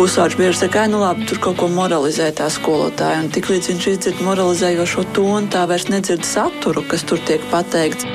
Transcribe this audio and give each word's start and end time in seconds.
pusauģis 0.00 0.36
bieži 0.38 0.56
saka, 0.62 0.86
nu 0.88 1.02
labi, 1.02 1.26
tur 1.28 1.36
kaut 1.44 1.58
ko 1.60 1.66
moralizē 1.68 2.30
tā 2.32 2.46
skolotāja. 2.48 3.18
Un 3.20 3.26
tik 3.34 3.50
līdz 3.52 3.66
viņš 3.68 3.88
izdzird 3.90 4.22
moralizējošo 4.24 5.02
tonu, 5.12 5.50
tā 5.52 5.66
vairs 5.68 5.90
nedzird 5.92 6.24
saturu, 6.24 6.80
kas 6.88 7.04
tur 7.04 7.20
tiek 7.28 7.44
pateikts. 7.52 8.08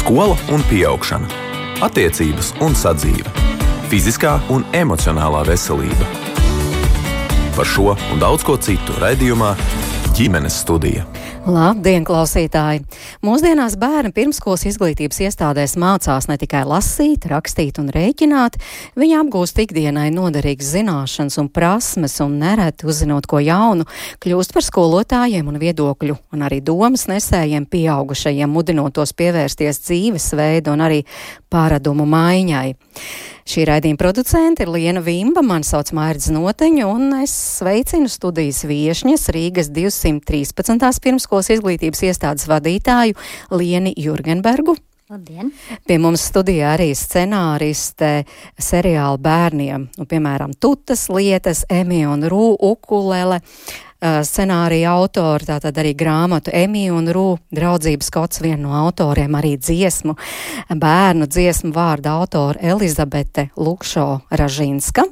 Skola 0.00 0.34
un 0.50 0.64
augšana, 0.88 1.30
attiecības 1.86 2.54
un 2.58 2.74
sadzīve, 2.74 3.30
fiziskā 3.92 4.40
un 4.50 4.66
emocionālā 4.74 5.44
veselība. 5.46 6.10
Par 7.54 7.66
šo 7.66 7.94
un 7.94 8.18
daudz 8.18 8.42
ko 8.42 8.58
citu 8.58 8.98
raidījumā 8.98 9.54
ģimenes 10.18 10.58
studija. 10.58 11.06
Labdien, 11.48 12.04
klausītāji! 12.04 12.82
Mūsdienās 13.24 13.78
bērni 13.80 14.10
pirmskolas 14.12 14.66
izglītības 14.68 15.22
iestādēs 15.24 15.78
mācās 15.80 16.26
ne 16.28 16.34
tikai 16.36 16.60
lasīt, 16.68 17.24
rakstīt 17.30 17.78
un 17.80 17.88
rēķināt, 17.94 18.58
viņi 19.00 19.16
apgūst 19.16 19.62
ikdienai 19.64 20.10
noderīgas 20.12 20.74
zināšanas 20.74 21.38
un 21.40 21.48
prasmes, 21.48 22.18
un 22.20 22.36
nereti 22.42 22.84
uzzinot 22.84 23.24
ko 23.30 23.40
jaunu, 23.40 23.88
kļūst 24.20 24.52
par 24.52 24.66
skolotājiem 24.66 25.48
un 25.48 25.56
viedokļu, 25.62 26.18
un 26.36 26.44
arī 26.44 26.60
domas 26.60 27.06
nesējiem 27.08 27.64
pieaugušajiem, 27.72 28.52
mudinot 28.52 28.98
tos 29.00 29.16
pievērsties 29.16 29.80
dzīvesveidu 29.86 30.76
un 30.76 30.84
arī 30.84 31.00
pārādumu 31.48 32.04
maiņai. 32.12 32.68
Šī 33.48 33.62
raidījuma 33.64 33.96
producente 33.96 34.66
ir 34.66 34.68
Liena 34.68 35.00
Vimba, 35.00 35.40
man 35.40 35.62
sauc 35.64 35.88
Mairdz 35.96 36.26
Noteņu, 36.34 36.84
un 36.84 37.14
es 37.22 37.32
sveicinu 37.56 38.10
studijas 38.12 38.58
viešņas 38.68 39.24
Rīgas 39.32 39.70
213. 39.72 41.00
pirmskolas 41.06 41.48
izglītības 41.54 42.04
iestādes 42.10 42.44
vadītāju 42.50 43.16
Lieni 43.56 43.94
Jurgenbergu. 43.96 44.76
Labdien! 45.08 45.54
Pie 45.88 45.96
mums 45.96 46.26
studijā 46.28 46.74
arī 46.74 46.90
scenāriste 46.92 48.26
seriāla 48.60 49.16
bērniem, 49.16 49.88
nu, 49.96 50.04
piemēram, 50.04 50.52
Tutas 50.60 51.06
lietas, 51.08 51.64
Emi 51.72 52.02
un 52.04 52.28
Rū 52.28 52.50
ukulele, 52.68 53.40
Uh, 53.40 53.87
scenārija 54.00 54.92
autori, 54.94 55.48
tātad 55.48 55.78
arī 55.80 55.94
grāmatu 55.98 56.52
Emīļa 56.54 56.94
un 56.94 57.10
Rū 57.14 57.26
draudzības 57.54 58.10
kods 58.14 58.42
viena 58.44 58.60
no 58.62 58.74
autoriem, 58.78 59.34
arī 59.38 59.56
dziesmu, 59.58 60.14
bērnu 60.70 61.26
dziesmu 61.26 61.72
vārda 61.74 62.14
autora 62.20 62.60
Elizabete 62.74 63.48
Lukšo 63.56 64.20
Ražinska. 64.30 65.08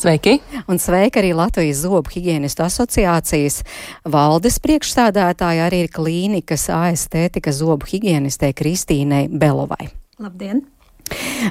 Sveiki! 0.00 0.38
Un 0.70 0.78
sveika 0.78 1.18
arī 1.20 1.32
Latvijas 1.34 1.82
Zobu 1.82 2.12
higienistu 2.14 2.62
asociācijas 2.62 3.60
valdes 4.06 4.60
priekšstādātāja, 4.62 5.66
arī 5.66 5.84
ir 5.84 5.90
klīnikas 5.92 6.68
AST 6.72 7.18
tika 7.34 7.52
zobu 7.52 7.90
higienistē 7.90 8.54
Kristīnei 8.56 9.26
Belovai. 9.28 9.90
Labdien! 10.22 10.62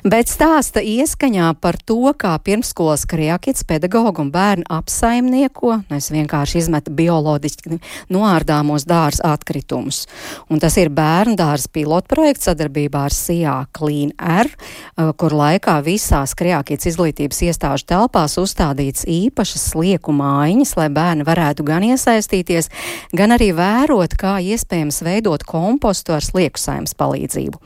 Bet 0.03 0.29
stāsta 0.31 0.81
ieskaņā 0.85 1.51
par 1.61 1.77
to, 1.85 2.13
kā 2.17 2.35
pirmskolas 2.43 3.05
kriakits 3.09 3.65
pedagogu 3.67 4.23
un 4.23 4.31
bērnu 4.33 4.67
apsaimnieko, 4.71 5.79
es 5.95 6.09
vienkārši 6.13 6.61
izmetu 6.61 6.93
bioloģiski 6.95 7.79
noārdāmos 8.13 8.85
dārza 8.89 9.33
atkritumus. 9.33 10.05
Un 10.49 10.61
tas 10.61 10.77
ir 10.79 10.91
bērnu 10.93 11.35
dārza 11.39 11.71
pilotprojekts 11.73 12.49
sadarbībā 12.49 13.05
ar 13.09 13.15
SIA 13.15 13.55
Clean 13.75 14.13
Air, 14.17 14.51
uh, 14.53 15.11
kur 15.19 15.35
laikā 15.35 15.79
visās 15.85 16.35
kriakits 16.37 16.89
izglītības 16.93 17.43
iestāžu 17.49 17.89
telpās 17.89 18.37
uzstādīts 18.41 19.07
īpašas 19.09 19.69
slieku 19.73 20.15
mājiņas, 20.15 20.75
lai 20.79 20.89
bērni 20.93 21.27
varētu 21.27 21.65
gan 21.67 21.85
iesaistīties, 21.91 22.71
gan 23.15 23.35
arī 23.35 23.51
vērot, 23.57 24.15
kā 24.19 24.37
iespējams 24.53 25.03
veidot 25.05 25.43
kompostu 25.47 26.15
ar 26.15 26.25
slieku 26.25 26.61
saimnes 26.61 26.95
palīdzību. 26.99 27.59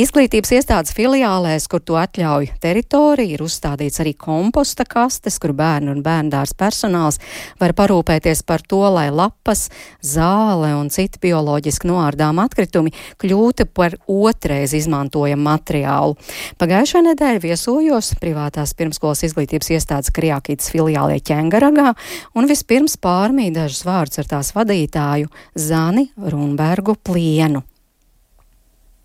Izglītības 0.00 0.54
iestādes 0.56 0.94
filiālēs, 0.96 1.66
kur 1.68 1.82
to 1.84 1.98
atļauj 2.00 2.46
teritorija, 2.62 3.34
ir 3.34 3.42
uzstādīts 3.44 4.00
arī 4.00 4.14
komposta 4.16 4.86
kastes, 4.88 5.36
kur 5.42 5.52
bērnu 5.52 5.92
un 5.92 5.98
bērndārs 6.00 6.54
personāls 6.56 7.18
var 7.60 7.74
parūpēties 7.76 8.40
par 8.48 8.64
to, 8.64 8.78
lai 8.94 9.10
lapas, 9.12 9.66
zāle 10.00 10.70
un 10.78 10.88
citi 10.94 11.20
bioloģiski 11.26 11.90
noārdām 11.90 12.40
atkritumi 12.40 12.94
kļūtu 13.20 13.66
par 13.76 13.98
otrais 14.08 14.72
izmantojamu 14.78 15.44
materiālu. 15.50 16.16
Pagājušā 16.62 17.02
nedēļa 17.10 17.42
viesojos 17.44 18.14
privātās 18.22 18.72
pirmskolas 18.78 19.26
izglītības 19.28 19.68
iestādes 19.76 20.14
Kriākītas 20.16 20.72
filiālē 20.72 21.18
Ķengaragā 21.20 21.92
un 22.40 22.48
vispirms 22.48 22.96
pārmīja 23.04 23.58
dažus 23.58 23.84
vārdus 23.84 24.24
ar 24.24 24.32
tās 24.32 24.54
vadītāju 24.56 25.28
Zani 25.60 26.08
Runbergu 26.16 26.96
Plienu. 27.04 27.66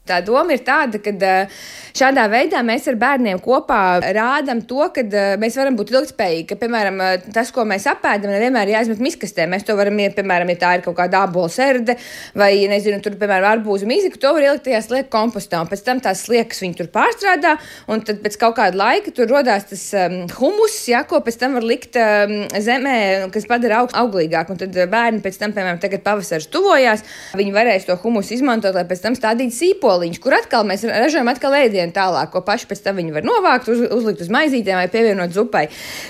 Tā 0.05 0.19
doma 0.21 0.53
ir 0.53 0.61
tāda, 0.61 0.99
ka 1.01 1.11
šādā 1.97 2.27
veidā 2.29 2.59
mēs 2.61 2.83
ar 2.91 2.97
bērniem 3.01 3.39
kopā 3.41 3.79
rādām 4.13 4.59
to, 4.69 4.83
ka 4.93 5.01
mēs 5.41 5.55
varam 5.57 5.77
būt 5.79 5.93
ilgspējīgi. 5.95 6.43
Ka, 6.51 6.57
piemēram, 6.61 6.99
tas, 7.33 7.49
ko 7.55 7.63
mēs 7.65 7.87
apēdam, 7.89 8.29
nevienmēr 8.35 8.69
ir 8.69 8.75
jāizmet 8.75 9.01
miskastē. 9.01 9.47
Mēs 9.49 9.65
to 9.65 9.73
varam, 9.73 9.97
piemēram, 10.13 10.51
ja 10.53 10.59
tā 10.61 10.73
ir 10.77 10.83
kaut 10.85 10.99
kāda 10.99 11.23
abola 11.25 11.49
serde 11.49 11.95
vai, 12.37 12.51
nezinu, 12.69 12.99
tur, 13.01 13.15
piemēram, 13.17 13.47
arbūzu 13.55 13.89
mīziku, 13.89 14.21
to 14.21 14.35
var 14.35 14.45
ielikt 14.45 14.67
tajā 14.67 14.83
slieku 14.85 15.09
kompostā. 15.15 15.63
Un 15.65 15.71
pēc 15.71 15.81
tam 15.87 16.03
tās 16.05 16.21
sliekas 16.27 16.61
viņi 16.61 16.77
tur 16.83 16.91
pārstrādā, 16.93 17.55
un 17.89 18.05
tad 18.05 18.21
pēc 18.21 18.37
kaut 18.45 18.59
kāda 18.61 18.77
laika 18.77 19.09
tur 19.09 19.33
rodās 19.33 19.65
tas 19.71 19.87
um, 19.97 20.19
humus, 20.37 20.77
ja, 20.91 21.01
ko 21.09 21.23
pēc 21.25 21.39
tam 21.41 21.57
var 21.57 21.65
likt 21.65 21.97
um, 21.97 22.35
zemē, 22.53 22.95
kas 23.33 23.49
padara 23.49 23.81
aug, 23.81 23.97
auglīgāk. 24.05 24.53
Un 24.53 24.61
tad 24.61 24.77
bērni 24.93 25.25
pēc 25.25 25.41
tam, 25.41 25.57
piemēram, 25.57 25.81
tagad 25.81 26.05
pavasaris 26.05 26.51
tuvojās, 26.53 27.01
viņi 27.41 27.57
varēs 27.57 27.89
to 27.89 27.97
humusu 28.05 28.37
izmantot, 28.37 28.77
lai 28.77 28.85
pēc 28.85 29.01
tam 29.07 29.17
stādītu 29.17 29.57
sīpolu 29.63 29.94
soliņš, 29.95 30.19
kur 30.23 30.35
atkal 30.37 30.65
mēs 30.67 30.83
ražojam 30.87 31.29
atkal 31.31 31.55
ēdienu 31.57 31.93
tālāk, 31.95 32.31
ko 32.33 32.41
paši 32.45 32.67
pēc 32.69 32.83
tam 32.85 32.99
viņi 32.99 33.15
var 33.15 33.25
novākt, 33.27 33.69
uz, 33.71 33.81
uzlikt 33.93 34.23
uz 34.25 34.31
maizītēm 34.33 34.79
vai 34.79 34.87
pievienot 34.91 35.33
zupai. 35.35 35.65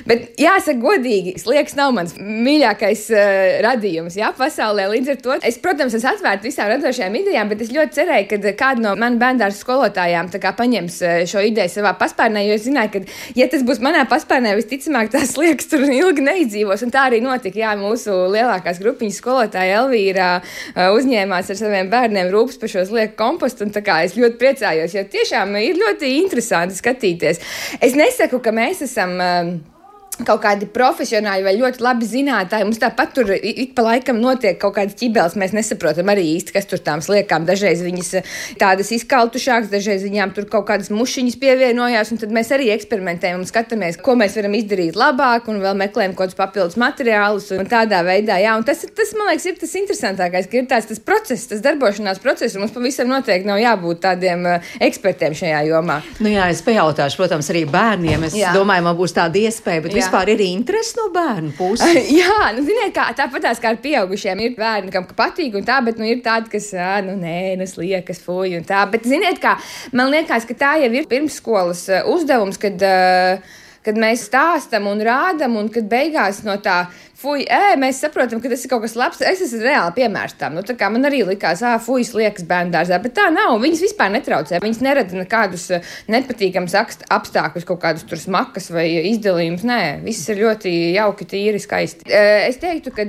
Bet 0.10 0.40
jāsaka 0.42 0.78
godīgi, 0.82 1.36
sliekas 1.42 1.78
nav 1.78 1.94
mans 1.96 2.16
mīļākais 2.20 3.06
uh, 3.14 3.34
radījums, 3.66 4.18
jā, 4.20 4.32
pasaulē. 4.38 4.88
Līdz 4.92 5.14
ar 5.14 5.22
to 5.24 5.38
es, 5.46 5.60
protams, 5.62 5.96
esmu 5.98 6.12
atvērta 6.14 6.48
visām 6.48 6.72
radošajām 6.74 7.20
idejām, 7.22 7.52
bet 7.52 7.64
es 7.66 7.74
ļoti 7.76 8.00
cerēju, 8.00 8.30
ka 8.32 8.54
kāda 8.60 8.86
no 8.88 8.96
manas 9.00 9.22
bērnu 9.22 9.52
skolotājām 9.56 10.32
paņems 10.56 11.00
uh, 11.04 11.18
šo 11.30 11.44
ideju 11.46 11.74
savā 11.78 11.96
paspārnē, 12.00 12.46
jo 12.48 12.58
es 12.58 12.66
zināju, 12.68 12.94
ka, 12.96 13.04
ja 13.38 13.50
tas 13.52 13.66
būs 13.66 13.82
manā 13.84 14.06
paspārnē, 14.10 14.56
visticamāk, 14.60 15.12
tās 15.14 15.36
liekas 15.40 15.70
tur 15.72 15.86
ilgi 15.86 16.24
neizdzīvos. 16.26 16.86
Un 16.86 16.94
tā 16.94 17.08
arī 17.10 17.22
notika. 17.24 17.60
Jā, 17.60 17.74
mūsu 17.80 18.14
lielākās 18.34 18.82
grupiņas 18.84 19.20
skolotāja 19.22 19.82
Elvīra 19.82 20.30
uh, 20.40 20.90
uzņēmās 20.96 21.52
ar 21.52 21.60
saviem 21.60 21.92
bērniem 21.92 22.32
rūpes 22.34 22.60
par 22.62 22.72
šo 22.72 22.86
slieku 22.88 23.18
kompostu. 23.20 23.68
Kā 23.84 24.02
es 24.06 24.16
ļoti 24.16 24.40
priecājos, 24.42 24.96
jo 24.96 25.04
tiešām 25.12 25.56
ir 25.60 25.80
ļoti 25.82 26.16
interesanti 26.22 26.78
skatīties. 26.78 27.42
Es 27.84 27.96
nesaku, 27.98 28.40
ka 28.44 28.56
mēs 28.56 28.86
esam. 28.88 29.18
Uh, 29.20 29.75
kaut 30.24 30.42
kādi 30.44 30.68
profesionāļi 30.72 31.44
vai 31.46 31.54
ļoti 31.58 31.84
labi 31.84 32.08
zinātāji. 32.08 32.68
Mums 32.68 32.80
tāpat 32.82 33.14
tur 33.18 33.32
ik 33.36 33.74
pa 33.76 33.84
laikam 33.90 34.22
notiek 34.22 34.58
kaut 34.62 34.76
kādas 34.78 34.96
ķibeles. 35.00 35.36
Mēs 35.40 35.56
nesaprotam 35.56 36.12
arī 36.12 36.24
īsti, 36.36 36.54
kas 36.56 36.70
tur 36.70 36.82
tām 36.84 37.04
sliekām. 37.04 37.48
Dažreiz 37.48 37.84
viņas 37.84 38.12
eh, 38.20 38.30
tādas 38.62 38.92
izkaltušākas, 38.96 39.72
dažreiz 39.74 40.06
viņām 40.06 40.36
tur 40.38 40.48
kaut 40.52 40.68
kādas 40.70 40.92
mušiņas 40.94 41.40
pievienojās. 41.42 42.14
Tad 42.22 42.32
mēs 42.36 42.52
arī 42.56 42.70
eksperimentējam 42.76 43.42
un 43.42 43.50
skatāmies, 43.50 44.00
ko 44.02 44.16
mēs 44.20 44.38
varam 44.40 44.56
izdarīt 44.56 45.00
labāk, 45.00 45.50
un 45.52 45.60
vēl 45.64 45.76
meklējam 45.84 46.16
kaut 46.16 46.30
kādus 46.30 46.40
papildus 46.40 46.80
materiālus. 46.80 47.52
Tādā 47.70 48.02
veidā, 48.08 48.40
jā, 48.40 48.56
un 48.56 48.64
tas, 48.68 48.86
tas 48.96 49.12
man 49.18 49.32
liekas, 49.32 49.50
ir 49.50 49.60
tas 49.60 49.76
interesantākais, 49.82 50.48
ka 50.52 50.60
ir 50.62 50.70
tāds 50.72 50.90
tas 50.92 51.02
process, 51.04 51.50
tas 51.52 51.64
darbošanās 51.66 52.22
process. 52.24 52.56
Mums 52.60 52.74
pavisam 52.76 53.12
noteikti 53.12 53.50
nav 53.50 53.60
jābūt 53.62 54.02
tādiem 54.06 54.46
uh, 54.48 54.74
ekspertiem 54.84 55.36
šajā 55.38 55.66
jomā. 55.70 56.00
Nu 56.24 56.32
jā, 56.32 56.48
es 56.54 56.64
pajautāšu, 56.66 57.20
protams, 57.20 57.50
arī 57.54 57.66
bērniem. 57.70 58.28
Es 58.30 58.38
jā. 58.38 58.54
domāju, 58.56 58.86
man 58.88 58.98
būs 58.98 59.16
tāda 59.18 59.42
iespēja. 59.42 59.84
Bet 59.86 59.98
vispār 60.06 60.32
ir 60.36 60.46
interesi 60.46 60.96
no 61.00 61.10
bērnu 61.16 61.52
puses. 61.58 62.10
Jā, 62.20 62.52
nu, 62.56 62.64
ziniet, 62.68 62.94
kā, 62.96 63.10
tāpat 63.18 63.50
kā 63.62 63.74
ar 63.74 63.82
pieaugušiem 63.84 64.46
ir 64.46 64.56
bērni, 64.58 64.94
kam 64.94 65.10
patīk, 65.10 65.58
un 65.58 65.68
tā, 65.68 65.82
bet 65.86 66.00
nu, 66.02 66.08
ir 66.08 66.24
tādi, 66.26 66.54
kas, 66.54 66.72
nu, 67.08 67.18
nē, 67.20 67.58
nu, 67.60 67.68
liekas, 67.82 68.24
fuj, 68.24 68.56
un 68.60 68.66
tā. 68.68 68.86
Bet, 68.94 69.10
ziniet, 69.10 69.42
kā 69.44 69.58
man 69.96 70.14
liekas, 70.14 70.48
ka 70.48 70.58
tā 70.58 70.74
jau 70.86 70.94
ir 70.94 71.12
pirmsskolas 71.12 71.88
uzdevums, 72.16 72.62
kad. 72.62 72.82
Uh, 72.86 73.62
kad 73.86 74.00
mēs 74.02 74.24
stāstām 74.26 74.88
un 74.90 75.02
rādām, 75.06 75.60
un 75.60 75.68
kad 75.70 75.86
beigās 75.86 76.42
no 76.46 76.56
tā 76.58 76.88
fuj, 77.26 77.46
ē, 77.50 77.76
mēs 77.82 78.02
saprotam, 78.04 78.42
ka 78.42 78.52
tas 78.52 78.64
ir 78.66 78.72
kaut 78.72 78.84
kas 78.86 78.96
labs. 79.00 79.22
Es 79.26 79.42
esmu 79.46 79.64
reāli 79.66 79.96
piemērs 80.00 80.38
tam. 80.40 80.58
Nu, 80.58 80.64
man 80.94 81.10
arī 81.10 81.24
likās, 81.28 81.64
ah, 81.66 81.78
fuj, 81.82 82.08
liekas 82.18 82.46
bērnu 82.50 82.74
dārzā, 82.76 83.00
bet 83.02 83.16
tā 83.18 83.30
nav. 83.34 83.58
Viņas 83.64 83.86
vispār 83.88 84.12
netraucē. 84.14 84.62
Viņas 84.64 84.84
nerada 84.86 85.18
nekādus 85.18 85.70
nepatīkamus 86.12 86.78
apstākļus, 87.14 87.68
kaut 87.68 87.82
kādus 87.84 88.06
tur 88.10 88.22
smakas 88.22 88.70
vai 88.74 88.88
izdalījumus. 89.14 89.66
Nē, 89.68 89.82
viss 90.06 90.30
ir 90.32 90.44
ļoti 90.44 90.76
jauki, 90.96 91.30
tīri, 91.34 91.62
skaisti. 91.64 92.08
Es 92.12 92.62
teiktu, 92.62 92.94
ka 92.96 93.08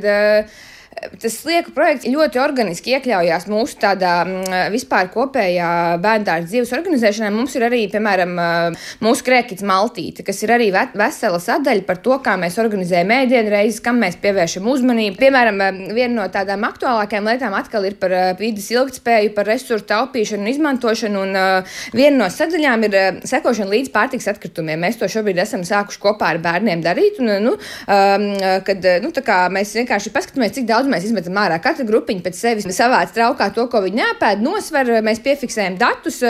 tas 1.21 1.37
slieku 1.41 1.73
projekts 1.77 2.07
ļoti 2.09 2.41
organiski 2.41 2.95
iekļaujās 2.97 3.47
mūsu 3.51 3.79
tādā 3.83 4.13
mm, 4.25 4.55
vispār 4.73 5.11
kopējā 5.13 5.69
bērnu 6.03 6.47
dzīves 6.47 6.73
organizēšanā. 6.77 7.31
Mums 7.35 7.57
ir 7.59 7.67
arī, 7.69 7.83
piemēram, 7.93 8.33
mūsu 9.05 9.27
krēkits 9.27 9.65
Maltīte, 9.67 10.25
kas 10.27 10.43
ir 10.45 10.53
arī 10.57 10.71
vesela 10.73 11.41
sadaļa 11.43 11.85
par 11.87 12.01
to, 12.05 12.17
kā 12.25 12.37
mēs 12.41 12.59
organizējam 12.63 13.13
ēdienu 13.19 13.53
reizes, 13.53 13.83
kam 13.85 14.01
mēs 14.03 14.19
pievēršam 14.23 14.67
uzmanību. 14.73 15.19
Piemēram, 15.21 15.63
viena 15.97 16.13
no 16.15 16.27
tādām 16.33 16.65
aktuālākajām 16.69 17.31
lietām 17.31 17.57
atkal 17.59 17.87
ir 17.89 17.99
par 18.01 18.15
vidas 18.41 18.69
ilgtspēju, 18.75 19.35
par 19.37 19.49
resursu 19.51 19.87
taupīšanu 19.91 20.47
un 20.47 20.53
izmantošanu, 20.53 21.25
un 21.27 21.41
viena 21.97 22.17
no 22.25 22.31
sadaļām 22.33 22.89
ir 22.89 22.99
sekošana 23.29 23.73
līdz 23.75 23.93
pārtiks 23.95 24.31
atkritumiem. 24.33 24.81
Mēs 24.83 25.01
to 25.01 25.11
šobrīd 25.11 25.41
esam 25.45 25.65
sākuši 25.67 26.03
kopā 26.03 26.33
ar 26.35 26.43
bērniem 26.45 26.85
darīt, 26.85 27.21
un, 27.23 27.33
nu, 27.45 27.57
kad, 27.87 28.91
nu, 29.05 29.13
mēs 29.57 29.77
vienkārši 29.77 30.15
paskatāmies, 30.15 30.57
cik 30.57 30.69
daudz 30.69 30.86
mēs 30.91 31.09
izmetam 31.09 31.37
ārā. 31.41 31.59
Katra 31.63 31.87
grupiņa 31.89 32.25
pēc 32.25 32.39
sevis 32.39 32.69
savāc 32.77 33.13
traukā 33.15 33.49
to, 33.55 33.67
ko 33.73 33.83
viņi 33.85 34.05
apēd, 34.13 34.43
nosver, 34.45 34.91
mēs 35.07 35.23
piefiksējam 35.25 35.79
datus. 35.81 36.23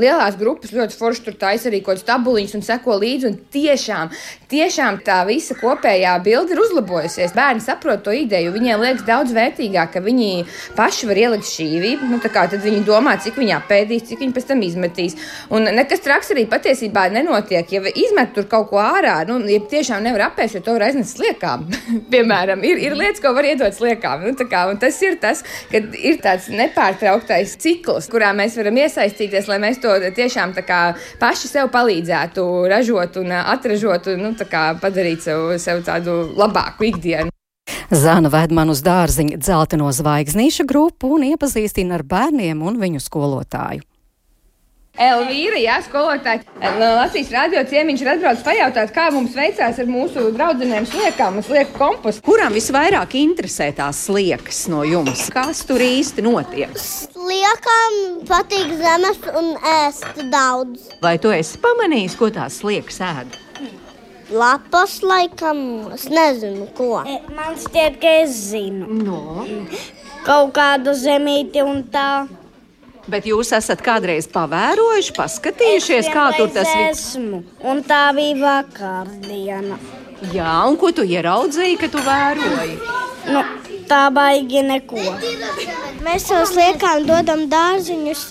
Lielās 0.00 0.38
grupas 0.40 0.74
ļoti 0.74 0.98
forši 0.98 1.26
tur 1.26 1.38
taisa 1.40 1.70
arī 1.70 1.80
kaut 1.80 2.00
kādas 2.00 2.06
tabuliņas 2.08 2.56
un 2.58 2.64
seko 2.66 2.98
līdzi. 3.00 3.30
Un 3.30 3.38
tiešām, 3.52 4.10
tiešām 4.50 5.00
tā 5.06 5.20
visa 5.28 5.56
kopējā 5.58 6.16
bilde 6.24 6.54
ir 6.54 6.62
uzlabojusies. 6.64 7.34
Bērni 7.36 7.64
saprot 7.64 8.04
to 8.06 8.14
ideju, 8.14 8.54
viņiem 8.54 8.84
liekas 8.84 9.06
daudz 9.08 9.34
vērtīgāk, 9.36 9.94
ka 9.94 10.04
viņi 10.04 10.30
paši 10.78 11.10
var 11.10 11.22
ielikt 11.24 11.48
šīvi. 11.50 11.96
Nu, 12.10 12.20
tad 12.22 12.56
viņi 12.64 12.84
domā, 12.86 13.16
cik 13.22 13.38
viņi 13.40 13.56
apēdīs, 13.58 14.06
cik 14.10 14.22
viņi 14.24 14.36
pēc 14.36 14.48
tam 14.50 14.64
izmetīs. 14.66 15.16
Un 15.54 15.68
nekas 15.76 16.02
traks 16.04 16.32
arī 16.34 16.46
patiesībā 16.50 17.08
nenotiek. 17.14 17.70
Ja 17.70 17.82
izmet 17.90 18.34
tur 18.36 18.48
kaut 18.50 18.70
ko 18.72 18.80
ārā, 18.82 19.20
nu, 19.28 19.40
ja 19.50 19.60
tiešām 19.70 20.04
nevar 20.04 20.28
apēst, 20.30 20.58
jo 20.58 20.64
to 20.64 20.76
var 20.76 20.88
aiznest 20.88 21.18
sliekām. 21.18 21.66
Piemēram, 22.12 22.64
ir, 22.66 22.80
ir 22.88 22.96
lietas, 22.98 23.22
ko 23.22 23.34
var 23.36 23.48
iedot 23.48 23.76
sliekām. 23.76 23.99
Nu, 24.20 24.34
kā, 24.50 24.64
tas 24.80 25.00
ir 25.04 25.18
tas, 25.22 25.42
ka 25.70 25.80
ir 25.96 26.20
tāds 26.22 26.48
nepārtrauktais 26.52 27.56
cikls, 27.60 28.08
kurā 28.12 28.32
mēs 28.36 28.56
varam 28.60 28.78
iesaistīties, 28.82 29.48
lai 29.50 29.60
mēs 29.62 29.80
to 29.82 29.96
tiešām 30.16 30.54
kā, 30.66 30.80
paši 31.20 31.50
sev 31.50 31.72
palīdzētu 31.74 32.46
ražot 32.70 33.20
un 33.22 33.36
atražot 33.40 34.12
un 34.14 34.24
nu, 34.28 34.32
kā, 34.50 34.70
padarīt 34.80 35.26
sev, 35.26 35.52
sev 35.62 35.84
tādu 35.86 36.22
labāku 36.38 36.90
ikdienu. 36.90 37.30
Zana 37.90 38.30
ved 38.30 38.52
man 38.54 38.70
uz 38.70 38.84
dārziņa 38.86 39.38
dzelteno 39.42 39.90
zvaigznīša 39.94 40.66
grupu 40.70 41.10
un 41.16 41.26
iepazīstina 41.32 41.98
ar 41.98 42.06
bērniem 42.06 42.62
un 42.62 42.78
viņu 42.78 43.02
skolotāju. 43.02 43.89
Elvīra, 45.00 45.56
jā, 45.56 45.78
skolotāja. 45.86 46.42
Latvijas 46.60 47.30
radio 47.32 47.62
ciemiņš 47.64 48.02
ir 48.04 48.10
atbraucis 48.12 48.44
pajautāt, 48.44 48.90
kā 48.92 49.06
mums 49.14 49.32
veicās 49.32 49.78
ar 49.80 49.86
mūsu 49.88 50.26
draudzenēm 50.34 50.84
sliekām 50.90 51.38
un 51.40 51.46
slieku 51.46 51.72
kompostu. 51.78 52.20
Kuram 52.26 52.52
visvairāk 52.52 53.16
interesē 53.16 53.70
tās 53.76 54.02
sliekas 54.10 54.66
no 54.68 54.82
jums? 54.84 55.30
Kas 55.32 55.62
tur 55.64 55.80
īsti 55.80 56.24
notiek? 56.26 56.74
Sliekām 56.76 57.96
patīk 58.28 58.74
zemes 58.82 59.22
un 59.40 59.54
ēst 59.86 60.20
daudz. 60.28 60.90
Vai 61.00 61.14
tu 61.22 61.32
esi 61.32 61.56
pamanījis, 61.64 62.18
ko 62.20 62.28
tās 62.36 62.60
sliekas 62.60 63.00
ēd? 63.08 63.40
Lapas, 64.30 65.00
laikam, 65.02 65.62
es 65.96 66.04
nezinu, 66.12 66.68
ko. 66.76 67.00
E, 67.08 67.16
man 67.34 67.56
šķiet, 67.58 67.96
ka 68.04 68.12
es 68.20 68.36
zinu. 68.52 69.00
No. 69.00 69.48
Kaut 70.28 70.52
kādu 70.60 70.92
zemīti 70.94 71.64
un 71.64 71.82
tā. 71.90 72.28
Bet 73.10 73.26
jūs 73.26 73.50
esat 73.56 73.80
kādreiz 73.82 74.28
pavērojuši, 74.30 75.14
paskatījušies, 75.16 76.10
kā 76.14 76.28
tur 76.36 76.52
tas 76.54 76.68
viss 76.78 77.16
ir. 77.18 77.40
Un 77.66 77.82
tā 77.86 78.04
bija 78.16 78.36
vakardiena. 78.44 79.78
Jā, 80.34 80.52
un 80.68 80.76
ko 80.78 80.92
tu 80.94 81.02
ieraudzīji, 81.08 81.78
kad 81.80 81.94
tu 81.94 82.02
vēroji? 82.04 82.76
Nu, 83.32 83.42
tā 83.88 84.04
baigi 84.14 84.62
neko. 84.66 85.00
Mēs 86.04 86.28
tos 86.28 86.52
liekām, 86.56 87.06
dodam 87.08 87.46
dārziņus, 87.50 88.26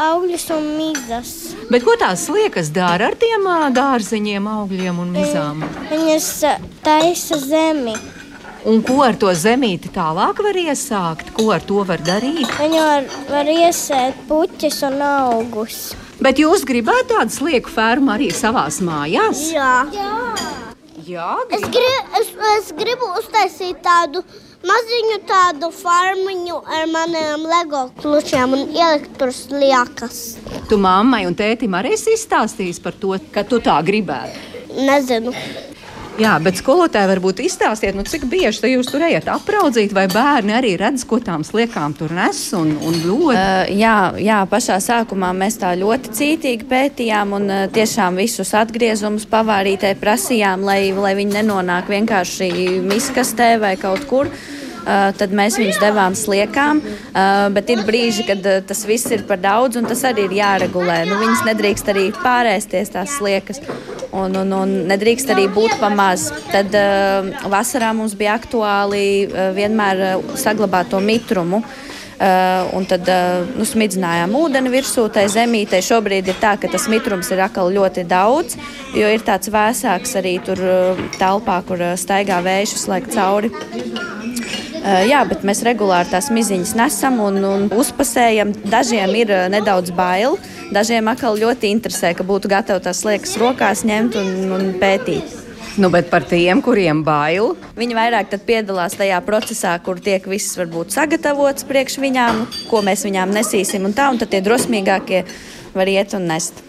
augļus 0.00 0.48
un 0.56 0.66
mizas. 0.78 1.34
Bet 1.70 1.84
ko 1.86 1.94
tās 2.00 2.26
liekas 2.32 2.72
dara 2.74 3.12
ar 3.12 3.18
tiem 3.20 3.46
dārziņiem, 3.76 4.50
augļiem 4.56 5.00
un 5.04 5.14
mizām? 5.14 5.64
Viņas 5.92 6.30
taisa 6.84 7.38
zemi. 7.44 7.94
Un 8.64 8.80
ko 8.80 9.02
ar 9.04 9.12
to 9.20 9.28
zemīti 9.36 9.90
tālāk 9.92 10.38
var 10.40 10.56
iesākt? 10.56 11.34
Ko 11.36 11.50
ar 11.52 11.60
to 11.68 11.82
var 11.84 12.00
darīt? 12.00 12.48
Viņu 12.56 12.78
var, 12.80 13.08
var 13.28 13.50
iesēt 13.52 14.22
puķis 14.24 14.78
un 14.88 15.02
augus. 15.04 15.80
Bet 16.24 16.40
jūs 16.40 16.64
gribētu 16.64 17.10
tādu 17.12 17.34
slieku 17.34 17.68
fermu 17.68 18.14
arī 18.14 18.30
savā 18.32 18.64
mājās? 18.86 19.42
Jā, 19.52 19.74
Jā, 19.92 20.14
Jā 21.04 21.26
grib. 21.50 21.58
es, 21.58 21.66
grib, 21.76 22.16
es, 22.22 22.30
es 22.54 22.72
gribu 22.78 23.10
uztaisīt 23.20 23.82
tādu 23.84 24.24
maziņu 24.64 25.20
tādu 25.28 25.68
farmiņu 25.82 26.62
ar 26.64 26.88
maniem 26.88 27.44
LEGO 27.50 27.84
klučiem 28.00 28.56
un 28.56 28.64
ielikt 28.72 29.12
tur 29.20 29.34
sliekas. 29.36 30.38
Tu 30.70 30.80
mammai 30.80 31.26
un 31.28 31.36
tētim 31.36 31.76
arī 31.76 31.92
izstāstīsi 32.00 32.80
par 32.80 32.96
to, 32.96 33.12
ka 33.34 33.44
tu 33.44 33.60
tā 33.60 33.76
gribētu? 33.84 34.40
Nezinu. 34.88 35.36
Jā, 36.14 36.36
bet 36.38 36.60
skolotāji 36.60 37.08
varbūt 37.10 37.40
izstāstiet, 37.42 37.96
nu, 37.98 38.04
cik 38.06 38.28
bieži 38.30 38.70
jūs 38.70 38.86
tur 38.86 39.02
ejat 39.02 39.26
apraudzīt, 39.34 39.90
vai 39.96 40.04
bērni 40.06 40.54
arī 40.54 40.76
redz, 40.78 41.02
ko 41.10 41.18
tām 41.18 41.42
sliekām 41.42 41.96
tur 41.98 42.14
nes 42.14 42.38
un, 42.54 42.70
un 42.86 43.00
ļoti? 43.02 43.34
Uh, 43.34 43.72
jā, 43.74 43.96
jā, 44.22 44.38
pašā 44.46 44.78
sākumā 44.84 45.32
mēs 45.34 45.58
tā 45.58 45.72
ļoti 45.80 46.14
cītīgi 46.14 46.68
pētījām 46.70 47.34
un 47.40 47.50
uh, 47.50 47.64
tiešām 47.74 48.22
visus 48.22 48.54
atgriezumus 48.54 49.26
pavārītē 49.26 49.96
prasījām, 49.98 50.62
lai, 50.62 50.92
lai 50.94 51.16
viņi 51.18 51.40
nenonāk 51.40 51.90
vienkārši 51.90 52.52
miskastē 52.86 53.56
vai 53.58 53.74
kaut 53.80 54.06
kur. 54.06 54.30
Uh, 54.30 54.63
tad 54.84 55.32
mēs 55.34 55.58
viņus 55.60 55.80
devām 55.82 56.16
sliekām. 56.18 56.82
Uh, 56.84 57.48
bet 57.54 57.72
ir 57.72 57.84
brīži, 57.86 58.26
kad 58.28 58.44
uh, 58.44 58.60
tas 58.66 58.84
viss 58.88 59.10
ir 59.14 59.24
par 59.28 59.40
daudz, 59.42 59.78
un 59.80 59.88
tas 59.88 60.04
arī 60.08 60.28
ir 60.28 60.38
jāregulē. 60.40 61.02
Nu, 61.08 61.18
viņas 61.22 61.44
nedrīkst 61.48 61.90
arī 61.92 62.08
pārēsties 62.20 62.94
tās 62.94 63.16
sliekas 63.18 63.62
un, 64.14 64.34
un, 64.38 64.52
un 64.54 64.74
nedrīkst 64.90 65.32
arī 65.34 65.46
būt 65.52 65.78
pa 65.80 65.90
maz. 65.92 66.28
Tad 66.52 66.74
uh, 66.78 67.32
vasarā 67.50 67.92
mums 67.96 68.16
bija 68.18 68.36
aktuāli 68.38 69.06
uh, 69.26 69.50
vienmēr 69.56 70.06
uh, 70.10 70.38
saglabāt 70.40 70.92
to 70.92 71.02
mitrumu. 71.02 71.64
Uh, 72.14 72.70
un 72.78 72.84
tad 72.86 73.08
uh, 73.10 73.42
nu, 73.58 73.66
smidzinājām 73.66 74.36
ūdeni 74.38 74.70
virsū 74.70 75.08
tai 75.12 75.24
zemītei. 75.32 75.82
Šobrīd 75.82 76.30
ir 76.30 76.38
tā, 76.40 76.54
ka 76.62 76.70
tas 76.70 76.86
mitrums 76.88 77.32
ir 77.34 77.42
atkal 77.42 77.72
ļoti 77.74 78.06
daudz, 78.06 78.54
jo 78.94 79.10
ir 79.10 79.26
tāds 79.26 79.50
vēsāks 79.50 80.14
arī 80.22 80.36
tur 80.46 80.62
uh, 80.62 81.04
telpā, 81.18 81.58
kur 81.66 81.82
uh, 81.82 81.96
staigā 81.98 82.38
vējš 82.46 82.86
laiku 82.92 83.16
cauri. 83.18 83.50
Jā, 84.84 85.22
bet 85.24 85.46
mēs 85.48 85.62
regulāri 85.64 86.10
tās 86.12 86.26
miziņas 86.34 86.74
nesam 86.76 87.16
un, 87.24 87.38
un 87.48 87.62
uzpasējam. 87.72 88.50
Dažiem 88.68 89.14
ir 89.16 89.32
nedaudz 89.48 89.94
bail, 89.96 90.36
Dažiem 90.72 91.06
atkal 91.12 91.36
ļoti 91.36 91.68
interesē, 91.74 92.14
ka 92.16 92.24
būtu 92.26 92.48
gatavi 92.48 92.82
tās 92.86 93.02
liekas 93.04 93.36
rokās 93.40 93.84
ņemt 93.86 94.16
un, 94.16 94.30
un 94.56 94.70
pētīt. 94.80 95.42
Nu, 95.78 95.90
bet 95.90 96.08
par 96.10 96.24
tiem, 96.26 96.62
kuriem 96.62 97.02
bail, 97.04 97.52
viņi 97.78 97.96
vairāk 97.98 98.32
piedalās 98.46 98.94
tajā 98.98 99.18
procesā, 99.26 99.74
kur 99.82 99.98
tiek 100.02 100.24
viss 100.30 100.56
varbūt 100.58 100.94
sagatavots 100.94 101.66
priekš 101.68 101.98
viņām, 102.02 102.44
ko 102.70 102.82
mēs 102.86 103.06
viņām 103.06 103.34
nesīsim, 103.34 103.86
un 103.86 103.94
tā, 103.96 104.08
un 104.10 104.18
tad 104.22 104.30
tie 104.32 104.42
drosmīgākie 104.44 105.24
var 105.74 105.90
iet 105.90 106.14
un 106.18 106.30
nest. 106.30 106.62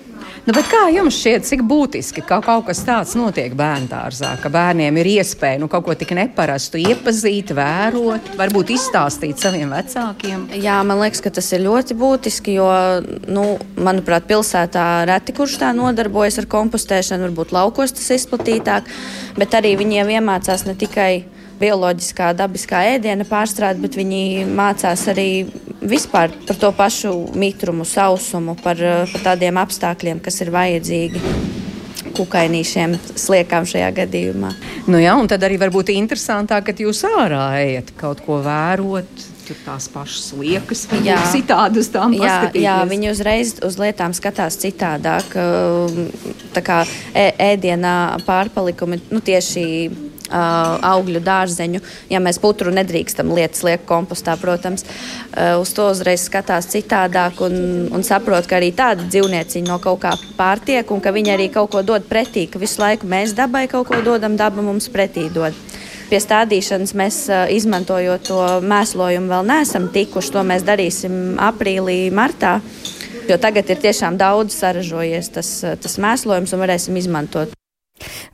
Nu, 0.45 0.53
kā 0.69 0.83
jums 0.94 1.15
šķiet, 1.18 1.45
cik 1.47 1.62
būtiski 1.65 2.21
ka 2.21 2.38
kaut 2.45 2.68
kas 2.68 2.83
tāds 2.86 3.15
notiek 3.18 3.56
bērnu 3.57 3.89
dārzā, 3.89 4.36
ka 4.38 4.51
bērniem 4.53 5.00
ir 5.01 5.08
iespēja 5.15 5.58
nu, 5.58 5.65
kaut 5.72 5.88
ko 5.88 5.96
tik 5.98 6.12
neparastu 6.13 6.77
iepazīt, 6.84 7.50
vērot, 7.58 8.29
varbūt 8.38 8.75
izstāstīt 8.75 9.41
saviem 9.41 9.74
vecākiem? 9.74 10.46
Jā, 10.62 10.77
man 10.86 11.01
liekas, 11.01 11.24
ka 11.25 11.34
tas 11.34 11.50
ir 11.58 11.65
ļoti 11.65 11.98
būtiski, 11.98 12.60
jo, 12.60 12.70
nu, 13.25 13.48
manuprāt, 13.74 14.29
pilsētā 14.29 14.86
reti 15.10 15.34
kurš 15.34 15.58
tā 15.63 15.74
nodarbojas 15.74 16.38
ar 16.43 16.50
kompostēšanu, 16.53 17.25
varbūt 17.31 17.55
laukos 17.55 17.98
tas 17.98 18.13
izplatītāk, 18.13 18.93
bet 19.41 19.58
arī 19.58 19.74
viņiem 19.81 20.13
iemācās 20.20 20.67
ne 20.70 20.77
tikai 20.77 21.24
bioloģiskā, 21.59 22.31
dabiskā 22.38 22.83
ēdiena 22.95 23.27
pārstrāde, 23.27 23.81
bet 23.83 23.97
viņi 24.00 24.45
mācās 24.50 25.07
arī 25.12 25.29
vispār 25.85 26.33
par 26.47 26.59
to 26.62 26.71
pašu 26.75 27.13
mitrumu, 27.38 27.85
sausumu, 27.88 28.57
par, 28.63 28.79
par 29.12 29.27
tādiem 29.31 29.59
apstākļiem, 29.62 30.21
kas 30.24 30.41
ir 30.43 30.53
vajadzīgi 30.55 31.21
kukainīšiem, 32.15 32.95
sliekām 33.19 33.67
šajā 33.67 33.91
gadījumā. 34.00 34.51
Nu 34.88 35.00
jā, 35.01 35.15
un 35.19 35.29
tad 35.31 35.43
arī 35.45 35.59
varbūt 35.62 35.91
interesantāk, 35.95 36.69
ka 36.69 36.75
jūs 36.85 37.03
ārā 37.09 37.47
ejat 37.62 37.91
kaut 38.00 38.24
ko 38.25 38.39
vērot. 38.45 39.25
Tur 39.45 39.57
tās 39.62 39.85
pašas 39.93 40.31
liekas, 40.39 40.88
jau 41.05 41.19
citādi 41.29 41.77
uz 41.83 41.91
tām 41.93 42.15
jā, 42.17 42.47
jā, 42.57 42.79
viņi 42.89 43.12
uzreiz 43.12 43.51
uz 43.65 43.75
lietām 43.77 44.15
skatās 44.17 44.57
citādāk. 44.57 45.35
Tā 46.55 46.63
kā 46.65 46.79
ēdienā 47.13 47.95
pārpalikumi 48.25 49.03
nu, 49.12 49.21
tieši 49.21 49.65
augļu 50.32 51.22
dārzeņu. 51.25 51.82
Ja 52.10 52.22
mēs 52.24 52.39
putru 52.41 52.74
nedrīkstam 52.74 53.34
lietas 53.36 53.63
liekt 53.67 53.86
kompostā, 53.89 54.38
protams, 54.41 54.86
uz 55.62 55.74
to 55.75 55.89
uzreiz 55.91 56.25
skatās 56.25 56.70
citādāk 56.72 57.41
un, 57.46 57.58
un 57.94 58.05
saprot, 58.05 58.48
ka 58.50 58.60
arī 58.60 58.72
tādi 58.75 59.08
dzīvnieciņi 59.12 59.70
no 59.70 59.79
kaut 59.84 60.01
kā 60.05 60.15
pārtiek 60.38 60.89
un 60.91 61.03
ka 61.03 61.13
viņi 61.15 61.36
arī 61.36 61.50
kaut 61.53 61.72
ko 61.75 61.84
dod 61.86 62.08
pretī, 62.10 62.48
ka 62.50 62.62
visu 62.62 62.82
laiku 62.82 63.10
mēs 63.10 63.36
dabai 63.38 63.67
kaut 63.72 63.89
ko 63.91 64.01
dodam, 64.05 64.38
daba 64.39 64.65
mums 64.65 64.89
pretī 64.94 65.29
dod. 65.34 65.53
Pie 66.05 66.20
stādīšanas 66.22 66.94
mēs 66.94 67.15
izmantojot 67.55 68.27
to 68.27 68.41
mēslojumu 68.62 69.32
vēl 69.32 69.48
neesam 69.50 69.89
tikuši. 69.94 70.36
To 70.36 70.46
mēs 70.46 70.65
darīsim 70.67 71.39
aprīlī, 71.41 72.12
martā. 72.13 72.60
Jo 73.25 73.39
tagad 73.41 73.72
ir 73.74 73.82
tiešām 73.82 74.20
daudz 74.22 74.53
saražojies 74.53 75.34
tas, 75.34 75.51
tas 75.82 75.98
mēslojums 75.98 76.53
un 76.53 76.62
varēsim 76.62 77.01
izmantot. 77.01 77.58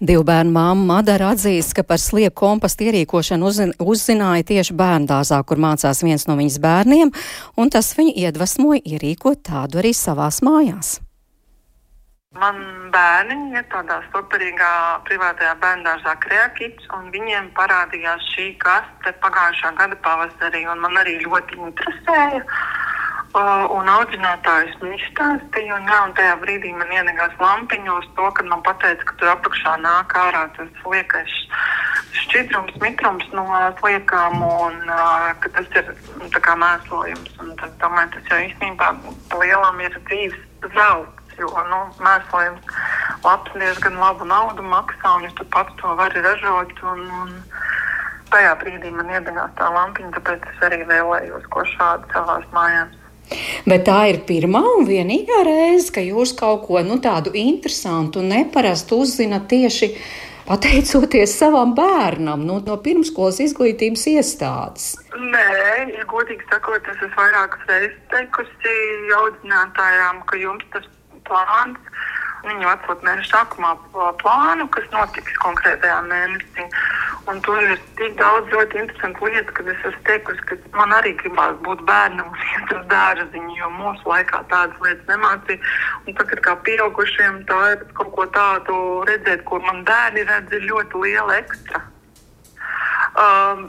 Divu 0.01 0.23
bērnu 0.25 0.53
māma 0.55 0.87
Madara 0.95 1.31
atzīst, 1.35 1.75
ka 1.77 1.83
par 1.85 2.01
slieku 2.01 2.33
kompostu 2.41 2.87
ierīkošanu 2.87 3.45
uzzin, 3.45 3.75
uzzināja 3.77 4.47
tieši 4.49 4.73
bērndārzā, 4.77 5.43
kur 5.45 5.61
mācās 5.61 6.01
viens 6.01 6.25
no 6.25 6.37
viņas 6.39 6.57
bērniem, 6.63 7.13
un 7.61 7.69
tas 7.69 7.93
viņu 7.97 8.15
iedvesmoja 8.25 8.81
ierīkot 8.95 9.45
tādu 9.51 9.83
arī 9.83 9.93
savās 9.97 10.41
mājās. 10.45 10.97
Man 12.41 12.57
bērni 12.93 13.51
ir 13.59 13.65
tādā 13.69 13.97
superīgā 14.07 14.71
privātajā 15.07 15.51
bērngārzā 15.61 16.13
Kreakits, 16.23 16.85
un 16.95 17.09
viņiem 17.11 17.49
parādījās 17.57 18.23
šī 18.33 18.53
kaste 18.63 19.11
pagājušā 19.21 19.73
gada 19.77 19.97
pavasarī, 20.05 20.63
man 20.79 20.95
arī 21.03 21.17
ļoti 21.25 21.59
interesēja. 21.59 22.45
Un 23.31 23.87
audzinātājs 23.87 24.73
man 24.81 24.95
izstāstīja, 24.97 25.77
un, 25.77 25.85
jā, 25.87 25.99
un 26.03 26.15
tajā 26.17 26.33
brīdī 26.41 26.73
man 26.75 26.89
ienākās 26.91 27.37
lampiņos 27.39 28.09
to, 28.17 28.27
kad 28.35 28.49
man 28.51 28.63
teica, 28.67 29.05
ka 29.07 29.15
tur 29.21 29.31
apakšā 29.31 29.77
nāk 29.79 30.15
ārā 30.19 30.41
tas 30.57 30.83
liekais 30.83 31.37
šķidrums, 32.25 32.75
mitrums 32.83 33.23
no 33.31 33.45
sliekām, 33.79 34.43
un 34.43 34.83
ka 35.39 35.53
tas 35.55 35.79
ir 35.79 35.93
nu, 36.19 36.27
kā 36.35 36.57
mēslojums. 36.59 37.39
Un 37.39 37.55
tad, 37.61 37.79
domāju, 37.79 38.11
tas 38.17 38.33
jau 38.33 38.43
īstenībā 38.49 38.91
lielam 39.39 39.79
ir 39.79 39.95
dzīves 40.09 40.69
zelts 40.75 41.21
jo 41.39 41.49
nu, 41.71 41.81
mēslojums 42.03 42.79
labs 43.23 43.53
diezgan 43.55 43.99
labu 44.01 44.27
naudu 44.27 44.65
maksā, 44.65 45.15
un 45.17 45.27
ja 45.27 45.31
tu 45.37 45.47
pats 45.55 45.75
to 45.79 45.95
vari 45.99 46.23
ražot. 46.25 46.73
Un, 46.91 47.05
un 47.23 47.35
tajā 48.33 48.55
brīdī 48.61 48.91
man 48.95 49.11
iedegās 49.11 49.53
tā 49.59 49.69
lampiņa, 49.71 50.15
tāpēc 50.17 50.49
es 50.53 50.65
arī 50.67 50.81
vēlējos 50.89 51.47
ko 51.53 51.65
šādu 51.75 52.11
savās 52.15 52.47
mājās. 52.55 53.00
Bet 53.69 53.85
tā 53.87 53.99
ir 54.11 54.21
pirmā 54.27 54.63
un 54.77 54.87
vienīgā 54.89 55.43
reize, 55.47 55.91
ka 55.93 56.03
jūs 56.03 56.35
kaut 56.37 56.65
ko 56.67 56.81
nu, 56.85 56.99
tādu 57.03 57.33
interesantu 57.37 58.21
un 58.21 58.31
neparastu 58.33 59.01
uzzināt 59.05 59.47
tieši 59.51 59.91
pateicoties 60.47 61.35
savam 61.37 61.75
bērnam 61.77 62.43
nu, 62.47 62.57
no 62.65 62.77
pirmskolas 62.83 63.39
izglītības 63.45 64.07
iestādes. 64.11 64.87
Nē, 65.15 65.45
ja 65.95 66.07
godīgi 66.11 66.43
sakot, 66.49 66.87
es 66.91 66.97
esmu 66.97 67.13
vairākas 67.15 67.67
reizes 67.69 67.99
teikusi 68.11 68.75
audzinātājām, 69.19 70.25
ka 70.27 70.41
jums 70.41 70.65
tas 70.73 70.89
plāns. 71.29 71.79
Viņi 72.41 72.65
atsūta 72.65 73.05
mēneša 73.05 73.29
sākumā 73.35 73.71
plānu, 74.21 74.65
kas 74.73 74.87
notiks 74.93 75.35
konkrētajā 75.43 75.99
mēnesī. 76.07 76.65
Un 77.29 77.41
tur 77.45 77.61
ir 77.61 77.75
tik 77.99 78.15
daudz 78.17 78.49
ļoti 78.49 78.79
interesantu 78.81 79.29
lietu, 79.29 79.53
ka 79.53 79.65
es 79.69 79.85
esmu 79.91 80.01
teikusi, 80.07 80.45
ka 80.49 80.57
man 80.79 80.95
arī 80.97 81.13
gribās 81.19 81.59
būt 81.67 81.83
bērnam 81.85 82.31
un 82.31 82.41
iet 82.47 82.73
uz 82.73 82.87
dārziņu, 82.89 83.53
jo 83.59 83.69
mūsu 83.77 84.09
laikā 84.09 84.41
tādas 84.49 84.81
lietas 84.81 85.05
nemācīja. 85.11 85.61
Un 86.07 86.17
tagad 86.17 86.43
kā 86.47 86.57
pieaugušiem 86.65 87.43
tā 87.51 87.61
ir 87.75 87.85
kaut 87.99 88.13
ko 88.17 88.27
tādu 88.33 88.81
redzēt, 89.11 89.45
kur 89.45 89.61
man 89.67 89.85
bērni 89.85 90.25
redz, 90.25 90.57
ir 90.57 90.69
ļoti 90.71 91.05
liela 91.05 91.39
ekstra. 91.43 91.85
Uh, 93.11 93.59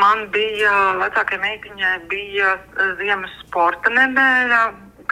man 0.00 0.26
bija, 0.32 0.72
vecākajai 1.02 1.42
meitiņai 1.42 1.96
bija 2.08 2.54
ziemas 2.98 3.34
sporta 3.42 3.92
nedēļa 3.92 4.62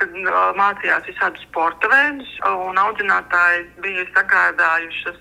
kad 0.00 0.14
mācījās 0.58 1.08
visādus 1.08 1.44
sporta 1.48 1.90
veidus, 1.92 2.30
un 2.48 2.80
audzinātāji 2.80 3.66
bija 3.84 4.06
sagādājušas 4.14 5.18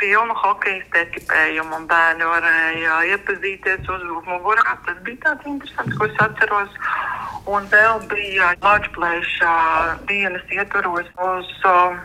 pilnu 0.00 0.36
hokeja 0.42 0.84
ekipējumu, 1.02 1.80
un 1.80 1.88
bērni 1.90 2.28
varēja 2.28 3.00
iepazīties 3.14 3.90
uz 3.92 4.06
mugurā. 4.28 4.76
Tas 4.86 5.02
bija 5.06 5.24
tāds 5.26 5.50
interesants, 5.52 5.98
ko 5.98 6.08
es 6.08 6.22
atceros. 6.26 6.78
Un 7.50 7.66
vēl 7.72 8.04
bija 8.12 8.54
Latvijas 8.62 9.36
dienas 10.08 10.56
ietvaros 10.56 11.08
uz 11.26 11.52
uh, 11.68 11.96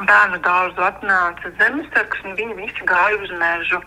bērnu 0.00 0.38
dārzu 0.44 0.84
atnāca 0.86 1.52
zemesargs, 1.58 2.22
un 2.24 2.36
viņi 2.38 2.56
visi 2.58 2.86
gāja 2.88 3.18
uz 3.20 3.32
mežu. 3.40 3.80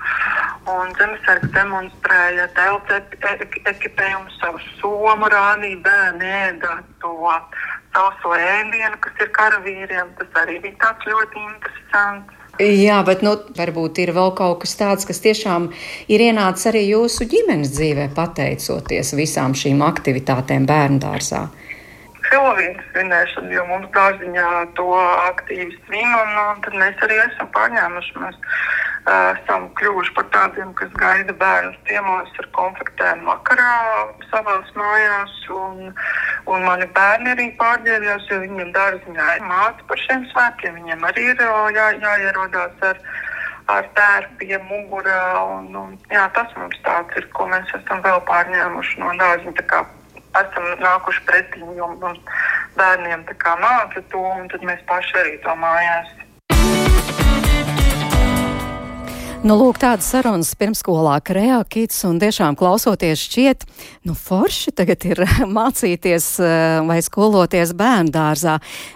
Un 0.70 0.94
zemesargs 1.00 1.52
demonstrēja 1.56 2.48
telpu 2.58 3.00
ekipējumu, 3.74 4.32
savu 4.40 4.62
somu 4.80 5.30
rādīja, 5.34 5.82
bērni 5.86 6.32
ēda 6.44 6.80
to 7.04 7.16
sauso 7.96 8.34
ēdienu, 8.38 8.98
kas 9.02 9.22
ir 9.24 9.32
karavīriem. 9.36 10.16
Tas 10.20 10.42
arī 10.44 10.62
bija 10.64 10.82
tāds 10.86 11.12
ļoti 11.12 11.46
interesants. 11.50 12.42
Jā, 12.56 13.02
bet 13.04 13.20
nu, 13.26 13.34
varbūt 13.58 14.00
ir 14.00 14.14
vēl 14.16 14.32
kaut 14.38 14.62
kas 14.62 14.78
tāds, 14.80 15.04
kas 15.08 15.20
tiešām 15.20 15.68
ir 16.08 16.22
ienācis 16.24 16.70
arī 16.72 16.86
jūsu 16.88 17.28
ģimenes 17.28 17.74
dzīvē, 17.76 18.06
pateicoties 18.16 19.12
visām 19.18 19.58
šīm 19.60 19.84
aktivitātēm 19.84 20.68
bērnu 20.70 21.02
dārzā. 21.04 21.50
Helovīnas 22.30 22.86
svinēšanu, 22.92 23.52
jo 23.54 23.66
mums 23.70 23.92
dārziņā 23.96 24.50
to 24.78 24.88
aktīvi 25.00 25.76
svin, 25.86 26.10
un, 26.10 26.32
un 26.42 26.64
tad 26.66 26.78
mēs 26.82 27.04
arī 27.06 27.20
esam 27.24 27.50
pārņēmuši. 27.56 28.16
Mēs 28.24 28.40
uh, 28.40 29.34
esam 29.36 29.68
kļuvuši 29.80 30.16
par 30.18 30.30
tādiem, 30.36 30.72
kas 30.80 30.94
gaida 31.02 31.36
bērnus 31.42 31.78
ciemos 31.90 32.40
ar 32.42 32.50
konfektēm 32.58 33.26
vakarā 33.30 33.76
savās 34.32 34.72
mājās, 34.80 35.36
un, 35.60 35.94
un 36.50 36.66
mani 36.70 36.90
bērni 36.98 37.34
arī 37.36 37.52
pārģērbjās, 37.62 38.32
jo 38.32 38.42
viņiem 38.46 38.74
dārziņā 38.80 39.30
ir 39.38 39.48
māca 39.52 39.88
par 39.92 40.04
šiem 40.08 40.26
svētkiem. 40.34 40.82
Viņiem 40.82 41.08
arī 41.12 41.30
ir 41.36 41.48
jā, 41.78 41.88
jāierodās 42.02 42.90
ar 42.92 43.02
ar 43.72 43.88
tērpiem 43.98 44.66
mugurā. 44.70 45.22
Un, 45.58 45.70
un, 45.80 45.94
jā, 46.14 46.26
tas 46.38 46.52
mums 46.60 46.78
tāds 46.86 47.18
ir, 47.20 47.30
ko 47.38 47.48
mēs 47.50 47.72
esam 47.80 48.04
vēl 48.06 48.22
pārņēmuši 48.30 49.02
no 49.02 49.14
dārziņa 49.22 49.66
esam 50.42 50.68
nākuši 50.82 51.24
pretī, 51.30 51.64
jo 51.78 51.90
mums 52.02 52.20
bērniem 52.76 53.26
māca 53.62 54.04
to, 54.12 54.22
un 54.42 54.48
tad 54.52 54.66
mēs 54.68 54.84
paši 54.90 55.20
arī 55.22 55.36
to 55.46 55.56
mājās 55.62 56.12
Nu, 59.46 59.54
lūk, 59.60 59.78
tādas 59.78 60.08
sarunas 60.10 60.56
pirmskolā 60.58 61.20
Kreakīts 61.22 62.00
un 62.08 62.16
tiešām 62.18 62.56
klausoties 62.58 63.22
šķiet, 63.28 63.66
nu, 64.10 64.16
forši 64.18 64.72
tagad 64.74 65.04
ir 65.06 65.20
mācīties 65.58 66.30
eh, 66.42 66.64
vai 66.88 66.96
skoloties 67.06 67.76
bērndārzā. 67.78 68.56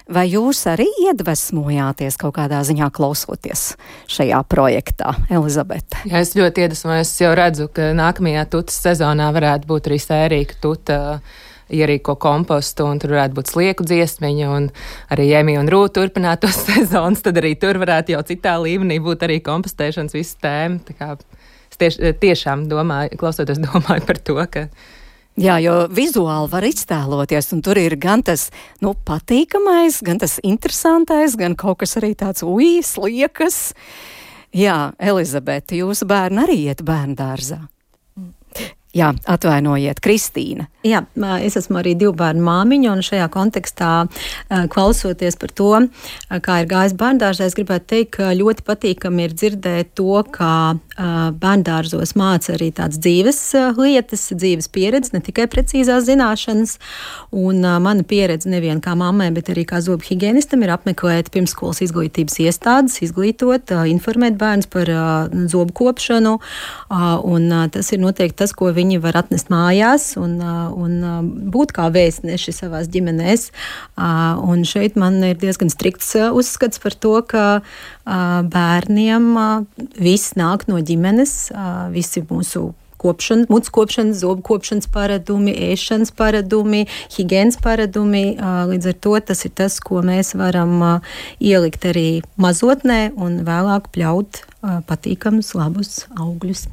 Vai 0.10 0.24
jūs 0.32 0.64
arī 0.72 0.88
iedvesmojāties 1.04 2.18
kaut 2.18 2.34
kādā 2.40 2.64
ziņā 2.66 2.88
klausoties 2.98 3.76
šajā 4.10 4.40
projektā, 4.50 5.14
Elizabete? 5.30 6.02
Jā, 6.10 6.24
es 6.24 6.34
ļoti 6.34 6.66
iedvesmojos, 6.66 7.14
jau 7.22 7.36
redzu, 7.38 7.70
ka 7.70 7.92
nākamajā 8.02 8.48
tutas 8.50 8.82
sezonā 8.88 9.30
varētu 9.38 9.70
būt 9.70 9.92
arī 9.92 10.02
sērija 10.02 10.58
tuta. 10.66 11.00
Uh, 11.20 11.46
ierīko 11.70 12.16
kompostu, 12.22 12.88
un 12.90 13.00
tur 13.02 13.14
varētu 13.16 13.38
būt 13.38 13.52
slieku 13.54 13.86
dziesmiņa, 13.88 14.52
un 14.56 14.70
arī 15.14 15.30
Jēmija 15.32 15.64
un 15.64 15.72
Rūta 15.72 16.00
turpināt 16.00 16.44
tos 16.46 16.62
sezonus, 16.68 17.24
tad 17.26 17.40
arī 17.42 17.56
tur 17.60 17.80
varētu 17.82 18.16
jau 18.16 18.24
citā 18.28 18.58
līmenī 18.62 19.00
būt 19.04 19.26
arī 19.28 19.40
kompostēšanas 19.46 20.18
visu 20.18 20.40
tēmu. 20.44 20.82
Es 21.70 21.82
tieš, 21.82 22.00
tiešām 22.22 22.68
domāju, 22.72 23.20
klausoties, 23.22 23.62
domāju 23.68 24.08
par 24.08 24.22
to, 24.24 24.40
ka. 24.52 24.70
Jā, 25.40 25.56
jo 25.64 25.86
vizuāli 25.96 26.50
var 26.52 26.66
iztēloties, 26.68 27.54
un 27.56 27.62
tur 27.64 27.80
ir 27.80 27.96
gan 28.02 28.26
tas 28.28 28.50
nu, 28.84 28.92
patīkamais, 29.08 30.02
gan 30.04 30.20
tas 30.20 30.36
interesantais, 30.44 31.38
gan 31.40 31.56
kaut 31.56 31.80
kas 31.86 31.96
arī 32.02 32.12
tāds 32.18 32.44
ujas, 32.44 32.98
liekas. 33.00 33.60
Jā, 34.52 34.92
Elizabete, 35.00 35.78
jūsu 35.80 36.10
bērni 36.10 36.44
arī 36.44 36.58
iet 36.68 36.84
bērnu 36.84 37.16
dārzā. 37.16 37.62
Jā, 38.90 39.12
atvainojiet, 39.30 40.02
Kristīna. 40.02 40.66
Jā, 40.80 41.02
es 41.44 41.58
esmu 41.60 41.82
arī 41.82 41.92
divu 42.00 42.14
bērnu 42.16 42.40
māmiņa, 42.40 42.92
un 42.96 43.02
šajā 43.04 43.26
kontekstā, 43.34 44.08
klausoties 44.72 45.36
par 45.36 45.52
to, 45.52 45.72
kā 46.46 46.62
ir 46.62 46.70
gājis 46.72 46.94
bērndārzā, 46.96 47.50
es 47.50 47.58
gribētu 47.58 47.90
teikt, 47.92 48.14
ka 48.14 48.30
ļoti 48.32 48.64
patīkami 48.64 49.26
ir 49.28 49.36
dzirdēt 49.36 49.92
to, 50.00 50.22
kā 50.32 50.78
bērndārzos 50.96 52.16
māca 52.20 52.54
arī 52.56 52.70
tādas 52.76 53.02
dzīves 53.04 53.42
lietas, 53.76 54.24
dzīves 54.32 54.72
pieredzi, 54.72 55.12
ne 55.18 55.22
tikai 55.24 55.50
precīzās 55.52 56.08
zināšanas. 56.08 56.78
Un 57.36 57.60
mana 57.60 58.08
pieredze 58.08 58.48
nevien 58.48 58.80
kā 58.84 58.96
mammai, 59.00 59.28
bet 59.36 59.52
arī 59.52 59.68
kā 59.68 59.82
zobu 59.84 60.08
higienistam 60.08 60.64
ir 60.64 60.72
apmeklēt 60.78 61.28
pirmskolas 61.36 61.84
izglītības 61.84 62.40
iestādes, 62.46 63.02
izglītot, 63.04 63.76
informēt 63.92 64.40
bērnus 64.40 64.72
par 64.72 64.94
zobu 65.52 65.76
kopšanu, 65.84 66.38
un 67.28 67.52
tas 67.76 67.92
ir 67.92 68.04
noteikti 68.04 68.40
tas, 68.46 68.56
ko 68.56 68.72
viņi 68.76 69.04
var 69.04 69.20
atnest 69.26 69.52
mājās 69.52 70.14
un, 70.20 70.40
un 70.72 71.30
būt 71.54 71.74
kā 71.76 71.90
vēstneši 71.94 72.56
savās 72.56 72.90
ģimenēs. 72.94 73.50
Un 73.98 74.66
šeit 74.68 75.00
man 75.00 75.22
ir 75.28 75.40
diezgan 75.42 75.72
strikts 75.74 76.16
uzskats 76.16 76.82
par 76.82 76.98
to, 76.98 77.16
ka 77.26 77.46
bērniem 78.06 79.32
viss 80.00 80.36
nāk 80.40 80.68
no 80.70 80.82
ģimenes, 80.82 81.50
visi 81.96 82.26
mūsu 82.30 82.72
kopšana, 83.00 83.46
mucu 83.50 83.72
kopšanas, 83.72 84.20
zobu 84.20 84.44
kopšanas 84.44 84.90
paradumi, 84.92 85.54
ēšanas 85.72 86.12
paradumi, 86.16 86.86
higienas 87.16 87.56
paradumi. 87.64 88.26
Līdz 88.72 88.92
ar 88.92 88.98
to 89.06 89.14
tas 89.32 89.46
ir 89.48 89.56
tas, 89.56 89.80
ko 89.80 90.04
mēs 90.06 90.36
varam 90.40 91.02
ielikt 91.40 91.88
arī 91.94 92.10
mazotnē 92.36 93.14
un 93.16 93.40
vēlāk 93.48 93.88
pļaut 93.96 94.44
patīkamus, 94.90 95.56
labus 95.56 96.04
augļus. 96.20 96.68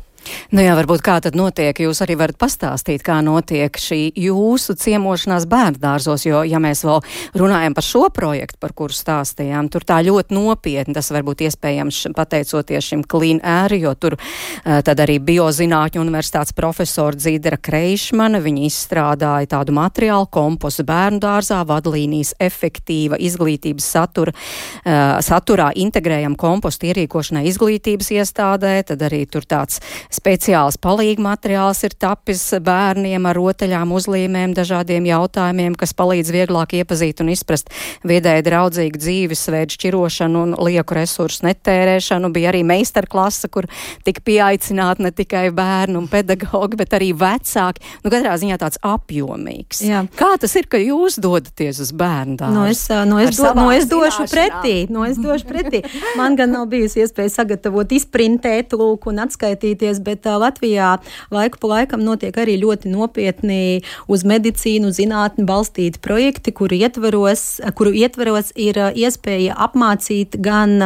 Nu 0.55 0.63
jā, 0.63 0.75
varbūt 0.79 1.03
kā 1.05 1.17
tad 1.25 1.37
notiek, 1.39 1.77
jūs 1.83 2.01
arī 2.05 2.17
varat 2.19 2.39
pastāstīt, 2.41 3.03
kā 3.07 3.19
notiek 3.25 3.75
šī 3.81 4.13
jūsu 4.27 4.77
ciemošanās 4.79 5.47
bērndārzos, 5.51 6.27
jo, 6.29 6.43
ja 6.47 6.61
mēs 6.63 6.85
vēl 6.87 7.03
runājam 7.39 7.75
par 7.77 7.87
šo 7.87 8.07
projektu, 8.15 8.59
par 8.63 8.75
kuru 8.77 8.95
stāstījām, 8.95 9.71
tur 9.73 9.87
tā 9.87 9.99
ļoti 10.07 10.37
nopietni, 10.37 10.95
tas 10.97 11.11
varbūt 11.15 11.47
iespējams 11.49 12.03
pateicoties 12.17 12.91
šim 12.93 13.05
Clean 13.11 13.41
Air, 13.43 13.77
jo 13.79 13.95
tur 13.99 14.17
uh, 14.19 14.81
tad 14.87 15.03
arī 15.03 15.19
biozinātņu 15.23 16.03
universitātes 16.03 16.55
profesora 16.57 17.19
Dzīdera 17.19 17.59
Kreišmana, 17.59 18.41
viņa 18.45 18.67
izstrādāja 18.69 19.51
tādu 19.57 19.75
materiālu 19.77 20.31
kompostu 20.33 20.87
bērndārzā, 20.87 21.63
vadlīnijas 21.69 22.35
efektīva 22.43 23.19
izglītības 23.19 23.91
satura, 23.97 24.35
uh, 24.37 25.19
saturā 25.25 25.73
integrējam 25.75 26.39
kompostu 26.39 26.91
ierīkošanai 26.93 27.47
izglītības 27.51 28.13
iestādē, 28.21 28.77
tad 28.87 29.03
arī 29.07 29.25
tur 29.31 29.47
tāds 29.49 29.81
Speciāls 30.17 30.79
palīga 30.81 31.21
materiāls 31.21 31.83
ir 31.85 31.93
tapis 32.01 32.43
bērniem 32.65 33.27
ar 33.29 33.37
rotaļām, 33.37 33.91
uzlīmēm, 33.97 34.55
dažādiem 34.57 35.05
jautājumiem, 35.11 35.75
kas 35.77 35.93
palīdz 35.97 36.33
vieglāk 36.33 36.73
iepazīt 36.79 37.21
un 37.21 37.33
izprast 37.35 37.69
vidēji 38.07 38.47
draudzīgu 38.47 39.01
dzīvesveidu 39.03 39.77
šķirošanu 39.77 40.45
un 40.47 40.55
lieku 40.67 40.97
resursu 40.97 41.45
netērēšanu. 41.49 42.31
Bija 42.33 42.53
arī 42.53 42.63
meistarklasa, 42.67 43.51
kur 43.53 43.69
tika 44.07 44.25
pieaicināti 44.25 45.05
ne 45.05 45.13
tikai 45.17 45.51
bērni 45.57 46.01
un 46.01 46.09
pedagogi, 46.09 46.81
bet 46.81 46.97
arī 46.97 47.11
vecāki. 47.17 47.85
Nu, 48.05 48.13
katrā 48.15 48.39
ziņā 48.41 48.57
tāds 48.63 48.81
apjomīgs. 48.87 49.83
Jā. 49.85 50.05
Kā 50.17 50.33
tas 50.41 50.57
ir, 50.57 50.71
ka 50.71 50.81
jūs 50.81 51.21
dodaties 51.21 51.83
uz 51.85 51.93
bērnu 51.93 52.39
dārzu? 52.41 52.57
No 52.57 52.65
nu, 52.65 52.73
es, 52.73 52.87
no 52.89 53.03
nu, 53.11 53.21
es, 53.21 53.37
do, 53.37 53.53
no 53.53 53.69
nu, 53.69 53.77
es 53.77 53.89
došu 53.91 54.29
pretī. 54.33 54.77
No 54.93 55.05
es 55.05 55.21
došu 55.21 55.51
pretī. 55.51 55.83
Man 56.17 56.39
gan 56.41 56.55
nav 56.57 56.71
bijusi 56.73 57.05
iespēja 57.05 57.35
sagatavot, 57.41 57.93
izprintēt, 57.93 58.73
lūk, 58.77 59.11
un 59.11 59.25
atskaitīties, 59.27 60.01
bet 60.07 60.27
Latvijā 60.27 60.97
laiku 61.35 61.61
pa 61.63 61.73
laikam 61.75 62.05
notiek 62.07 62.37
arī 62.39 62.57
ļoti 62.63 62.93
nopietni 62.93 63.83
uz 64.13 64.25
medicīnu, 64.29 64.93
zinātni 64.95 65.47
balstīti 65.49 66.03
projekti, 66.03 66.55
kuru 66.57 66.79
ietvaros, 66.79 67.47
kuru 67.79 67.95
ietvaros 67.97 68.53
ir 68.55 68.81
iespēja 68.95 69.57
apmācīt 69.67 70.39
gan 70.43 70.79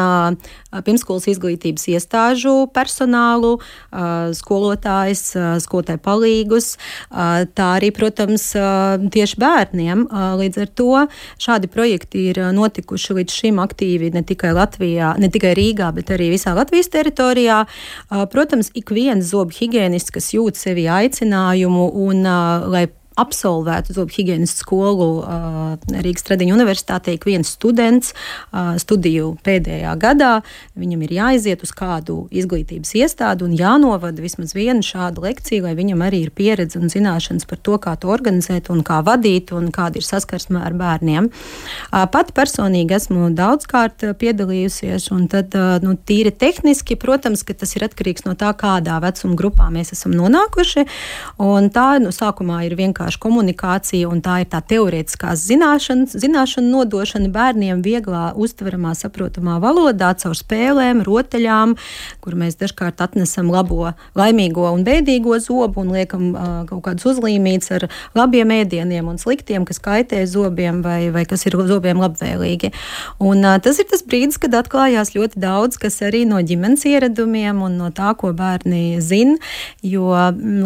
pirmskolas 0.71 1.27
izglītības 1.33 1.87
iestāžu 1.91 2.55
personālu, 2.75 3.57
skolotājs, 4.37 5.23
skolotāju 5.65 6.03
palīgus, 6.05 6.75
tā 7.11 7.69
arī, 7.79 7.91
protams, 7.95 8.51
tieši 8.55 9.41
bērniem. 9.41 10.07
Līdz 10.41 10.63
ar 10.65 10.71
to 10.79 10.93
šādi 11.43 11.71
projekti 11.73 12.29
ir 12.31 12.43
notikuši 12.55 13.19
līdz 13.21 13.41
šim 13.41 13.61
aktīvi 13.63 14.13
ne 14.15 14.23
tikai 14.27 14.55
Latvijā, 14.57 15.15
ne 15.19 15.31
tikai 15.33 15.57
Rīgā, 15.59 15.91
bet 15.97 16.15
arī 16.15 16.31
visā 16.35 16.55
Latvijas 16.59 16.93
teritorijā. 16.95 17.65
Protams, 18.31 18.71
ik 18.79 18.95
viens 18.95 19.33
zobu 19.33 19.57
higienists, 19.59 20.15
kas 20.15 20.33
jūt 20.37 20.61
sevi 20.61 20.87
aicinājumu 20.91 21.91
un 22.07 22.25
lai 22.71 22.87
absolvētu 23.21 23.95
zobu 23.97 24.15
higiēnas 24.17 24.57
skolu 24.63 25.09
Rīgas 25.91 26.27
Tradiņu 26.27 26.57
universitātē, 26.57 27.15
ik 27.17 27.27
viens 27.29 27.51
students 27.53 28.15
studiju 28.81 29.35
pēdējā 29.47 29.95
gadā, 30.01 30.33
viņam 30.81 31.05
ir 31.07 31.15
jāiziet 31.19 31.65
uz 31.67 31.73
kādu 31.77 32.25
izglītības 32.35 32.95
iestādi 32.99 33.47
un 33.47 33.55
jānovada 33.59 34.23
vismaz 34.23 34.55
viena 34.57 34.85
šāda 34.85 35.25
lekcija, 35.27 35.65
lai 35.67 35.75
viņam 35.79 36.05
arī 36.07 36.25
ir 36.27 36.33
pieredze 36.35 36.81
un 36.81 36.91
zināšanas 36.93 37.47
par 37.51 37.61
to, 37.61 37.77
kā 37.83 37.97
to 38.01 38.11
organizēt 38.13 38.71
un 38.73 38.83
kā 38.87 39.01
vadīt 39.07 39.53
un 39.57 39.71
kāda 39.75 40.01
ir 40.01 40.07
saskarsme 40.07 40.61
ar 40.63 40.77
bērniem. 40.79 41.31
Pat 41.91 42.33
personīgi 42.37 42.97
esmu 42.97 43.31
daudzkārt 43.37 44.05
piedalījusies, 44.21 45.11
un 45.15 45.27
tad, 45.31 45.55
nu, 45.85 45.97
tīri 46.07 46.33
tehniski, 46.33 46.97
protams, 47.01 47.43
ka 47.47 47.57
tas 47.59 47.75
ir 47.77 47.85
atkarīgs 47.89 48.25
no 48.27 48.37
tā, 48.39 48.53
kādā 48.59 49.01
vecuma 49.03 49.37
grupā 49.39 49.69
mēs 49.75 49.93
esam 49.97 50.15
nonākuši, 50.17 50.87
un 51.43 51.69
tā, 51.75 51.89
nu, 52.03 52.13
sākumā 52.15 52.63
ir 52.69 52.77
vienkārši 52.79 53.10
vienkārši 53.11 53.21
komunikācija, 53.21 54.09
un 54.09 54.21
tā 54.23 54.43
ir 54.43 54.49
tā 54.51 54.61
teorētiskās 54.63 55.43
zināšanas, 55.49 56.15
zināšanu 56.15 56.71
nodošana 56.71 57.29
bērniem 57.31 57.83
vieglā, 57.83 58.35
uztveramā, 58.37 58.95
saprotamā 58.95 59.59
valodā, 59.61 60.15
caur 60.15 60.35
spēlēm, 60.35 61.03
rotaļām, 61.03 61.77
kur 62.21 62.35
mēs 62.35 62.57
dažkārt 62.57 63.01
atnesam 63.01 63.51
labo, 63.51 63.93
laimīgo 64.15 64.71
un 64.71 64.85
bēdīgo 64.85 65.39
zobu 65.41 65.83
un 65.83 65.93
liekam 65.93 66.35
uh, 66.35 66.67
kaut 66.69 66.83
kādus 66.85 67.07
uzlīmītus 67.15 67.73
ar 67.73 67.89
labiem 68.15 68.51
ēdieniem 68.51 69.09
un 69.09 69.19
sliktiem, 69.19 69.65
kas 69.65 69.81
kaitē 69.81 70.23
zobiem 70.27 70.83
vai, 70.83 71.11
vai 71.11 71.25
kas 71.25 71.47
ir 71.47 71.57
zobiem 71.67 71.99
labvēlīgi. 72.01 72.73
Un, 73.19 73.43
uh, 73.43 73.59
tas 73.63 73.81
ir 73.81 73.89
tas 73.91 74.05
brīdis, 74.07 74.39
kad 74.39 74.55
atklājās 74.55 75.15
ļoti 75.17 75.41
daudz, 75.41 75.81
kas 75.81 76.01
arī 76.07 76.25
no 76.29 76.41
ģimenes 76.41 76.87
ieradumiem 76.87 77.63
un 77.63 77.79
no 77.81 77.91
tā, 77.91 78.15
ko 78.15 78.33
bērni 78.37 79.01
zina, 79.03 79.39
jo 79.83 80.13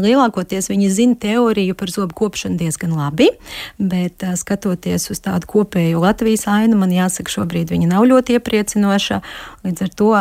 lielākoties 0.04 0.68
viņi 0.72 0.92
zina 0.92 1.20
teoriju 1.20 1.76
par 1.78 1.92
zobu 1.94 2.23
kopšanu 2.24 2.58
diezgan 2.60 2.96
labi, 2.96 3.30
bet 3.78 4.24
skatoties 4.40 5.10
uz 5.12 5.22
tādu 5.24 5.48
kopēju 5.54 6.02
Latvijas 6.02 6.48
ainu, 6.50 6.80
man 6.80 6.92
jāsaka, 6.94 7.36
šobrīd 7.38 7.70
viņa 7.74 7.92
nav 7.94 8.08
ļoti 8.10 8.38
iepriecinoša. 8.40 9.22
Līdz 9.68 9.86
ar 9.86 9.96
to 10.02 10.12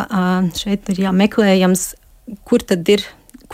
šeit 0.60 0.94
ir 0.94 1.04
jāmeklējams, 1.08 1.92
kur 2.46 2.64
tad 2.64 2.88
ir 2.92 3.04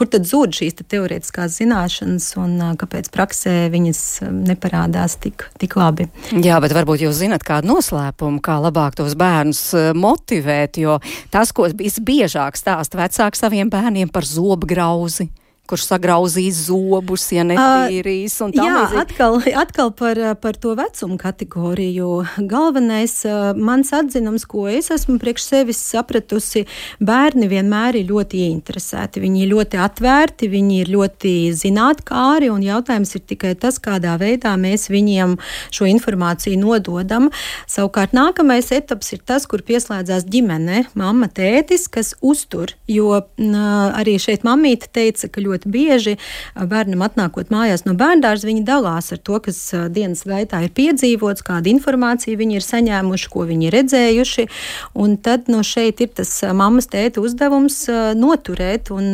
kur 0.00 0.08
tad 0.08 0.24
zūd 0.28 0.54
šīs 0.56 0.78
te 0.78 0.84
teorētiskās 0.88 1.58
zināšanas 1.60 2.30
un 2.40 2.54
kāpēc 2.80 3.10
praksē 3.12 3.54
viņas 3.72 4.02
neparādās 4.32 5.18
tik, 5.20 5.44
tik 5.60 5.76
labi. 5.76 6.06
Jā, 6.32 6.56
bet 6.62 6.72
varbūt 6.76 7.04
jūs 7.04 7.18
zinat 7.20 7.44
kādu 7.46 7.72
noslēpumu, 7.72 8.40
kā 8.44 8.56
labāk 8.62 8.96
tos 9.00 9.16
bērnus 9.18 9.64
motivēt, 9.98 10.80
jo 10.80 11.00
tas, 11.34 11.52
ko 11.52 11.68
visbiežāk 11.68 12.56
stāsta 12.56 13.02
vecāki 13.02 13.42
saviem 13.42 13.72
bērniem 13.72 14.08
par 14.14 14.24
zobu 14.24 14.70
grauzi 14.70 15.28
kurš 15.70 15.87
sagrauzīs 15.92 16.64
zobus, 16.66 17.28
ja 17.35 17.44
netīrīs. 17.46 18.37
Uh, 18.42 18.52
jā, 18.54 18.66
līdzīgi. 18.66 19.00
atkal, 19.04 19.38
atkal 19.62 19.92
par, 19.96 20.18
par 20.42 20.59
to 20.61 20.74
vecumu 20.78 21.18
kategoriju. 21.20 22.11
Galvenais 22.50 23.14
uh, 23.28 23.50
mans 23.56 23.92
atzinums, 23.96 24.46
ko 24.50 24.66
es 24.70 24.90
esmu 24.94 25.18
priekš 25.22 25.46
sevis 25.46 25.83
sapratusi, 25.92 26.64
bērni 27.02 27.48
vienmēr 27.50 28.00
ir 28.00 28.11
ļoti 28.11 28.44
ieinteresēti. 28.46 29.22
Viņi 29.22 29.44
ir 29.44 29.52
ļoti 29.54 29.80
atvērti, 29.83 30.50
viņi 30.50 30.80
ir 30.83 30.92
ļoti 30.94 31.35
zinātkāri, 31.56 32.50
un 32.52 32.64
jautājums 32.66 33.14
ir 33.16 33.24
tikai 33.30 33.54
tas, 33.61 33.80
kādā 33.83 34.16
veidā 34.20 34.56
mēs 34.61 34.88
viņiem 34.92 35.37
šo 35.74 35.88
informāciju 35.90 36.61
nododam. 36.61 37.30
Savukārt 37.70 38.14
nākamais 38.16 38.72
etaps 38.74 39.14
ir 39.14 39.22
tas, 39.26 39.46
kur 39.50 39.64
pieslēdzās 39.66 40.26
ģimene, 40.30 40.85
mamma, 40.98 41.30
tētis, 41.30 41.87
kas 41.92 42.14
uztur, 42.20 42.74
jo 42.90 43.12
uh, 43.20 44.00
arī 44.00 44.16
šeit 44.22 44.46
mamīte 44.46 44.90
teica, 44.92 45.30
ka 45.30 45.42
ļoti 45.44 45.60
ļoti 45.61 45.70
bieži 45.70 46.16
bērnam 46.55 47.03
atnākot 47.03 47.51
mājās 47.51 47.85
no 47.85 47.94
bērndārza, 47.94 48.46
viņi 48.46 48.64
dalās 48.64 49.12
ar 49.12 49.18
to, 49.18 49.38
kas 49.40 49.73
dienas 49.90 50.25
gaitā 50.25 50.64
ir 50.64 50.70
piedzīvots, 50.73 51.42
kādu 51.42 51.70
informāciju 51.70 52.38
viņi 52.38 52.57
ir 52.57 52.64
saņēmuši, 52.64 53.29
ko 53.31 53.44
viņi 53.44 53.66
ir 53.68 53.73
redzējuši. 53.75 54.49
Un 54.94 55.16
tad 55.16 55.49
no 55.49 55.62
šeit 55.62 56.01
ir 56.01 56.09
tas 56.14 56.42
mammas 56.55 56.88
tēta 56.88 57.20
uzdevums 57.20 57.87
noturēt 58.16 58.90
un 58.90 59.12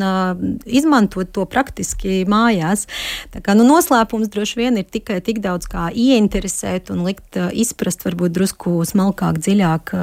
izmantot 0.66 1.32
to 1.32 1.44
praktiski 1.46 2.24
mājās. 2.26 2.86
Tā 3.32 3.42
kā 3.42 3.54
nu, 3.56 3.66
noslēpums 3.66 4.30
droši 4.30 4.60
vien 4.60 4.76
ir 4.78 4.86
tikai 4.86 5.20
tik 5.20 5.40
daudz 5.40 5.66
kā 5.66 5.90
ieinteresēt 5.90 6.90
un 6.94 7.04
likt 7.06 7.36
izprast 7.52 8.06
varbūt 8.06 8.34
drusku 8.36 8.78
smalkāk, 8.86 9.40
dziļāk, 9.42 9.94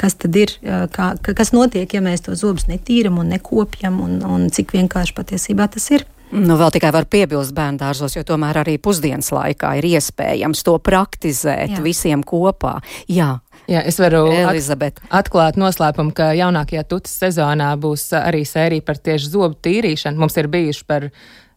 kas 0.00 0.16
tad 0.16 0.36
ir, 0.36 0.52
kā, 0.92 1.12
kas 1.20 1.52
notiek, 1.52 1.90
ja 1.92 2.02
mēs 2.04 2.24
to 2.26 2.36
zobus 2.38 2.68
netīram 2.70 3.18
un 3.20 3.30
nekopjam 3.34 4.00
un, 4.02 4.18
un 4.24 4.48
cik 4.52 4.72
vienkārši 4.76 5.16
patiesībā 5.16 5.65
kā 5.66 5.74
tas 5.74 5.90
ir. 5.90 6.06
Nu, 6.34 6.56
vēl 6.58 6.72
tikai 6.74 6.90
var 6.90 7.06
piebilst 7.06 7.54
bērnu 7.54 7.78
dārzos, 7.78 8.16
jo 8.16 8.24
tomēr 8.26 8.58
arī 8.64 8.80
pusdienas 8.82 9.28
laikā 9.30 9.76
ir 9.78 9.86
iespējams 9.94 10.64
to 10.66 10.74
praktizēt 10.82 11.76
Jā. 11.76 11.82
visiem 11.84 12.24
kopā. 12.26 12.80
Jā, 13.06 13.36
Jā, 13.70 13.84
es 13.86 13.98
varu 13.98 14.24
Elizabete. 14.34 15.02
atklāt 15.10 15.58
noslēpumu, 15.58 16.12
ka 16.14 16.32
jaunākajā 16.34 16.82
tutas 16.90 17.14
sezonā 17.22 17.70
būs 17.78 18.08
arī 18.18 18.42
sērija 18.46 18.82
par 18.82 18.98
tieši 18.98 19.30
zobu 19.30 19.54
tīrīšanu. 19.62 20.18
Mums 20.18 20.36
ir 20.36 20.50
bijuši 20.50 20.84
par 20.86 21.10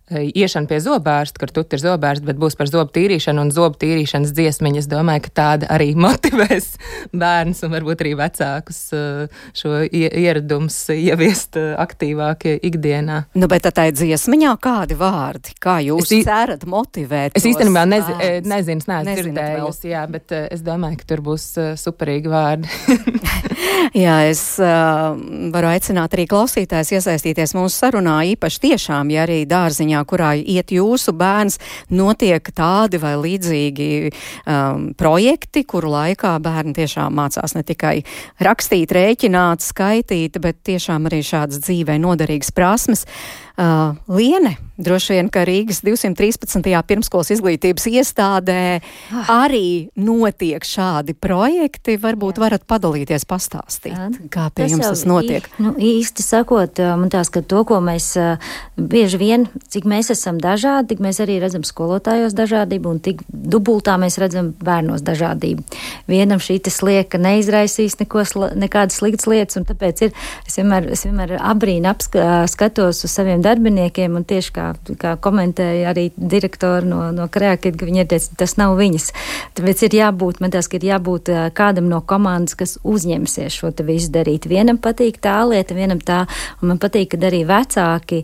iešana 0.10 0.70
pie 0.70 0.80
zobārsta, 0.84 1.40
kur 1.42 1.52
tu 1.54 1.64
ir 1.64 1.82
zobārsts, 1.82 2.26
bet 2.26 2.40
būs 2.42 2.58
par 2.60 2.70
zobu 2.72 2.92
tīrīšanu 2.96 3.46
un 3.46 3.52
zobu 3.54 3.80
tīrīšanas 3.82 4.34
dziesmiņu. 4.36 4.82
Es 4.82 4.90
domāju, 4.90 5.26
ka 5.28 5.34
tāda 5.42 5.70
arī 5.76 5.92
motivēs 6.06 6.72
bērnus 7.14 7.64
un 7.66 7.74
varbūt 7.76 8.04
arī 8.06 8.16
vecākus 8.20 8.82
šo 9.60 9.84
ieradumus 9.86 10.78
ieviest 10.96 11.60
aktīvāk 11.60 12.48
ikdienā. 12.58 13.22
Nu, 13.40 13.50
bet 13.52 13.70
tā 13.70 13.90
ir 13.90 13.98
dziesmiņā 13.98 14.56
kādi 14.64 14.98
vārdi? 15.00 15.56
Kā 15.62 15.80
jūs 15.86 16.14
es 16.16 16.28
cerat 16.28 16.66
motivēt? 16.70 17.38
Es 17.38 17.46
īstenībā 17.50 17.86
nezi, 17.90 18.18
nezinu, 18.48 18.86
neesmu 18.90 19.14
dzirdējusi, 19.14 19.94
jā, 19.94 20.06
bet 20.12 20.36
es 20.42 20.66
domāju, 20.66 21.02
ka 21.02 21.14
tur 21.14 21.26
būs 21.32 21.52
superīgi 21.82 22.34
vārdi. 22.34 22.70
Jā, 24.04 24.16
es 24.30 24.42
uh, 24.62 25.16
varu 25.54 25.70
aicināt 25.72 26.14
arī 26.16 26.26
klausītājs 26.30 26.94
iesaistīties 26.98 27.56
mūsu 27.58 27.74
sarunā, 27.76 28.20
īpaši 28.34 28.62
tiešām, 28.68 29.12
ja 29.14 29.26
arī 29.26 29.42
dārziņā, 29.50 30.04
kurā 30.10 30.34
iet 30.40 30.74
jūsu 30.76 31.14
bērns, 31.18 31.60
notiek 31.94 32.52
tādi 32.56 33.02
vai 33.02 33.16
līdzīgi 33.20 33.90
um, 34.10 34.90
projekti, 35.00 35.66
kuru 35.70 35.94
laikā 35.96 36.36
bērni 36.44 36.76
tiešām 36.78 37.16
mācās 37.20 37.56
ne 37.58 37.66
tikai 37.68 37.96
rakstīt, 38.46 38.94
rēķināt, 38.96 39.66
skaitīt, 39.66 40.40
bet 40.44 40.64
tiešām 40.70 41.10
arī 41.10 41.22
šādas 41.26 41.64
dzīvē 41.66 42.00
noderīgas 42.02 42.54
prasmes. 42.56 43.06
Uh, 43.06 43.49
Liene, 44.08 44.54
droši 44.80 45.18
vien, 45.18 45.28
ka 45.28 45.42
Rīgas 45.44 45.82
213. 45.84 46.64
pirmskolas 46.88 47.32
izglītības 47.34 47.90
iestādē 47.92 48.80
ah. 48.80 49.32
arī 49.44 49.90
notiek 50.00 50.64
šādi 50.64 51.12
projekti. 51.20 51.98
Varbūt 52.00 52.40
Jā. 52.40 52.44
varat 52.46 52.64
padalīties, 52.70 53.26
pastāstīt, 53.28 53.98
Jā. 53.98 54.08
kā 54.32 54.46
pie 54.54 54.64
tas 54.64 54.76
jums 54.76 54.86
tas 54.88 55.04
notiek. 55.10 55.50
Nu, 55.60 55.74
īsti 55.76 56.24
sakot, 56.24 56.80
man 57.02 57.12
tās, 57.12 57.32
ka 57.34 57.44
to, 57.44 57.66
ko 57.68 57.82
mēs 57.84 58.14
bieži 58.80 59.20
vien, 59.20 59.44
cik 59.68 59.90
mēs 59.90 60.14
esam 60.16 60.40
dažādi, 60.40 60.94
tik 60.94 61.04
mēs 61.04 61.20
arī 61.26 61.42
redzam 61.44 61.68
skolotājos 61.68 62.38
dažādību 62.38 62.96
un 62.96 63.04
tik 63.04 63.26
dubultā 63.28 63.98
mēs 64.00 64.20
redzam 64.24 64.54
bērnos 64.64 65.04
dažādību. 65.04 65.68
Vienam 66.08 66.40
šī 66.40 66.62
tas 66.70 66.80
lieka 66.86 67.20
neizraisīs 67.20 68.00
neko, 68.00 68.24
nekādas 68.56 69.02
sliktas 69.02 69.28
lietas, 69.28 69.60
un 69.60 69.68
tāpēc 69.68 70.08
ir, 70.08 70.16
es 70.48 70.56
vienmēr, 70.62 70.88
es 70.96 71.04
vienmēr 71.10 71.36
abrīnu 71.42 71.92
apskatos 71.92 73.04
uz 73.04 73.12
saviem 73.20 73.44
darbiniekiem, 73.50 74.16
un 74.16 74.26
tieši 74.30 74.54
kā, 74.56 74.68
kā 75.02 75.16
komentēja 75.22 75.90
arī 75.92 76.10
direktori 76.16 76.88
no, 76.90 77.02
no 77.16 77.28
Kreakit, 77.32 77.78
ka 77.80 77.90
viņi 77.90 78.04
ir 78.04 78.12
teicis, 78.14 78.34
tas 78.40 78.56
nav 78.62 78.78
viņas. 78.80 79.10
Tāpēc 79.58 79.86
ir 79.90 79.98
jābūt, 80.00 80.44
man 80.44 80.54
tās, 80.56 80.70
ka 80.70 80.80
ir 80.80 80.88
jābūt 80.92 81.34
kādam 81.58 81.90
no 81.92 82.02
komandas, 82.06 82.58
kas 82.60 82.78
uzņemsies 82.88 83.60
šo 83.62 83.74
te 83.76 83.86
visu 83.88 84.14
darīt. 84.16 84.48
Vienam 84.50 84.80
patīk 84.82 85.20
tā 85.24 85.42
lieta, 85.50 85.78
vienam 85.78 86.00
tā, 86.00 86.24
un 86.62 86.74
man 86.74 86.82
patīk, 86.82 87.14
kad 87.16 87.28
arī 87.30 87.44
vecāki 87.50 88.24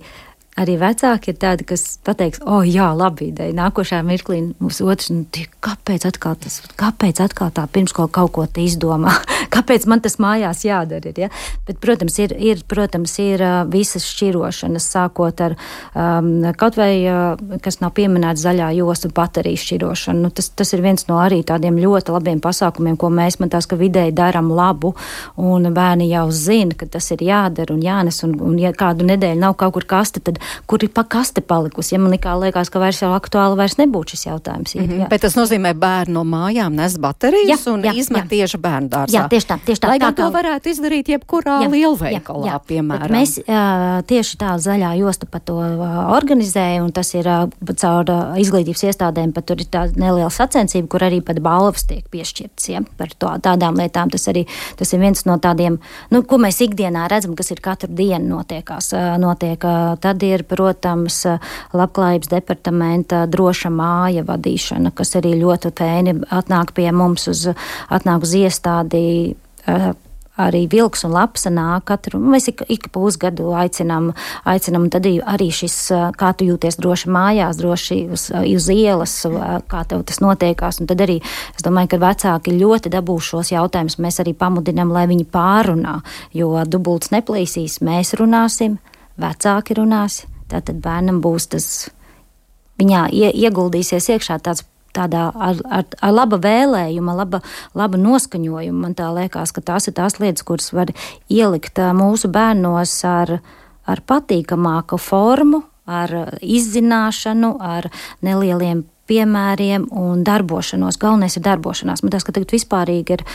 arī 0.60 0.78
vecāki 0.80 1.34
ir 1.34 1.40
tādi, 1.40 1.66
kas 1.68 1.84
pateiks, 2.06 2.40
o, 2.46 2.60
oh, 2.60 2.64
jā, 2.64 2.88
labi 2.96 3.30
ideja. 3.30 3.52
Nākošā 3.58 4.00
mirklī 4.08 4.40
mums 4.64 4.80
otrs, 4.84 5.10
nu, 5.12 5.26
tie, 5.28 5.46
kāpēc 5.64 6.06
atkal 6.08 6.38
tas, 6.40 6.62
kāpēc 6.80 7.20
atkal 7.26 7.52
tā 7.56 7.66
pirmskola 7.72 8.12
kaut 8.16 8.32
ko 8.38 8.46
te 8.48 8.64
izdomā? 8.64 9.12
kāpēc 9.56 9.88
man 9.92 10.04
tas 10.06 10.16
mājās 10.22 10.64
jādara? 10.68 11.12
Ir, 11.12 11.26
ja? 11.26 11.30
Bet, 11.68 11.82
protams, 11.84 12.16
ir, 12.24 12.36
ir, 12.40 12.64
protams, 12.72 13.18
ir 13.20 13.44
visas 13.72 14.08
šķirošanas, 14.08 14.88
sākot 14.96 15.44
ar 15.44 15.58
um, 15.92 16.48
kaut 16.56 16.80
vai, 16.80 16.92
uh, 17.04 17.60
kas 17.64 17.82
nav 17.84 17.92
pieminēts 18.00 18.46
zaļā 18.46 18.72
josta 18.80 19.12
bateriju 19.12 19.60
šķirošanu. 19.60 20.24
Nu, 20.24 20.32
tas, 20.36 20.48
tas 20.56 20.72
ir 20.72 20.86
viens 20.86 21.04
no 21.12 21.20
arī 21.20 21.42
tādiem 21.44 21.82
ļoti 21.84 22.16
labiem 22.16 22.40
pasākumiem, 22.44 22.96
ko 23.02 23.12
mēs, 23.12 23.42
man 23.44 23.52
tās, 23.52 23.68
ka 23.68 23.80
vidēji 23.80 24.16
daram 24.16 24.54
labu, 24.56 24.96
un 25.36 25.68
bērni 25.76 26.08
jau 26.14 26.30
zina, 26.32 26.80
ka 26.80 26.88
tas 26.96 27.12
ir 27.12 27.28
jādara 27.28 27.76
un 27.76 27.84
jānes, 27.84 28.24
un, 28.24 28.40
un 28.40 28.56
ja 28.62 28.72
kādu 28.76 29.04
nedēļu 29.12 29.44
nav 29.44 29.60
kaut 29.60 29.76
kur 29.76 29.90
kaste, 29.90 30.24
tad 30.24 30.40
kur 30.66 30.84
ir 30.84 30.90
pa 30.90 31.04
kaste 31.04 31.42
palikusi. 31.42 31.96
Ja 31.96 32.02
man 32.02 32.16
nekā 32.16 32.34
liekas, 32.42 32.72
ka 32.74 32.82
vairs 32.82 33.02
jau 33.04 33.14
aktuāli 33.16 33.60
vairs 33.60 33.78
nebūtu 33.78 34.16
šis 34.16 34.28
jautājums. 34.30 34.76
Ir, 34.76 34.82
mm 34.82 34.92
-hmm. 34.92 35.10
Bet 35.10 35.22
tas 35.22 35.36
nozīmē, 35.38 35.74
bērnu 35.74 36.16
no 36.16 36.24
mājām 36.28 36.76
nes 36.76 36.98
baterijas 37.02 37.66
jā, 37.66 37.74
un 37.74 37.84
jā, 37.86 37.94
izmet 38.00 38.26
jā. 38.26 38.32
tieši 38.34 38.60
bērnu 38.62 38.92
dārzā. 38.92 39.16
Jā, 39.16 39.26
tieši 39.32 39.50
tā. 39.50 39.58
Tieši 39.66 39.84
tā 39.84 39.92
Lai 39.92 40.00
gan 40.02 40.16
to 40.18 40.28
varētu 40.34 40.72
izdarīt 40.72 41.12
jebkurā 41.14 41.60
jā, 41.64 41.70
lielveikalā, 41.72 42.46
jā, 42.48 42.56
jā. 42.56 42.62
piemēram. 42.70 43.06
Bet 43.08 43.16
mēs 43.16 43.38
uh, 43.44 44.02
tieši 44.10 44.40
tā 44.42 44.56
zaļā 44.62 44.92
josta 45.00 45.30
par 45.32 45.44
to 45.48 45.58
uh, 45.62 45.96
organizēja, 46.16 46.84
un 46.84 46.92
tas 46.96 47.14
ir 47.16 47.30
uh, 47.30 47.46
caur 47.72 48.12
uh, 48.12 48.36
izglītības 48.42 48.86
iestādēm, 48.90 49.34
pat 49.36 49.48
tur 49.50 49.64
ir 49.64 49.70
tā 49.72 49.86
neliela 49.96 50.32
sacensība, 50.34 50.90
kur 50.92 51.06
arī 51.08 51.22
pat 51.26 51.40
balvas 51.46 51.88
tiek 51.90 52.06
piešķirtas 52.12 52.70
ja, 52.72 52.84
par 53.00 53.14
to, 53.16 53.32
tādām 53.46 53.80
lietām. 53.80 54.12
Tas 54.14 54.28
arī 54.32 54.46
tas 54.80 54.94
ir 54.94 55.04
viens 55.04 55.26
no 55.28 55.38
tādiem, 55.42 55.80
nu, 56.12 56.24
ko 56.28 56.40
mēs 56.42 56.62
ikdienā 56.66 57.08
redzam, 57.12 57.36
kas 57.38 57.52
ir 57.56 57.64
katru 57.64 57.92
dienu 57.96 58.38
notiekās. 58.38 58.92
Uh, 58.96 59.16
notiek, 59.22 59.64
uh, 59.64 59.96
tad 60.02 60.24
ir 60.26 60.35
ir, 60.36 60.46
protams, 60.48 61.22
labklājības 61.76 62.32
departamenta 62.32 63.26
droša 63.32 63.72
māja 63.74 64.26
vadīšana, 64.28 64.94
kas 64.96 65.16
arī 65.20 65.36
ļoti 65.42 65.74
fēni 65.76 66.18
atnāk 66.30 66.76
pie 66.78 66.90
mums 66.96 67.30
uz, 67.32 67.48
atnāk 67.90 68.28
uz 68.28 68.36
iestādi. 68.46 69.06
Uh, 69.66 69.94
arī 70.38 70.66
vilks 70.72 71.06
un 71.08 71.14
lapsa 71.16 71.52
nāk 71.54 71.86
katru, 71.90 72.20
mēs 72.20 72.50
ik, 72.52 72.64
ik 72.72 72.90
pusgadu 72.94 73.54
aicinām, 73.56 74.12
aicinām, 74.48 74.90
tad 74.94 75.08
arī 75.08 75.50
šis, 75.54 75.78
kā 76.20 76.32
tu 76.36 76.48
jūties 76.50 76.80
droši 76.82 77.12
mājās, 77.12 77.60
droši 77.62 78.00
uz, 78.16 78.28
uz 78.36 78.70
ielas, 78.74 79.18
kā 79.72 79.86
tev 79.90 80.04
tas 80.08 80.20
notiekās, 80.24 80.82
un 80.82 80.92
tad 80.92 81.06
arī, 81.06 81.22
es 81.56 81.66
domāju, 81.66 81.94
ka 81.94 82.02
vecāki 82.04 82.58
ļoti 82.58 82.92
dabūs 82.94 83.32
šos 83.32 83.54
jautājumus, 83.56 84.00
mēs 84.04 84.20
arī 84.24 84.36
pamudinām, 84.38 84.92
lai 84.96 85.08
viņi 85.12 85.28
pārunā, 85.32 86.00
jo 86.36 86.52
dubults 86.68 87.14
neplīsīs, 87.16 87.80
mēs 87.86 88.16
runāsim, 88.20 88.80
vecāki 89.22 89.78
runās, 89.78 90.24
tātad 90.52 90.80
bērnam 90.84 91.22
būs 91.24 91.50
tas, 91.54 91.68
viņā 92.82 93.08
ie, 93.16 93.30
ieguldīsies 93.46 94.10
iekšā 94.16 94.40
tāds 94.44 94.66
tādā 94.96 95.28
ar, 95.34 95.60
ar, 95.68 95.86
ar 96.02 96.14
laba 96.14 96.40
vēlējuma, 96.42 97.16
laba, 97.20 97.42
laba 97.76 98.00
noskaņojuma. 98.00 98.90
Man 98.90 99.16
liekas, 99.18 99.54
ka 99.56 99.64
tās 99.66 99.90
ir 99.90 99.96
tās 99.98 100.20
lietas, 100.22 100.46
kuras 100.48 100.72
var 100.76 100.92
ielikt 101.32 101.82
mūsu 101.98 102.32
bērnos 102.32 102.98
ar, 103.10 103.38
ar 103.86 104.04
patīkamāku 104.08 105.00
formu, 105.02 105.66
ar 105.86 106.38
izzināšanu, 106.42 107.56
ar 107.62 107.90
nelieliem 108.26 108.86
piemēriem 109.06 109.90
un 109.94 110.24
darbošanos. 110.26 110.98
Galvenais 111.02 111.36
ir 111.38 111.44
darbošanās. 111.46 112.02
Man 112.02 112.14
tas, 112.16 112.26
ka 112.26 112.34
tagad 112.34 112.56
vispārīgi 112.56 113.20
ir 113.20 113.26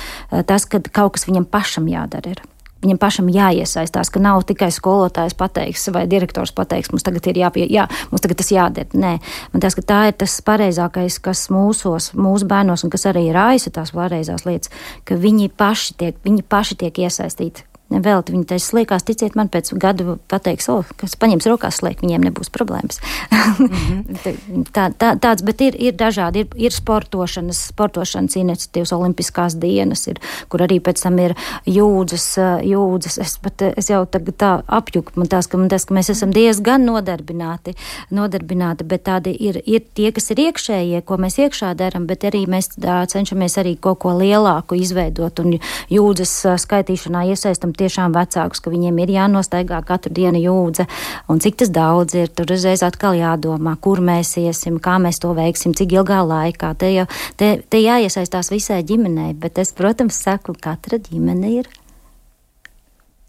tas, 0.48 0.66
ka 0.66 0.82
kaut 0.90 1.14
kas 1.14 1.28
viņam 1.28 1.46
pašam 1.50 1.86
jādara. 1.90 2.34
Ir 2.34 2.42
viņam 2.84 3.00
pašam 3.00 3.30
jāiesaistās, 3.32 4.10
ka 4.12 4.22
nav 4.22 4.42
tikai 4.48 4.70
skolotājs 4.74 5.36
pateiks 5.38 5.88
vai 5.94 6.06
direktors 6.10 6.52
pateiks, 6.56 6.92
mums 6.92 7.04
tagad 7.06 7.30
ir 7.30 7.40
jāpie, 7.42 7.66
jā, 7.70 7.86
mums 8.10 8.24
tagad 8.24 8.40
tas 8.40 8.52
jādara. 8.52 8.90
Nē, 8.92 9.14
man 9.52 9.62
liekas, 9.62 9.78
ka 9.78 9.86
tā 9.92 10.02
ir 10.10 10.18
tas 10.20 10.36
pareizākais, 10.46 11.20
kas 11.22 11.46
mūsos, 11.52 12.12
mūsu 12.18 12.48
bērnos 12.50 12.86
un 12.86 12.92
kas 12.92 13.08
arī 13.10 13.28
raisa 13.36 13.72
tās 13.74 13.94
pareizās 13.96 14.46
lietas, 14.48 14.72
ka 15.04 15.18
viņi 15.20 15.50
paši 15.60 15.98
tiek, 16.00 16.22
viņi 16.24 16.46
paši 16.48 16.80
tiek 16.84 17.04
iesaistīti 17.06 17.69
Vēl 17.90 18.22
viņi 18.22 18.44
taisa 18.46 18.68
sliekās, 18.70 19.02
ticiet 19.02 19.34
man, 19.34 19.48
pēc 19.50 19.72
gada 19.82 20.14
pateiks, 20.30 20.68
o, 20.70 20.84
kas 21.00 21.16
paņems 21.18 21.48
rokās 21.50 21.80
sliek, 21.80 21.98
viņiem 21.98 22.28
nebūs 22.30 22.52
problēmas. 22.54 23.00
Mm 23.60 23.66
-hmm. 23.66 24.64
tā, 24.72 24.84
tā, 24.98 25.08
tāds, 25.18 25.42
bet 25.44 25.60
ir, 25.60 25.74
ir 25.78 25.94
dažādi, 25.98 26.44
ir, 26.44 26.46
ir 26.56 26.72
sportošanas, 26.72 27.58
sportošanas 27.72 28.36
iniciatīvas, 28.36 28.92
olimpiskās 28.92 29.56
dienas, 29.58 30.06
ir, 30.06 30.20
kur 30.48 30.62
arī 30.62 30.80
pēc 30.80 31.02
tam 31.02 31.18
ir 31.18 31.34
jūdzas, 31.66 32.38
jūdzas. 32.62 33.18
Es, 33.18 33.38
pat, 33.42 33.62
es 33.76 33.90
jau 33.90 34.06
tagad 34.06 34.36
tā 34.36 34.50
apjuku, 34.66 35.12
man 35.16 35.28
tās, 35.28 35.48
ka, 35.48 35.58
man 35.58 35.68
tās, 35.68 35.84
ka 35.84 35.94
mēs 35.94 36.10
esam 36.10 36.32
diezgan 36.32 36.84
nodarbināti, 36.84 37.74
nodarbināti, 38.10 38.84
bet 38.84 39.04
tādi 39.04 39.34
ir, 39.40 39.60
ir 39.66 39.82
tie, 39.94 40.12
kas 40.12 40.30
ir 40.30 40.38
iekšējie, 40.46 41.02
ko 41.02 41.16
mēs 41.16 41.38
iekšā 41.38 41.74
daram, 41.74 42.06
bet 42.06 42.24
arī 42.24 42.46
mēs 42.46 42.74
tā, 42.76 43.00
cenšamies 43.06 43.58
arī 43.58 43.76
kaut 43.76 43.98
ko 43.98 44.14
lielāku 44.18 44.74
izveidot 44.78 45.40
un 45.40 45.58
jūdzas 45.90 46.60
skaitīšanā 46.60 47.26
iesaistam 47.32 47.72
tiešām 47.80 48.14
vecākus, 48.16 48.62
ka 48.62 48.72
viņiem 48.72 49.00
ir 49.02 49.14
jānostaigā 49.16 49.80
katru 49.88 50.14
dienu 50.16 50.40
jūdze, 50.42 50.86
un 51.32 51.42
cik 51.42 51.60
tas 51.62 51.72
daudz 51.74 52.16
ir, 52.18 52.30
tur 52.32 52.52
uzreiz 52.54 52.84
atkal 52.86 53.18
jādomā, 53.18 53.76
kur 53.80 54.02
mēs 54.04 54.36
iesim, 54.40 54.78
kā 54.82 54.98
mēs 55.02 55.22
to 55.22 55.34
veiksim, 55.36 55.74
cik 55.76 55.96
ilgā 55.98 56.22
laikā. 56.26 56.74
Te, 56.80 56.92
jau, 56.94 57.08
te, 57.40 57.52
te 57.68 57.82
jāiesaistās 57.82 58.52
visai 58.52 58.82
ģimenei, 58.86 59.34
bet 59.34 59.60
es, 59.62 59.74
protams, 59.76 60.20
saku, 60.20 60.56
katra 60.60 61.00
ģimene 61.10 61.56
ir 61.60 61.70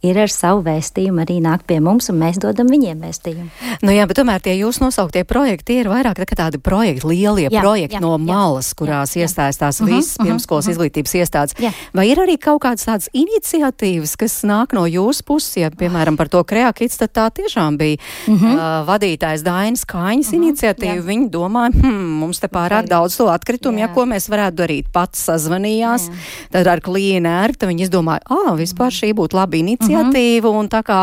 ir 0.02 0.18
ar 0.18 0.32
savu 0.34 0.64
vēstījumu 0.66 1.22
arī 1.22 1.38
nāk 1.44 1.64
pie 1.70 1.78
mums, 1.84 2.10
un 2.10 2.18
mēs 2.22 2.40
dodam 2.42 2.70
viņiem 2.72 3.04
vēstījumu. 3.06 3.50
Nu 3.86 3.94
jā, 3.94 4.08
bet 4.10 4.18
tomēr 4.18 4.42
tie 4.44 4.56
jūs 4.58 4.82
nosauktie 4.82 5.24
projekti 5.30 5.78
ir 5.82 5.90
vairāk 5.92 6.18
tā 6.22 6.38
tādi 6.38 6.62
projekti, 6.62 7.06
lielie 7.12 7.48
jā, 7.52 7.62
projekti 7.62 8.00
jā, 8.00 8.02
no 8.04 8.16
malas, 8.22 8.72
jā, 8.72 8.80
kurās 8.82 9.14
jā, 9.16 9.28
iesaistās 9.28 9.80
jā. 9.80 9.86
Mhm, 9.86 9.94
visas 9.94 10.16
uh 10.16 10.18
-huh, 10.18 10.28
pirmskolas 10.28 10.66
uh 10.66 10.70
-huh. 10.70 10.74
izglītības 10.76 11.14
iestādes. 11.22 11.56
Jā. 11.62 11.72
Vai 11.94 12.08
ir 12.10 12.18
arī 12.18 12.38
kaut 12.38 12.62
kādas 12.62 12.86
tādas 12.86 13.10
iniciatīvas, 13.14 14.18
kas 14.18 14.42
nāk 14.44 14.74
no 14.74 14.86
jūsu 14.86 15.24
puses, 15.26 15.58
ja, 15.58 15.70
piemēram, 15.70 16.18
par 16.18 16.30
to 16.30 16.44
kreakits, 16.44 16.98
tad 16.98 17.12
tā 17.14 17.30
tiešām 17.30 17.78
bija 17.78 17.98
uh 18.28 18.34
-huh. 18.34 18.54
uh, 18.54 18.88
vadītājs 18.88 19.44
Dainas 19.44 19.86
Kāņas 19.86 20.28
uh 20.28 20.34
-huh, 20.34 20.42
iniciatīva. 20.42 20.96
Jā. 20.96 21.02
Viņi 21.02 21.30
domāja, 21.30 21.72
hmm, 21.82 22.20
mums 22.20 22.40
te 22.40 22.48
pārāk 22.48 22.88
daudz 22.88 23.18
to 23.18 23.26
atkritumu, 23.28 23.78
jā. 23.78 23.82
ja 23.82 23.88
ko 23.88 24.06
mēs 24.06 24.30
varētu 24.30 24.56
darīt. 24.56 24.86
Pats 24.92 25.30
sazvanījās, 25.30 26.08
jā. 26.08 26.14
tad 26.52 26.68
ar 26.68 26.80
klīnu 26.80 27.28
ērta 27.28 27.68
viņi 27.68 27.82
izdomāja, 27.84 28.20
ah, 28.30 28.56
vispār 28.56 28.92
šī 28.92 29.14
būtu 29.14 29.36
laba 29.36 29.58
iniciatīva 29.58 29.91
iniciatīvu 29.92 30.52
mm 30.52 30.56
-hmm. 30.56 30.60
un 30.60 30.70
tā 30.70 30.82
kā 30.84 31.00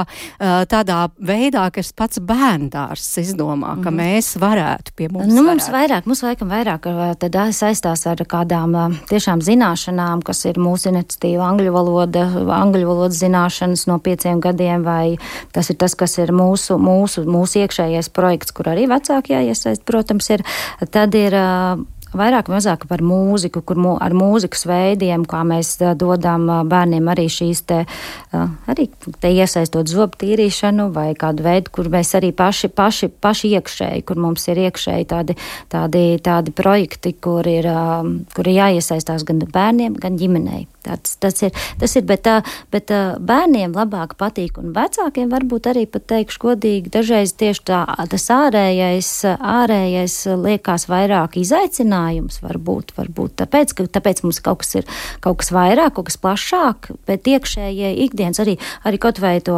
tādā 0.68 1.08
veidā, 1.20 1.70
kas 1.70 1.92
pats 1.92 2.18
bērndārs 2.18 3.18
izdomā, 3.18 3.82
ka 3.82 3.90
mm 3.90 3.98
-hmm. 3.98 4.00
mēs 4.00 4.36
varētu 4.38 4.92
pie 4.96 5.08
mums. 5.08 5.34
Nu, 5.34 5.42
mums 5.42 5.68
varētu. 5.68 5.76
vairāk, 5.76 6.06
mums 6.06 6.22
laikam 6.22 6.48
vairāk 6.48 6.80
tad 7.18 7.36
saistās 7.54 8.06
ar 8.06 8.16
kādām 8.16 8.96
tiešām 9.08 9.40
zināšanām, 9.40 10.22
kas 10.22 10.44
ir 10.44 10.54
mūsu 10.54 10.88
iniciatīva 10.88 11.48
angļu 11.50 11.72
valoda, 11.72 12.24
angļu 12.62 12.86
valodas 12.86 13.20
zināšanas 13.22 13.86
no 13.86 13.98
pieciem 13.98 14.40
gadiem, 14.40 14.82
vai 14.82 15.18
tas 15.52 15.70
ir 15.70 15.76
tas, 15.76 15.94
kas 15.94 16.18
ir 16.18 16.32
mūsu, 16.32 16.78
mūsu, 16.78 17.24
mūsu 17.24 17.64
iekšējais 17.64 18.10
projekts, 18.14 18.52
kur 18.52 18.70
arī 18.72 18.88
vecāki 18.90 19.36
jāiesaist, 19.36 19.84
protams, 19.84 20.30
ir. 20.30 20.44
Tad 20.90 21.14
ir 21.14 21.34
vairāk 22.16 22.48
vai 22.48 22.58
mazāk 22.58 22.86
par 22.90 23.02
mūziku, 23.04 23.62
kur 23.66 23.78
mū, 23.80 23.94
ar 24.02 24.14
mūzikas 24.16 24.64
veidiem, 24.68 25.26
kā 25.28 25.42
mēs 25.46 25.76
dodam 25.98 26.46
bērniem 26.68 27.08
arī 27.12 27.28
šīs 27.32 27.62
te, 27.68 27.82
arī 28.32 28.88
te 29.22 29.32
iesaistot 29.34 29.90
zobu 29.90 30.18
tīrīšanu 30.22 30.88
vai 30.94 31.12
kādu 31.18 31.46
veidu, 31.46 31.72
kur 31.74 31.90
mēs 31.92 32.14
arī 32.18 32.32
paši, 32.36 32.70
paši, 32.74 33.10
paši 33.22 33.52
iekšēji, 33.58 34.06
kur 34.08 34.20
mums 34.20 34.48
ir 34.50 34.62
iekšēji 34.66 35.08
tādi, 35.12 35.38
tādi, 35.72 36.04
tādi 36.24 36.54
projekti, 36.56 37.14
kur 37.14 37.46
ir, 37.48 37.68
kur 38.34 38.50
ir 38.50 38.60
jāiesaistās 38.62 39.26
gan 39.28 39.44
bērniem, 39.44 39.96
gan 40.00 40.18
ģimenei. 40.18 40.66
Tas, 40.88 41.18
tas 41.20 41.42
ir, 41.44 41.52
tas 41.80 41.94
ir 41.98 42.04
bet, 42.08 42.28
bet 42.72 42.92
bērniem 43.20 43.74
labāk 43.76 44.14
patīk, 44.20 44.60
un 44.62 44.72
vecākiem 44.76 45.28
varbūt 45.32 45.68
arī 45.72 45.84
pat 45.90 46.06
teikšu 46.14 46.40
godīgi, 46.46 46.92
dažreiz 46.94 47.34
tieši 47.36 47.64
tā, 47.68 47.82
tas 48.08 48.28
ārējais, 48.32 49.10
ārējais 49.36 50.16
liekas 50.46 50.86
vairāk 50.88 51.36
izaicinājums, 51.42 51.97
varbūt, 52.44 52.94
varbūt 52.98 53.36
tāpēc, 53.42 53.74
ka 53.76 53.88
tāpēc 53.98 54.22
mums 54.24 54.40
kaut 54.44 54.62
kas 54.62 54.80
ir 54.80 54.88
kaut 55.24 55.40
kas 55.42 55.52
vairāk, 55.54 55.96
kaut 55.96 56.08
kas 56.08 56.18
plašāk, 56.22 56.90
bet 57.08 57.28
iekšējie 57.30 57.92
ikdienas 58.06 58.40
arī, 58.42 58.56
arī 58.88 59.00
kaut 59.02 59.20
vai 59.22 59.36
to 59.44 59.56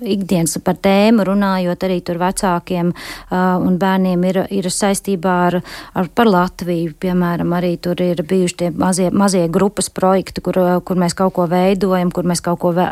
ikdienas 0.00 0.58
par 0.64 0.78
tēmu 0.82 1.26
runājot, 1.26 1.86
arī 1.86 2.00
tur 2.06 2.20
vecākiem 2.20 2.92
un 3.30 3.78
bērniem 3.80 4.26
ir, 4.30 4.42
ir 4.60 4.70
saistībā 4.72 5.36
ar, 5.48 5.60
ar 5.98 6.10
par 6.14 6.30
Latviju, 6.30 6.94
piemēram, 7.00 7.54
arī 7.56 7.74
tur 7.82 8.00
ir 8.04 8.22
bijuši 8.26 8.58
tie 8.62 8.70
mazie, 8.74 9.10
mazie 9.10 9.46
grupas 9.52 9.90
projekti, 9.92 10.42
kur, 10.44 10.58
kur 10.86 11.00
mēs 11.00 11.16
kaut 11.18 11.34
ko 11.38 11.46
veidojam, 11.50 12.12
kur 12.14 12.28
mēs 12.28 12.42
kaut 12.44 12.60
ko 12.62 12.74
vē, 12.76 12.86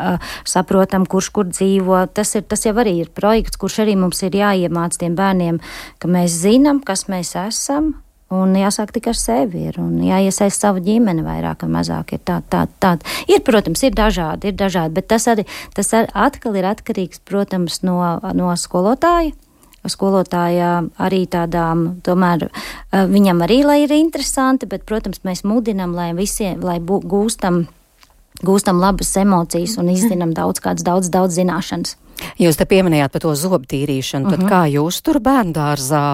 saprotam, 0.47 1.07
kurš 1.09 1.31
kur 1.35 1.49
dzīvo. 1.49 2.03
Tas, 2.15 2.35
ir, 2.39 2.45
tas 2.49 2.65
jau 2.67 2.75
arī 2.81 2.99
ir 3.03 3.13
projekts, 3.15 3.59
kurš 3.59 3.81
arī 3.85 3.95
mums 3.99 4.21
ir 4.25 4.37
jāiemāc 4.39 4.99
tiem 4.99 5.17
bērniem, 5.19 5.61
ka 6.01 6.11
mēs 6.11 6.41
zinām, 6.43 6.83
kas 6.85 7.07
mēs 7.11 7.35
esam. 7.39 7.95
Un 8.29 8.53
jāsāk 8.53 8.91
tikai 8.93 9.09
ar 9.15 9.17
sevi, 9.17 9.63
ir, 9.71 9.79
un 9.81 10.03
jāiesaist 10.05 10.61
savu 10.61 10.83
ģimeni 10.85 11.23
vairāk 11.25 11.63
vai 11.65 11.71
mazāk. 11.79 12.13
Ir, 12.13 12.21
tā, 12.21 12.39
tā, 12.45 12.67
tā. 12.77 12.91
ir 13.25 13.41
protams, 13.41 13.81
ir 13.87 13.95
dažādi, 13.97 14.51
ir 14.51 14.57
dažādi, 14.59 14.93
bet 14.99 15.09
tas 15.09 15.25
arī 15.31 15.47
tas 15.73 15.89
ar, 15.97 16.11
atkal 16.13 16.57
ir 16.59 16.69
atkarīgs, 16.69 17.23
protams, 17.25 17.81
no, 17.81 17.97
no 18.37 18.53
skolotāja 18.53 19.33
skolotājā 19.87 20.71
arī 20.99 21.23
tādām, 21.31 22.01
tomēr 22.03 22.49
eh, 22.49 23.05
viņam 23.07 23.43
arī, 23.45 23.61
ir 23.85 23.93
interesanti, 23.95 24.67
bet, 24.67 24.85
protams, 24.85 25.23
mēs 25.23 25.45
mudinam, 25.47 25.95
lai 25.95 26.11
visiem, 26.17 26.59
lai 26.61 26.79
bū, 26.79 26.99
gūstam, 26.99 27.63
gūstam 28.43 28.81
labas 28.81 29.15
emocijas 29.17 29.77
un 29.79 29.89
izzinām 29.93 30.35
daudz 30.35 30.59
kādas, 30.59 30.83
daudz, 30.83 31.09
daudz 31.09 31.39
zināšanas. 31.39 31.95
Jūs 32.39 32.59
te 32.59 32.65
pieminējāt 32.69 33.13
par 33.15 33.23
to 33.25 33.33
zobu 33.35 33.65
tīrīšanu, 33.69 34.25
uh 34.25 34.31
-huh. 34.31 34.37
tad 34.37 34.45
mhm. 34.45 34.49
kā 34.51 34.61
jūs 34.73 35.01
tur 35.03 35.19
bērndārzā 35.23 36.05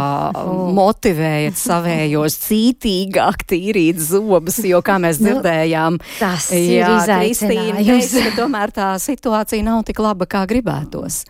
motivējat 0.79 1.57
savējos 1.57 2.37
cītīgāk 2.47 3.45
tīrīt 3.49 3.99
zobus, 3.99 4.59
jo, 4.63 4.81
kā 4.81 4.99
mēs 4.99 5.19
nu, 5.19 5.29
dzirdējām, 5.29 5.99
nu, 5.99 6.17
tas 6.19 6.51
jā, 6.51 6.59
ir 6.59 6.85
izaicinājums. 6.97 8.13
Ka 8.25 8.35
tomēr 8.41 8.71
tā 8.71 8.91
situācija 8.99 9.63
nav 9.63 9.83
tik 9.83 9.99
laba, 9.99 10.25
kā 10.25 10.45
gribētos 10.49 11.25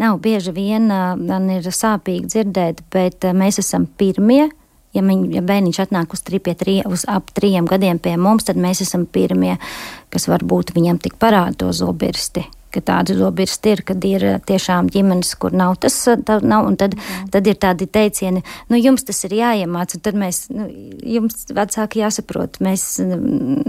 nav 0.00 0.18
bieži 0.18 0.52
vien 0.52 0.86
man 1.26 1.50
ir 1.52 1.66
sāpīgi 1.74 2.30
dzirdēt, 2.30 2.84
bet 2.92 3.24
mēs 3.36 3.60
esam 3.62 3.86
pirmie. 3.86 4.48
Ja, 4.90 5.04
viņ, 5.06 5.28
ja 5.36 5.42
bērniņš 5.46 5.78
atnāk 5.84 6.16
uz, 6.16 6.22
tri, 6.26 6.40
tri, 6.42 6.80
uz 6.82 7.04
ap 7.06 7.28
trim 7.36 7.68
gadiem 7.70 8.00
pie 8.02 8.16
mums, 8.18 8.48
tad 8.48 8.58
mēs 8.58 8.82
esam 8.82 9.04
pirmie, 9.06 9.54
kas 10.10 10.26
varbūt 10.26 10.74
viņam 10.74 10.98
tik 10.98 11.14
parāda 11.20 11.54
to 11.62 11.70
zobirsti 11.70 12.42
ka 12.72 12.82
tādi 12.84 13.16
zobirsti 13.18 13.74
ir, 13.74 13.82
kad 13.86 14.04
ir 14.06 14.24
eh, 14.26 14.38
tiešām 14.46 14.90
ģimenes, 14.92 15.32
kur 15.40 15.54
nav 15.56 15.76
tas, 15.82 15.96
eh, 16.10 16.18
nav, 16.42 16.68
un 16.68 16.78
tad, 16.80 16.94
Jā. 16.96 17.24
tad 17.34 17.50
ir 17.50 17.58
tādi 17.60 17.88
teicieni, 17.90 18.42
nu, 18.70 18.78
jums 18.80 19.04
tas 19.06 19.20
ir 19.28 19.34
jāiemāc, 19.38 19.96
un 19.96 20.04
tad 20.04 20.18
mēs, 20.18 20.42
nu, 20.54 20.68
jums 21.16 21.48
vecāki 21.56 22.02
jāsaprot, 22.04 22.60
mēs, 22.64 22.86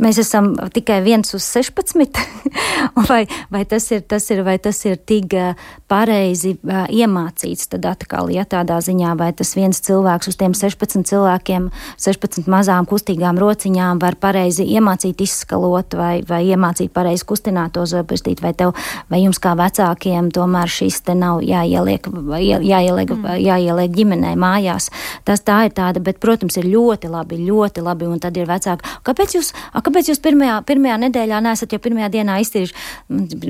mēs 0.02 0.22
esam 0.22 0.54
tikai 0.74 1.02
viens 1.06 1.34
uz 1.38 1.46
16, 1.48 2.22
vai, 3.10 3.24
vai, 3.54 3.64
tas 3.70 3.90
ir, 3.92 4.04
tas 4.08 4.30
ir, 4.34 4.44
vai 4.48 4.58
tas 4.62 4.80
ir 4.88 4.98
tik 4.98 5.36
eh, 5.38 5.54
pareizi 5.92 6.56
iemācīts, 6.62 7.72
tad 7.74 7.88
atkal, 7.90 8.32
ja 8.34 8.46
tādā 8.48 8.80
ziņā, 8.84 9.16
vai 9.20 9.32
tas 9.38 9.56
viens 9.58 9.82
cilvēks 9.84 10.32
uz 10.32 10.40
tiem 10.40 10.56
16 10.58 11.08
cilvēkiem, 11.10 11.70
16 12.02 12.50
mazām 12.52 12.88
kustīgām 12.90 13.40
rociņām 13.42 14.02
var 14.02 14.18
pareizi 14.22 14.66
iemācīt 14.72 15.22
izskalot, 15.26 15.98
vai, 15.98 16.14
vai 16.28 16.44
iemācīt 16.52 16.94
pareizi 16.96 17.28
kustināt 17.28 17.76
to 17.76 17.86
zobirstīt, 17.90 18.42
vai 18.44 18.54
tev 18.58 18.76
vai 19.12 19.22
jums 19.24 19.40
kā 19.42 19.54
vecākiem 19.60 20.32
tomēr 20.34 20.72
šis 20.72 21.02
te 21.08 21.16
nav 21.18 21.42
jāieliek, 21.46 22.08
jāieliek, 22.08 23.14
mm. 23.16 23.38
jāieliek 23.42 23.96
ģimenē 23.96 24.34
mājās. 24.40 24.90
Tas 25.28 25.44
tā 25.46 25.64
ir 25.68 25.76
tāda, 25.78 26.02
bet, 26.04 26.20
protams, 26.24 26.58
ir 26.60 26.70
ļoti 26.72 27.12
labi, 27.12 27.40
ļoti 27.48 27.84
labi, 27.86 28.10
un 28.10 28.22
tad 28.24 28.38
ir 28.40 28.50
vecāki. 28.50 28.96
Kāpēc 29.08 29.36
jūs, 29.38 29.52
kāpēc 29.76 30.12
jūs 30.12 30.22
pirmajā, 30.24 30.60
pirmajā 30.68 30.98
nedēļā 31.06 31.42
nesat 31.46 31.76
jau 31.76 31.82
pirmajā 31.84 32.12
dienā 32.18 32.40
iztīrījuši? 32.44 32.78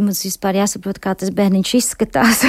Mums 0.02 0.24
vispār 0.28 0.62
jāsaprot, 0.62 1.02
kā 1.02 1.16
tas 1.20 1.34
bērniņš 1.36 1.74
izskatās. 1.82 2.44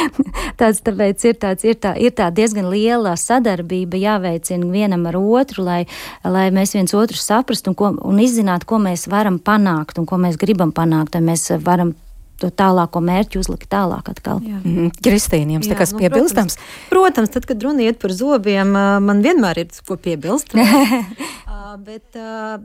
tāds, 0.60 0.82
tāpēc 0.86 1.26
ir, 1.30 1.38
tāds, 1.40 1.66
ir, 1.66 1.78
tā, 1.80 1.94
ir 2.00 2.14
tā 2.16 2.30
diezgan 2.34 2.70
liela 2.72 3.16
sadarbība 3.20 4.00
jāveicina 4.00 4.70
vienam 4.72 5.06
ar 5.10 5.18
otru, 5.20 5.64
lai, 5.66 5.80
lai 6.24 6.48
mēs 6.54 6.74
viens 6.76 6.94
otru 6.96 7.18
saprastu 7.20 7.72
un, 7.72 7.78
ko, 7.78 7.92
un 8.10 8.22
izzinātu, 8.22 8.68
ko 8.70 8.80
mēs 8.82 9.08
varam 9.10 9.40
panākt 9.42 10.00
un 10.00 10.08
ko 10.08 10.20
mēs 10.20 10.38
gribam 10.40 10.74
panākt, 10.76 11.16
lai 11.16 11.32
mēs 11.32 11.50
varam 11.64 11.94
to 12.40 12.50
tālāko 12.62 13.02
mērķu 13.04 13.42
uzlikt 13.44 13.68
tālāk 13.72 14.10
atkal. 14.10 14.40
Mm 14.40 14.62
-hmm. 14.64 14.90
Kristīna, 15.04 15.58
jums 15.58 15.68
Jā, 15.68 15.76
kas 15.78 15.92
nu, 15.92 15.98
piebilstams? 16.02 16.56
Protams, 16.56 16.88
protams, 16.90 17.30
tad, 17.30 17.46
kad 17.46 17.62
runa 17.62 17.82
iet 17.82 17.98
par 17.98 18.12
zobiem, 18.12 18.72
man 19.06 19.22
vienmēr 19.22 19.58
ir 19.58 19.68
ko 19.86 19.96
piebilst. 19.96 20.54
bet, 21.88 22.16
uh, 22.16 22.60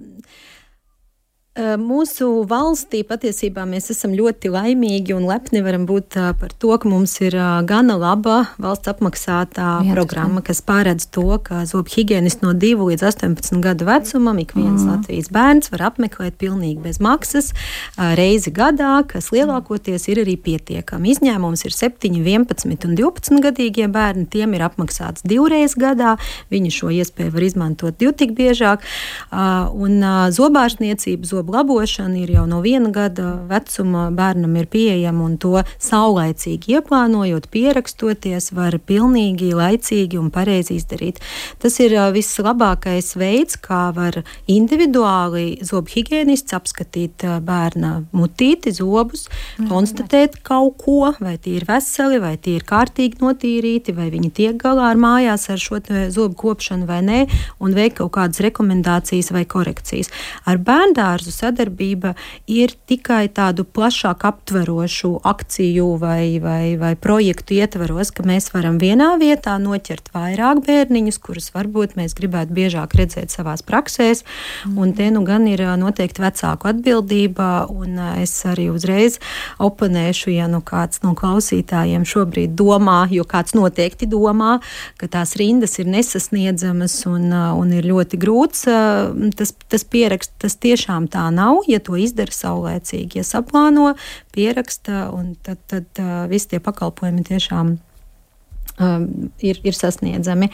Mūsu 1.56 2.42
valstī 2.52 3.00
patiesībā 3.08 3.64
mēs 3.64 3.86
esam 3.94 4.12
ļoti 4.12 4.50
laimīgi 4.52 5.14
un 5.16 5.24
lepni 5.24 5.62
varam 5.64 5.86
būt 5.88 6.18
par 6.36 6.52
to, 6.60 6.74
ka 6.76 6.90
mums 6.92 7.14
ir 7.24 7.38
gana 7.64 7.96
laba 7.96 8.50
valsts 8.60 8.92
apmaksātā 8.92 9.70
Jā, 9.88 9.94
programma, 9.96 10.44
kas 10.44 10.60
pārēdz 10.68 11.06
to, 11.16 11.38
ka 11.46 11.62
zobu 11.70 11.94
higienists 11.94 12.44
no 12.44 12.52
2 12.52 12.90
līdz 12.90 13.06
18 13.08 13.64
gadu 13.64 13.88
vecumam. 13.88 14.42
Ik 14.44 14.52
viens 14.58 14.84
mm. 14.84 14.90
Latvijas 14.90 15.32
bērns 15.32 15.72
var 15.72 15.86
apmeklēt 15.94 16.36
pilnīgi 16.44 16.84
bez 16.84 17.00
maksas 17.00 17.54
reizi 17.96 18.52
gadā, 18.52 18.98
kas 19.08 19.32
lielākoties 19.32 20.10
ir 20.12 20.26
arī 20.26 20.36
pietiekami. 20.36 21.16
Izņēmums 21.16 21.64
ir 21.70 21.78
7, 21.78 22.20
11 22.20 22.90
un 22.90 23.00
12 23.00 23.40
gadīgie 23.48 23.88
bērni, 23.88 24.28
tiem 24.28 24.58
ir 24.60 24.68
apmaksāts 24.68 25.24
divreiz 25.24 25.80
gadā, 25.80 26.18
viņi 26.52 26.76
šo 26.82 26.92
iespēju 27.00 27.32
var 27.32 27.48
izmantot 27.48 27.96
divu 28.04 28.12
tik 28.12 28.36
biežāk, 28.36 28.84
un 29.32 30.04
zobārstniecība, 30.36 31.24
zobu 31.24 31.45
zobu 31.46 31.54
labošana 31.54 32.18
ir 32.18 32.32
jau 32.32 32.46
no 32.48 32.62
viena 32.62 32.92
gada 32.92 33.46
vecuma 33.50 34.10
bērnam 34.12 34.56
ir 34.58 34.66
pieejama, 34.66 35.26
un 35.26 35.38
to 35.38 35.62
saulaicīgi 35.80 36.78
ieplānojot, 36.78 37.50
pierakstoties, 37.52 38.52
var 38.52 38.78
pilnīgi 38.80 39.54
laicīgi 39.54 40.18
un 40.18 40.32
pareizi 40.32 40.76
izdarīt. 40.80 41.20
Tas 41.60 41.80
ir 41.80 41.94
vislabākais 42.14 43.16
veids, 43.16 43.58
kā 43.58 43.94
var 43.94 44.24
individuāli 44.48 45.60
zobu 45.64 45.90
higiēnists 45.94 46.56
apskatīt 46.56 47.26
bērna 47.46 48.06
mutīti, 48.12 48.74
zobus, 48.74 49.28
mm. 49.60 49.70
konstatēt 49.70 50.42
kaut 50.44 50.80
ko, 50.82 51.14
vai 51.20 51.38
tie 51.38 51.60
ir 51.60 51.68
veseli, 51.68 52.20
vai 52.20 52.38
tie 52.38 52.58
ir 52.58 52.66
kārtīgi 52.66 53.22
notīrīti, 53.22 53.94
vai 53.96 54.10
viņi 54.14 54.32
tiek 54.34 54.58
galā 54.62 54.90
ar 54.94 55.00
mājās 55.00 55.50
ar 55.54 55.62
šo 55.62 55.82
zobu 56.10 56.36
kopšanu 56.42 56.90
vai 56.90 57.02
nē, 57.06 57.22
un 57.62 57.76
veikt 57.76 58.00
kaut 58.00 58.16
kādas 58.18 58.42
rekomendācijas 58.44 59.32
vai 59.36 59.46
korekcijas. 59.46 60.10
Ar 60.50 60.58
bērndārzu 60.62 61.35
sadarbība 61.36 62.14
ir 62.48 62.74
tikai 62.88 63.28
tādu 63.34 63.66
plašāku 63.66 64.30
aptverošu 64.30 65.12
akciju 65.28 65.88
vai, 66.02 66.40
vai, 66.44 66.76
vai 66.80 66.94
projektu 66.96 67.58
ietveros, 67.60 68.12
ka 68.16 68.26
mēs 68.28 68.52
varam 68.54 68.80
vienā 68.82 69.14
vietā 69.22 69.58
noķert 69.62 70.12
vairāk 70.16 70.64
bērniņus, 70.66 71.20
kurus 71.24 71.52
varbūt 71.56 71.98
mēs 72.00 72.16
gribētu 72.18 72.56
biežāk 72.56 72.96
redzēt 72.98 73.34
savās 73.34 73.64
praksēs. 73.66 74.24
Un 74.76 74.94
te 74.98 75.10
nu 75.14 75.24
gan 75.28 75.48
ir 75.50 75.64
noteikti 75.80 76.24
vecāku 76.24 76.72
atbildība, 76.72 77.68
un 77.72 78.00
es 78.22 78.34
arī 78.48 78.70
uzreiz 78.74 79.20
oponēšu, 79.62 80.32
ja 80.36 80.50
nu 80.52 80.62
kāds 80.66 81.04
no 81.06 81.16
klausītājiem 81.18 82.06
šobrīd 82.08 82.56
domā, 82.58 83.06
jo 83.14 83.26
kāds 83.28 83.56
noteikti 83.58 84.08
domā, 84.10 84.60
ka 85.02 85.10
tās 85.12 85.36
rindas 85.40 85.78
ir 85.82 85.90
nesasniedzamas 85.92 86.98
un, 87.10 87.30
un 87.32 87.74
ir 87.76 87.88
ļoti 87.90 88.20
grūts 88.22 88.66
tas, 89.36 89.54
tas 89.70 89.86
pieraksts, 89.88 90.34
tas 90.42 90.58
tiešām 90.62 91.08
tā 91.12 91.25
nav, 91.34 91.64
ja 91.72 91.80
to 91.80 91.98
izdara 92.00 92.34
saulēcīgi, 92.34 93.22
ja 93.22 93.26
saplāno, 93.28 93.94
pieraksta, 94.36 95.10
un 95.16 95.34
tad, 95.46 95.62
tad 95.72 96.04
uh, 96.04 96.24
visi 96.32 96.56
tie 96.56 96.64
pakalpojumi 96.64 97.26
tiešām 97.28 97.76
Um, 98.76 99.32
ir, 99.40 99.56
ir 99.64 99.72
sasniedzami. 99.72 100.50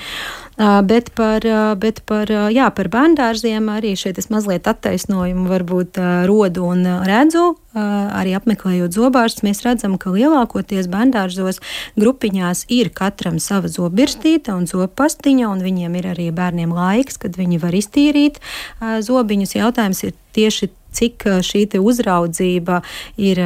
Uh, 0.54 0.84
bet 0.86 1.10
par, 1.18 1.42
uh, 1.42 1.74
bet 1.74 2.04
par, 2.06 2.30
uh, 2.30 2.52
jā, 2.54 2.68
par 2.70 2.86
bērngārziem 2.94 3.66
arī 3.74 3.96
šeit 3.98 4.20
es 4.22 4.30
mazliet 4.30 4.70
attaisnojumu 4.70 5.48
varbūt 5.50 5.98
uh, 5.98 6.10
rodu 6.30 6.68
un 6.70 6.86
uh, 6.86 7.00
redzu. 7.10 7.56
Uh, 7.74 8.14
arī 8.14 8.36
apmeklējot 8.38 8.94
zobārstus, 8.94 9.42
mēs 9.48 9.64
redzam, 9.66 9.98
ka 9.98 10.14
lielākoties 10.14 10.92
bērngārzos 10.92 11.64
grupiņās 11.98 12.68
ir 12.70 12.94
katram 12.94 13.42
sava 13.42 13.72
zobirstīte 13.74 14.54
un 14.54 14.70
zopastiņa, 14.70 15.50
un 15.50 15.66
viņiem 15.66 15.98
ir 15.98 16.12
arī 16.14 16.30
bērniem 16.30 16.78
laiks, 16.78 17.18
kad 17.18 17.42
viņi 17.42 17.58
var 17.64 17.74
iztīrīt 17.74 18.38
uh, 18.38 19.00
zobiņus. 19.02 19.58
Jautājums 19.58 20.06
ir 20.06 20.14
tieši 20.36 20.72
cik 20.92 21.24
šī 21.48 21.64
uzraudzība 21.80 22.82
ir 23.22 23.40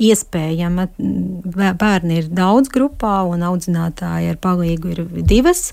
iespējama. 0.00 0.88
Bērni 1.76 2.22
ir 2.22 2.32
daudz 2.32 2.72
grupā, 2.72 3.20
un 3.28 3.44
audzinātāji 3.44 4.32
ar 4.32 4.40
palīgu 4.40 4.94
ir 4.94 5.04
divas. 5.28 5.70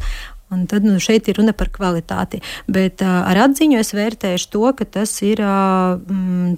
Un 0.51 0.65
tad 0.67 0.83
nu, 0.83 0.97
šeit 0.99 1.29
ir 1.31 1.37
runa 1.39 1.53
par 1.55 1.69
kvalitāti. 1.71 2.41
Bet 2.67 2.99
uh, 3.05 3.21
ar 3.23 3.37
atziņu 3.45 3.77
es 3.79 3.93
vērtēšu 3.95 4.49
to, 4.51 4.65
ka 4.75 4.87
tas 4.97 5.13
ir 5.23 5.39
uh, 5.45 5.95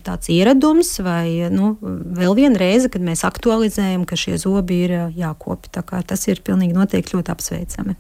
tāds 0.02 0.32
ieradums, 0.34 0.96
vai 1.06 1.52
nu, 1.54 1.76
vēl 2.18 2.34
viena 2.40 2.58
reize, 2.58 2.90
kad 2.90 3.06
mēs 3.06 3.22
aktualizējam, 3.28 4.08
ka 4.10 4.18
šie 4.18 4.40
zobi 4.42 4.80
ir 4.88 4.96
uh, 4.98 5.14
jākopja. 5.14 5.86
Tas 6.10 6.26
ir 6.26 6.42
pilnīgi 6.42 6.74
noteikti 6.74 7.20
ļoti 7.20 7.36
apsveicami. 7.36 7.96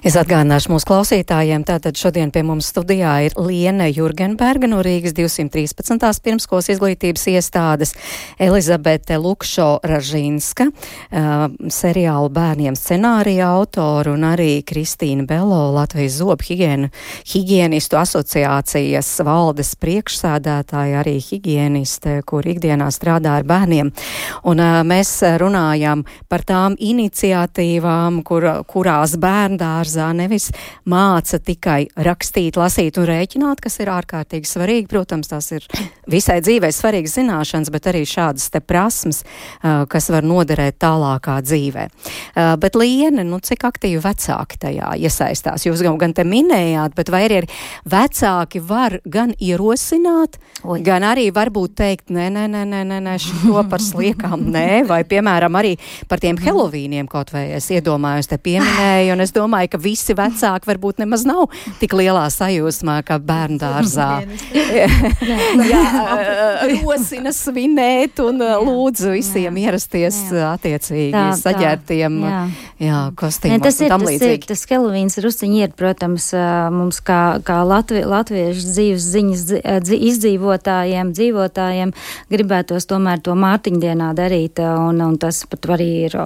Es 0.00 0.14
atgādināšu 0.16 0.70
mūsu 0.72 0.88
klausītājiem, 0.88 1.60
tātad 1.68 1.98
šodien 2.00 2.30
pie 2.32 2.40
mums 2.46 2.70
studijā 2.72 3.18
ir 3.26 3.34
Liena 3.36 3.84
Jurgenberga 3.90 4.70
no 4.70 4.78
Rīgas 4.84 5.12
213. 5.12 6.22
pirmskolas 6.24 6.70
izglītības 6.72 7.26
iestādes, 7.34 7.92
Elizabete 8.40 9.18
Lukšo 9.20 9.82
Ražinska, 9.84 10.70
uh, 10.70 11.44
seriālu 11.68 12.30
bērniem 12.32 12.78
scenārija 12.80 13.50
autoru 13.58 14.14
un 14.16 14.24
arī 14.30 14.62
Kristīna 14.64 15.26
Belo, 15.28 15.66
Latvijas 15.76 16.16
zobu 16.22 16.48
higienistu 16.48 17.98
asociācijas 18.00 19.12
valdes 19.26 19.74
priekšsādātāja, 19.84 21.02
arī 21.02 21.18
higieniste, 21.20 22.22
kur 22.24 22.48
ikdienā 22.48 22.88
strādā 22.94 23.36
ar 23.42 23.44
bērniem. 23.44 23.92
Un 24.48 24.64
uh, 24.64 24.80
mēs 24.86 25.12
runājam 25.44 26.06
par 26.32 26.46
tām 26.48 26.80
iniciatīvām, 26.80 28.22
kur, 28.24 28.48
kurās 28.70 29.18
bērni 29.20 29.49
bērndārzā 29.50 30.10
nevis 30.14 30.50
māca 30.88 31.38
tikai 31.38 31.88
rakstīt, 31.96 32.56
lasīt 32.56 32.98
un 32.98 33.06
rēķināt, 33.08 33.60
kas 33.60 33.80
ir 33.80 33.90
ārkārtīgi 33.90 34.46
svarīgi. 34.46 34.88
Protams, 34.90 35.28
tās 35.30 35.50
ir 35.52 35.66
visai 36.10 36.40
dzīvē 36.40 36.70
svarīgas 36.72 37.16
zināšanas, 37.18 37.70
bet 37.70 37.86
arī 37.90 38.04
šādas 38.06 38.50
te 38.50 38.60
prasmes, 38.60 39.24
kas 39.62 40.10
var 40.10 40.26
noderēt 40.26 40.78
tālākā 40.80 41.40
dzīvē. 41.42 41.88
Bet 42.60 42.78
Liene, 42.78 43.24
nu 43.24 43.40
cik 43.40 43.64
aktīvi 43.68 44.02
vecāki 44.02 44.60
tajā 44.60 44.94
iesaistās? 44.98 45.66
Jūs 45.66 45.82
jau 45.84 45.96
gan 46.00 46.14
te 46.14 46.24
minējāt, 46.24 46.94
bet 46.96 47.10
vai 47.10 47.24
arī 47.28 47.42
vecāki 47.88 48.62
var 48.62 49.00
gan 49.04 49.34
ierosināt, 49.38 50.38
Oi. 50.64 50.80
gan 50.84 51.04
arī 51.06 51.30
varbūt 51.34 51.76
teikt, 51.78 52.10
nē, 52.14 52.28
nē, 52.32 52.46
nē, 52.50 52.64
nē, 52.68 52.82
nē, 52.90 53.00
nē 53.06 53.16
šo 53.22 53.64
par 53.70 53.82
sliekām, 53.82 54.46
nē, 54.52 54.84
vai 54.88 55.02
piemēram 55.08 55.58
arī 55.60 55.76
par 56.08 56.22
tiem 56.22 56.38
Helovīniem 56.40 57.08
kaut 57.10 57.32
vai 57.34 57.46
es 57.56 57.68
iedomājos 57.72 58.28
te 58.30 58.38
pieminēju, 58.40 59.14
un 59.14 59.24
es 59.24 59.32
domāju, 59.32 59.39
ka 59.70 59.80
visi 59.80 60.16
vecāki 60.16 60.68
varbūt 60.68 61.00
nemaz 61.02 61.24
nav 61.28 61.48
tik 61.80 61.94
lielā 61.96 62.26
sajūsmā, 62.32 63.00
kā 63.06 63.20
bērnu 63.22 63.60
dārzā. 63.60 64.08
jā, 65.72 65.84
rosina 66.70 67.32
svinēt 67.36 68.20
un 68.24 68.42
lūdzu 68.42 69.14
visiem 69.14 69.60
jā. 69.60 69.70
ierasties 69.70 70.20
jā. 70.32 70.52
attiecīgi 70.54 71.14
tā, 71.14 71.26
saģērtiem 71.40 72.20
jā. 72.26 72.42
Jā, 72.80 73.00
kostīmos. 73.12 73.60
Tas 73.66 73.80
ir, 73.84 73.92
tas 73.92 74.22
ir, 74.24 74.36
tas 74.48 74.62
Helovīns 74.70 75.18
rusiņi 75.20 75.58
ir, 75.66 75.74
protams, 75.76 76.30
mums 76.72 77.02
kā, 77.04 77.40
kā 77.44 77.58
Latvi, 77.66 78.06
latviešu 78.08 78.64
dzīves 78.70 79.08
ziņas 79.16 79.44
dzi, 79.84 79.98
izdzīvotājiem, 80.10 81.12
dzīvotājiem 81.16 81.92
gribētos 82.32 82.88
tomēr 82.88 83.20
to 83.24 83.36
Mārtiņdienā 83.36 84.14
darīt, 84.16 84.62
un, 84.64 85.04
un 85.04 85.20
tas 85.20 85.44
pat 85.50 85.74
arī 85.76 85.90
ir 86.08 86.16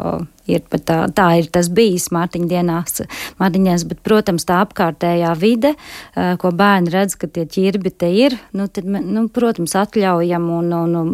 ir 0.50 0.64
tā, 0.68 0.98
tā 1.14 1.28
ir 1.40 1.48
tas 1.52 1.70
bijis 1.72 2.10
Mārtiņa 2.14 2.48
dienās, 2.50 3.02
Mārtiņās, 3.40 3.86
bet, 3.90 4.00
protams, 4.06 4.46
tā 4.48 4.60
apkārtējā 4.64 5.32
vide, 5.40 5.74
ko 6.14 6.52
bērni 6.54 6.92
redz, 6.94 7.16
ka 7.20 7.28
tie 7.30 7.46
ķirbi 7.48 7.92
te 7.94 8.10
ir, 8.12 8.36
nu, 8.56 8.68
tad, 8.68 8.88
nu, 8.88 9.26
protams, 9.32 9.76
atļaujam, 9.84 10.48
un, 10.58 10.72
un, 10.78 10.96
un, 11.00 11.12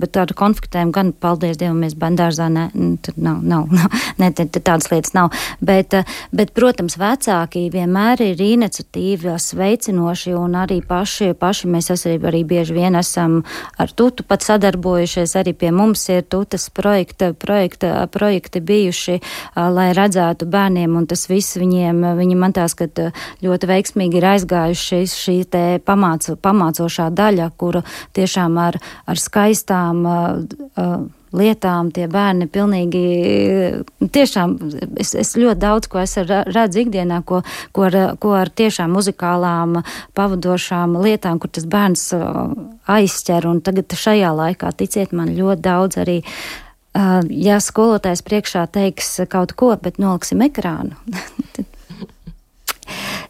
bet 0.00 0.18
ar 0.20 0.34
konfliktēm 0.36 0.92
gan, 0.94 1.12
paldies 1.12 1.60
Dievam, 1.60 1.80
mēs 1.84 1.96
bērndārzā, 2.00 2.48
ne, 2.52 2.68
tur 3.04 3.18
nav, 3.20 3.42
nav, 3.44 3.68
nav 3.78 4.00
ne, 4.20 4.30
te, 4.36 4.46
te 4.46 4.62
tādas 4.64 4.90
lietas 4.92 5.14
nav, 5.16 5.30
bet, 5.64 5.94
bet, 6.36 6.54
protams, 6.56 6.96
vecāki 7.00 7.66
vienmēr 7.72 8.22
ir 8.30 8.42
iniciatīvas 8.44 9.50
veicinoši, 9.58 10.34
un 10.38 10.56
arī 10.62 10.80
paši, 10.86 11.32
paši 11.38 11.70
mēs 11.70 11.92
arī, 11.94 12.16
arī 12.30 12.42
bieži 12.48 12.76
vien 12.76 12.98
esam 12.98 13.40
ar 13.80 13.92
tutu 13.96 14.24
pat 14.26 14.44
sadarbojušies, 14.46 15.36
arī 15.40 15.54
pie 15.56 15.72
mums 15.74 16.06
ir 16.12 16.24
tutas 16.30 16.68
projekta, 16.74 17.32
projekta, 17.34 18.06
projekti 18.12 18.62
bijuši, 18.70 19.18
lai 19.76 19.90
redzētu 19.96 20.48
bērniem, 20.50 20.96
un 20.96 21.06
tas 21.10 21.26
viss 21.30 21.58
viņiem, 21.60 22.02
viņi 22.18 22.40
man 22.40 22.56
tās, 22.56 22.76
ka 22.78 22.88
ļoti 23.44 23.70
veiksmīgi 23.70 24.20
ir 24.20 24.28
aizgājuši 24.34 25.04
šī 25.10 25.38
te 25.50 25.64
pamāco, 25.84 26.38
pamācošā 26.40 27.10
daļa, 27.14 27.52
kuru 27.60 27.84
tiešām 28.16 28.60
ar, 28.62 28.78
ar 29.10 29.20
skaistām 29.28 30.04
uh, 30.06 31.08
lietām 31.36 31.90
tie 31.94 32.06
bērni 32.10 32.48
pilnīgi, 32.50 33.02
tiešām 34.12 34.56
es, 35.00 35.14
es 35.14 35.34
ļoti 35.38 35.60
daudz 35.62 35.90
ko 35.90 36.00
es 36.02 36.16
redzu 36.18 36.82
ikdienā, 36.84 37.20
ko, 37.26 37.42
ko, 37.76 37.86
ar, 37.86 37.98
ko 38.22 38.34
ar 38.38 38.50
tiešām 38.50 38.90
muzikālām 38.96 39.80
pavadošām 40.18 40.98
lietām, 41.04 41.38
kur 41.42 41.52
tas 41.54 41.68
bērns 41.70 42.08
aizķer, 42.90 43.46
un 43.50 43.62
tagad 43.64 43.94
šajā 43.94 44.32
laikā, 44.42 44.74
ticiet 44.74 45.14
man, 45.16 45.30
ļoti 45.36 45.66
daudz 45.66 46.02
arī 46.02 46.20
ja 47.30 47.58
skolotājs 47.62 48.22
priekšā 48.26 48.66
teiks 48.72 49.20
kaut 49.30 49.54
ko, 49.58 49.74
bet 49.82 50.00
noliksim 50.02 50.42
ekrānu. 50.46 50.96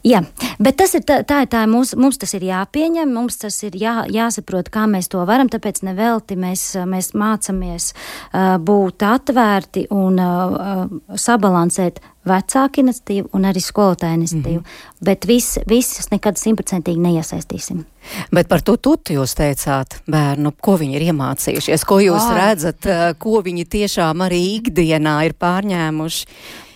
Jā, 0.06 0.22
bet 0.62 0.78
tas 0.80 0.94
ir 0.96 1.02
tā, 1.04 1.18
tā, 1.28 1.42
tā 1.50 1.66
mums, 1.68 1.92
mums 1.98 2.16
tas 2.20 2.32
ir 2.38 2.46
jāpieņem, 2.48 3.10
mums 3.12 3.36
tas 3.42 3.58
ir 3.66 3.74
jā, 3.76 3.98
jāsaprot, 4.08 4.70
kā 4.72 4.86
mēs 4.88 5.10
to 5.12 5.20
varam, 5.28 5.50
tāpēc 5.52 5.82
nevelti 5.84 6.38
mēs, 6.40 6.62
mēs 6.88 7.12
mācamies 7.12 7.90
uh, 7.92 8.56
būt 8.56 9.04
atvērti 9.04 9.84
un 9.92 10.16
uh, 10.24 10.86
sabalansēt 11.20 12.00
vecāku 12.30 12.82
iniciatīvu 12.82 13.30
un 13.36 13.44
arī 13.48 13.60
skolotāju 13.64 14.18
iniciatīvu, 14.18 14.60
mm 14.60 14.64
-hmm. 14.64 15.04
bet 15.04 15.26
vis, 15.28 15.58
visas 15.68 16.10
nekad 16.10 16.38
simtprocentīgi 16.38 17.00
neiesaistīsim. 17.00 17.84
Bet 18.32 18.48
par 18.48 18.60
to 18.60 18.76
tutu 18.76 19.12
jūs 19.12 19.36
teicāt, 19.36 20.00
bērnu, 20.08 20.52
ko 20.60 20.76
viņi 20.76 20.96
ir 20.96 21.12
iemācījušies, 21.12 21.84
ko 21.84 22.00
jūs 22.00 22.24
Ai. 22.30 22.36
redzat, 22.40 22.86
ko 23.18 23.42
viņi 23.42 23.64
tiešām 23.64 24.20
arī 24.24 24.60
ikdienā 24.60 25.24
ir 25.26 25.34
pārņēmuši. 25.34 26.26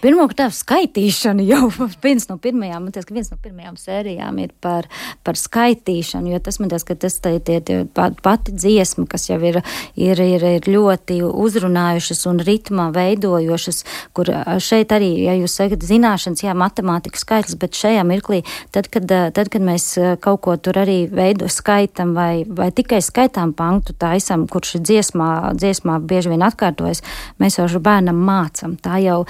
Pirmkārt, 0.05 0.37
tā 0.37 0.51
skaitīšana 0.53 1.45
jau 1.49 1.71
viens 2.05 2.27
no 2.29 2.37
pirmajām, 2.37 2.83
man 2.85 2.93
liekas, 2.93 3.07
ka 3.09 3.15
viens 3.17 3.31
no 3.33 3.39
pirmajām 3.41 3.77
sērijām 3.81 4.41
ir 4.43 4.51
par, 4.61 4.85
par 5.25 5.39
skaitīšanu, 5.41 6.35
jo 6.35 6.41
tas 6.45 6.59
man 6.61 6.69
liekas, 6.69 6.85
ka 6.85 6.97
tas 7.07 7.17
tie, 7.25 7.39
tie 7.65 7.79
pati 7.95 8.53
dziesma, 8.53 9.07
kas 9.09 9.31
jau 9.31 9.39
ir, 9.41 9.63
ir, 9.97 10.21
ir, 10.21 10.45
ir 10.59 10.69
ļoti 10.69 11.23
uzrunājušas 11.25 12.21
un 12.29 12.43
ritmā 12.45 12.91
veidojošas, 12.93 13.81
kur 14.17 14.29
šeit 14.61 14.93
arī, 14.93 15.09
ja 15.25 15.39
jūs 15.39 15.57
sakat 15.57 15.87
zināšanas, 15.89 16.45
jā, 16.45 16.53
matemātika 16.59 17.21
skaitlis, 17.21 17.57
bet 17.61 17.81
šajā 17.81 18.05
mirklī, 18.05 18.43
tad, 18.77 18.91
kad, 18.93 19.09
tad, 19.09 19.49
kad 19.55 19.65
mēs 19.65 19.89
kaut 20.25 20.43
ko 20.45 20.59
tur 20.61 20.83
arī 20.85 20.99
veido 21.09 21.49
skaitam 21.49 22.13
vai, 22.19 22.45
vai 22.45 22.69
tikai 22.77 23.01
skaitām 23.05 23.57
panktu 23.57 23.97
taisam, 23.97 24.45
kurš 24.53 24.77
dziesmā, 24.85 25.31
dziesmā 25.57 25.97
bieži 26.05 26.35
vien 26.35 26.45
atkārtojas, 26.45 27.01
mēs 27.41 27.57
jau 27.57 27.69
bērnam 27.81 28.21
mācam. 28.29 28.77
Tā 28.85 29.01
jau 29.01 29.23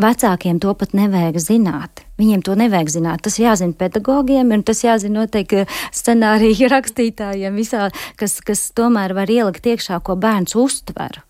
Vecākiem 0.00 0.60
to 0.62 0.72
pat 0.78 0.94
nevajag 0.96 1.36
zināt. 1.42 2.04
Viņiem 2.20 2.44
to 2.46 2.54
nevajag 2.58 2.92
zināt. 2.94 3.24
Tas 3.26 3.38
jāzina 3.40 3.76
pedagogiem, 3.76 4.52
un 4.54 4.62
tas 4.64 4.80
jāzina 4.84 5.22
noteikti 5.22 5.66
scenāriju 5.92 6.70
rakstītājiem, 6.74 7.58
visā, 7.58 7.90
kas, 8.20 8.38
kas 8.44 8.70
tomēr 8.76 9.16
var 9.18 9.30
ielikt 9.32 9.68
iekšā, 9.68 10.00
ko 10.04 10.16
bērns 10.16 10.56
uztver. 10.58 11.20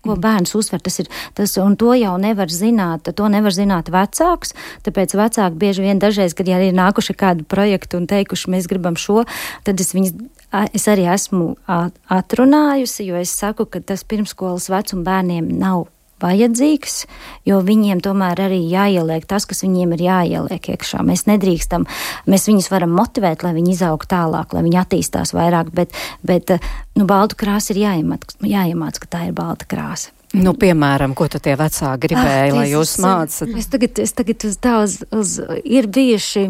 Ko 0.00 0.14
bērns 0.16 0.54
uztver, 0.56 0.80
tas 0.80 0.96
ir 1.02 1.10
tas, 1.36 1.52
un 1.60 1.74
to 1.76 1.92
jau 1.92 2.14
nevar 2.16 2.48
zināt. 2.48 3.10
To 3.14 3.28
nevar 3.28 3.52
zināt 3.52 3.92
vecāks. 3.92 4.54
Tāpēc 4.86 5.12
vecāki 5.18 5.60
bieži 5.60 5.84
vien 5.84 6.00
dažreiz, 6.00 6.34
kad 6.34 6.48
ir 6.48 6.70
nākuši 6.72 7.16
kādu 7.20 7.44
projektu 7.44 8.00
un 8.00 8.08
teikuši, 8.08 8.50
mēs 8.54 8.68
gribam 8.70 8.96
šo, 8.96 9.26
tad 9.68 9.82
es 9.84 9.92
viņus 9.92 10.16
es 10.50 10.88
arī 10.90 11.06
esmu 11.12 11.54
atrunājusi, 12.10 13.06
jo 13.06 13.20
es 13.20 13.32
saku, 13.36 13.68
ka 13.70 13.84
tas 13.84 14.02
pirmskolas 14.08 14.70
vecuma 14.72 15.06
bērniem 15.06 15.52
nav 15.60 15.86
vajadzīgs, 16.22 16.96
jo 17.48 17.60
viņiem 17.64 18.02
tomēr 18.04 18.44
arī 18.46 18.60
jāieliek 18.70 19.26
tas, 19.28 19.46
kas 19.48 19.64
viņiem 19.64 19.96
ir 19.96 20.06
jāieliek 20.06 20.70
iekšā. 20.74 21.02
Mēs 21.06 21.26
nedrīkstam, 21.30 21.88
mēs 22.30 22.48
viņus 22.50 22.70
varam 22.72 22.94
motivēt, 22.96 23.44
lai 23.46 23.54
viņi 23.56 23.74
izaug 23.76 24.06
tālāk, 24.10 24.54
lai 24.54 24.64
viņi 24.68 24.80
attīstās 24.84 25.34
vairāk, 25.36 25.74
bet, 25.76 25.96
bet 26.26 26.56
nu, 26.98 27.06
baltu 27.08 27.38
krāsa 27.40 27.74
ir 27.74 27.84
jāiemāc, 27.84 28.38
jāiemāc, 28.44 29.02
ka 29.02 29.12
tā 29.16 29.26
ir 29.28 29.36
balta 29.36 29.68
krāsa. 29.70 30.14
Nu, 30.30 30.52
piemēram, 30.54 31.16
ko 31.18 31.26
tie 31.26 31.56
vecāki 31.58 32.04
gribēja, 32.04 32.50
ah, 32.52 32.56
lai 32.60 32.68
jūs 32.70 32.94
mācātu? 33.02 33.50
Es 33.58 33.66
tagad, 33.72 33.98
es 33.98 34.12
tagad 34.14 34.44
uz 34.46 34.58
tā 34.62 34.76
uz, 34.84 35.00
uz 35.10 35.32
ir 35.66 35.88
bijuši 35.90 36.44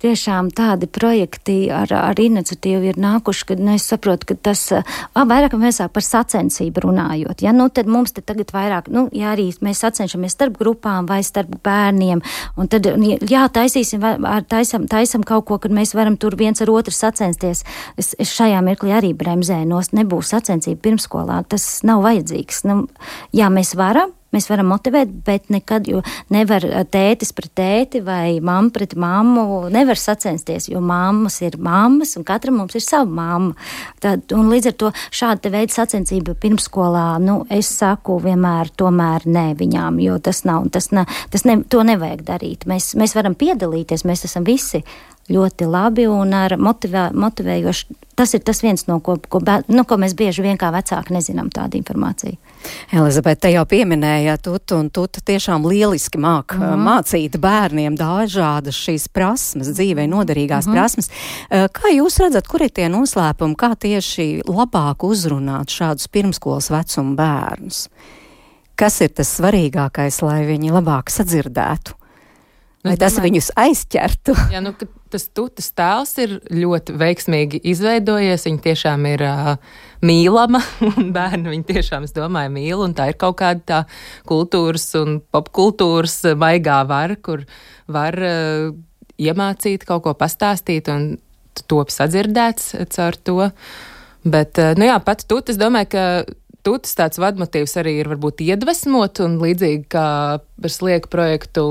tiešām 0.00 0.50
tādi 0.56 0.88
projekti 0.90 1.56
ar, 1.74 1.90
ar 1.92 2.20
iniciatīvu 2.20 2.90
ir 2.90 3.00
nākuši, 3.00 3.46
kad 3.52 3.62
nu, 3.62 3.74
es 3.76 3.86
saprotu, 3.90 4.30
ka 4.30 4.36
tas 4.50 4.62
vairāk 5.14 5.56
mēs 5.60 5.80
par 5.92 6.04
sacensību 6.04 6.84
runājot. 6.86 7.44
Ja, 7.44 7.52
nu, 7.56 7.68
tad 7.72 7.90
mums 7.90 8.14
te 8.16 8.24
tagad 8.24 8.52
vairāk, 8.54 8.90
nu, 8.92 9.06
ja 9.16 9.34
arī 9.34 9.50
mēs 9.64 9.82
sacenšamies 9.84 10.36
starp 10.36 10.58
grupām 10.60 11.08
vai 11.10 11.20
starp 11.26 11.52
bērniem, 11.64 12.22
un 12.60 12.70
tad, 12.70 12.88
jā, 13.30 13.46
taisīsim, 13.52 14.04
taisam, 14.50 14.86
taisam 14.90 15.26
kaut 15.26 15.48
ko, 15.50 15.60
kad 15.62 15.74
mēs 15.74 15.94
varam 15.96 16.16
tur 16.20 16.36
viens 16.40 16.60
ar 16.62 16.72
otru 16.72 16.94
sacensties. 16.94 17.64
Es, 18.00 18.14
es 18.20 18.32
šajā 18.36 18.62
mirklī 18.64 18.94
arī 18.96 19.12
bremzēju 19.16 19.68
nost, 19.68 19.96
nebūs 19.96 20.32
sacensība 20.34 20.80
pirmskolā, 20.88 21.42
tas 21.50 21.66
nav 21.86 22.04
vajadzīgs. 22.06 22.64
Nu, 22.68 22.84
jā, 23.36 23.50
mēs 23.52 23.74
varam, 23.78 24.14
Mēs 24.30 24.46
varam 24.46 24.68
motivēt, 24.70 25.10
bet 25.26 25.48
nekad 25.50 25.88
nevar 26.30 26.64
eh, 26.66 26.84
tētis 26.86 27.32
pret 27.34 27.50
tēti 27.58 28.02
vai 28.06 28.38
mamma 28.38 28.70
pret 28.74 28.94
mammu. 28.94 29.66
Nevar 29.74 29.98
sacensties, 29.98 30.68
jo 30.70 30.82
mammas 30.84 31.40
ir 31.42 31.58
mammas 31.58 32.14
un 32.18 32.26
katram 32.28 32.60
mums 32.60 32.78
ir 32.78 32.84
sava 32.84 33.10
mamma. 33.10 33.56
Tad, 34.02 34.30
līdz 34.30 34.70
ar 34.70 34.76
to 34.78 34.92
šāda 35.10 35.50
veida 35.52 35.74
sacensība 35.74 36.36
pirmsskolā, 36.38 37.06
nu, 37.24 37.40
es 37.50 37.72
saku 37.80 38.20
vienmēr 38.22 38.70
tomēr 38.78 39.26
nē 39.26 39.46
viņām, 39.58 39.98
jo 40.04 40.18
tas 40.22 40.44
nav, 40.46 40.70
tas 40.74 40.92
ne, 40.94 41.06
tas 41.32 41.46
ne, 41.48 41.60
to 41.70 41.82
nevajag 41.86 42.22
darīt. 42.30 42.68
Mēs, 42.70 42.92
mēs 43.00 43.16
varam 43.18 43.34
piedalīties, 43.38 44.06
mēs 44.06 44.28
esam 44.30 44.46
visi 44.46 44.84
ļoti 45.30 45.66
labi 45.70 46.06
un 46.10 46.34
ar 46.36 46.56
motivē, 46.60 47.10
motivējošu. 47.14 47.98
Tas 48.20 48.34
ir 48.36 48.42
tas 48.44 48.58
viens 48.60 48.82
no 48.84 48.98
ko, 49.00 49.14
ko, 49.32 49.40
nu, 49.72 49.84
ko 49.88 49.96
mēs 50.00 50.12
bieži 50.18 50.42
vien 50.44 50.58
kā 50.60 50.68
vecāki 50.74 51.14
nezinām 51.14 51.48
tādu 51.54 51.78
informāciju. 51.78 52.36
Elizabete, 52.92 53.46
te 53.46 53.52
jau 53.54 53.62
pieminēja 53.68 54.34
tutu, 54.44 54.76
un 54.82 54.90
tuta 54.92 55.22
tiešām 55.24 55.64
lieliski 55.64 56.20
māk 56.20 56.52
mm. 56.52 56.62
-hmm. 56.66 56.82
mācīt 56.84 57.38
bērniem 57.40 57.96
dažādas 57.96 58.76
šīs 58.76 59.08
prasmes, 59.08 59.72
dzīvē 59.72 60.04
noderīgās 60.10 60.66
mm. 60.66 60.72
-hmm. 60.72 60.76
prasmes. 60.76 61.10
Kā 61.48 61.94
jūs 61.94 62.20
redzat, 62.20 62.48
kur 62.48 62.62
ir 62.62 62.70
tie 62.70 62.88
noslēpumi, 62.92 63.56
kā 63.56 63.72
tieši 63.76 64.42
labāk 64.44 65.06
uzrunāt 65.06 65.72
šādus 65.72 66.08
pirmskolas 66.08 66.70
vecuma 66.70 67.14
bērnus? 67.16 67.88
Kas 68.74 69.00
ir 69.00 69.08
tas 69.08 69.40
svarīgākais, 69.40 70.22
lai 70.22 70.44
viņi 70.48 70.70
labāk 70.72 71.10
sadzirdētu? 71.12 71.99
Lai 72.86 72.94
tas 72.96 73.12
domāju, 73.12 73.26
viņus 73.28 73.50
aizķertu. 73.60 74.34
Jā, 74.54 74.62
nu, 74.64 74.72
tas 75.12 75.26
tutas 75.36 75.68
tēls 75.76 76.14
ir 76.22 76.38
ļoti 76.48 76.94
veiksmīgi 77.00 77.60
izveidojies. 77.72 78.46
Viņa 78.48 78.62
tiešām 78.64 79.04
ir 79.10 79.24
uh, 79.28 79.50
mīlama, 80.06 80.62
un 80.94 81.10
bērni 81.16 81.52
viņu 81.52 81.68
tiešām, 81.74 82.08
es 82.08 82.16
domāju, 82.16 82.54
mīl. 82.56 82.86
Tā 82.96 83.10
ir 83.12 83.18
kaut 83.20 83.36
kāda 83.42 83.66
tā 83.68 83.80
kultūras 84.28 84.88
un 85.00 85.20
popkultūras 85.34 86.22
maigā 86.40 86.80
vara, 86.88 87.20
kur 87.20 87.44
var 87.90 88.16
uh, 88.16 88.70
iemācīt 89.20 89.84
kaut 89.88 90.06
ko 90.08 90.16
pastāstīt 90.16 90.88
un 90.88 91.12
top 91.68 91.92
sadzirdēts 91.92 92.72
caur 92.94 93.20
to. 93.20 93.50
Bet, 94.24 94.56
nu 94.76 94.84
jā, 94.84 94.96
pat 95.04 95.24
tu, 95.28 95.38
es 95.48 95.56
domāju, 95.60 95.92
ka 95.92 96.04
tutas 96.66 96.92
tāds 96.98 97.20
vadmotīvs 97.20 97.76
arī 97.80 97.96
ir 98.00 98.10
varbūt 98.10 98.42
iedvesmot, 98.44 99.22
un 99.24 99.38
līdzīgi 99.40 99.86
kā 99.92 100.06
par 100.60 100.72
slieku 100.72 101.08
projektu 101.12 101.64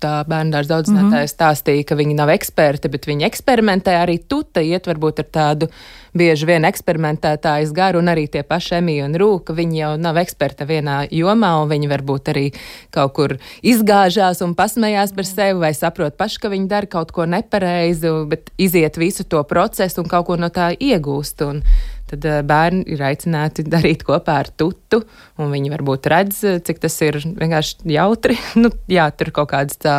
tā 0.00 0.22
bērndārs 0.28 0.70
daudzinātājs 0.70 1.10
mm 1.12 1.26
-hmm. 1.26 1.34
stāstīja, 1.34 1.84
ka 1.84 1.98
viņi 1.98 2.14
nav 2.16 2.32
eksperti, 2.32 2.88
bet 2.88 3.06
viņi 3.06 3.26
eksperimentē, 3.28 3.96
arī 4.00 4.18
tuta 4.28 4.60
iet 4.60 4.86
varbūt 4.86 5.20
ar 5.20 5.28
tādu 5.32 5.68
bieži 6.16 6.46
vien 6.46 6.64
eksperimentētājas 6.64 7.72
garu, 7.76 7.98
un 7.98 8.08
arī 8.08 8.26
tie 8.30 8.42
paši 8.42 8.74
Emija 8.78 9.04
un 9.04 9.14
Rūka, 9.20 9.54
viņi 9.56 9.78
jau 9.78 9.96
nav 10.00 10.16
eksperti 10.16 10.64
vienā 10.64 10.96
jomā, 11.12 11.52
un 11.62 11.68
viņi 11.68 11.90
varbūt 11.92 12.30
arī 12.32 12.46
kaut 12.90 13.12
kur 13.12 13.36
izgāžās 13.62 14.42
un 14.42 14.54
pasmējās 14.54 15.14
par 15.16 15.28
sevi, 15.28 15.58
vai 15.60 15.74
saprot 15.74 16.16
paši, 16.16 16.40
ka 16.40 16.48
viņi 16.48 16.68
dara 16.68 16.86
kaut 16.86 17.12
ko 17.12 17.26
nepareizi, 17.26 18.08
bet 18.28 18.50
iziet 18.58 18.96
visu 18.96 19.24
to 19.24 19.42
procesu 19.44 20.00
un 20.00 20.08
kaut 20.08 20.26
ko 20.26 20.36
no 20.36 20.48
tā 20.48 20.72
iegūst. 20.72 21.44
Un, 21.46 21.62
tad 22.10 22.26
eh, 22.26 22.40
bērni 22.46 22.84
ir 22.94 23.02
aicināti 23.06 23.64
darīt 23.74 24.04
kopā 24.06 24.40
ar 24.44 24.50
tutu, 24.58 25.02
un 25.40 25.52
viņi 25.52 25.72
varbūt 25.74 26.08
redz, 26.12 26.42
eh, 26.46 26.60
cik 26.64 26.80
tas 26.84 26.96
ir 27.06 27.20
vienkārši 27.24 27.90
jautri. 27.96 28.38
nu, 28.62 28.70
jā, 28.90 29.08
tur 29.16 29.32
kaut 29.36 29.50
kāds 29.54 29.80
tā, 29.82 29.98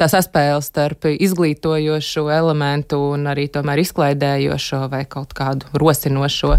tā 0.00 0.10
saspēles 0.10 0.70
starp 0.72 1.08
izglītojošo 1.12 2.26
elementu 2.34 3.00
un 3.12 3.28
arī 3.30 3.48
tomēr 3.52 3.84
izklaidējošo 3.84 4.84
vai 4.92 5.04
kaut 5.10 5.36
kādu 5.36 5.70
rosinošo. 5.76 6.58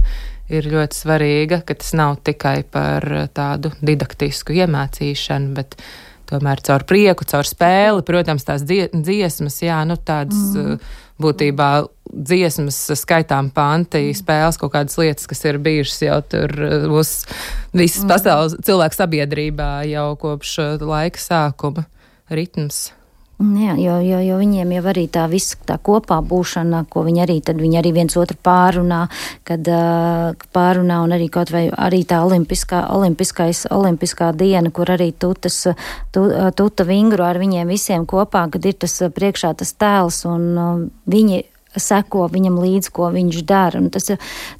Ir 0.53 0.67
ļoti 0.69 0.93
svarīga, 0.93 1.63
ka 1.65 1.73
tas 1.73 1.95
nav 1.97 2.19
tikai 2.21 2.59
par 2.69 3.01
tādu 3.33 3.71
didaktisku 3.81 4.53
iemācīšanu, 4.53 5.55
bet 5.57 5.73
tomēr 6.29 6.61
caur 6.65 6.85
prieku, 6.85 7.25
caur 7.25 7.49
spēli, 7.49 8.03
protams, 8.05 8.45
tās 8.45 8.61
dziesmas, 8.61 9.57
jā, 9.65 9.79
nu 9.89 9.97
tādas. 9.97 10.53
Mm 10.53 11.01
būtībā 11.21 11.69
dziesmas, 12.05 12.77
skaitām 12.99 13.49
panti, 13.55 14.09
spēles, 14.15 14.59
kaut 14.61 14.73
kādas 14.75 14.97
lietas, 14.99 15.27
kas 15.29 15.41
ir 15.47 15.59
bijušas 15.63 16.03
jau 16.05 16.19
tur 16.31 16.53
mūsu 16.91 17.31
visas 17.75 18.03
mm. 18.03 18.11
pasaules 18.11 18.57
cilvēku 18.65 18.99
sabiedrībā 18.99 19.71
jau 19.89 20.09
kopš 20.21 20.57
uh, 20.63 20.75
laika 20.83 21.21
sākuma 21.21 21.87
ritms. 22.31 22.89
Jā, 23.35 23.73
jo, 23.75 23.97
jo, 23.99 24.19
jo 24.23 24.35
viņiem 24.39 24.69
jau 24.77 24.81
arī 24.87 25.01
tā 25.11 25.25
visa 25.27 25.57
tā 25.67 25.75
kopā 25.83 26.21
būšana, 26.23 26.85
ko 26.87 27.01
viņi 27.03 27.21
arī, 27.25 27.33
viņi 27.43 27.79
arī 27.81 27.91
viens 27.97 28.13
otru 28.15 28.37
pārunā, 28.39 29.01
kad 29.43 29.67
uh, 29.67 30.45
pārunā 30.55 31.01
un 31.03 31.11
arī 31.11 31.27
kaut 31.33 31.51
vai 31.51 31.65
arī 31.67 32.05
tā 32.07 32.21
olimpiskā, 32.23 32.85
olimpiskais, 32.95 33.65
olimpiskā 33.75 34.29
diena, 34.39 34.71
kur 34.71 34.87
arī 34.93 35.09
tutas, 35.11 35.57
tu, 36.15 36.23
tuta 36.55 36.85
vingru 36.87 37.25
ar 37.27 37.41
viņiem 37.41 37.67
visiem 37.67 38.05
kopā, 38.07 38.45
kad 38.53 38.69
ir 38.71 38.77
tas 38.85 38.95
priekšā 39.17 39.51
tas 39.59 39.75
tēls 39.75 40.21
un 40.31 40.45
uh, 40.55 40.85
viņi 41.11 41.41
seko 41.75 42.29
viņam 42.31 42.55
līdzi, 42.63 42.93
ko 42.95 43.09
viņš 43.11 43.41
dara. 43.43 43.81
Un 43.83 43.91
tas, 43.91 44.07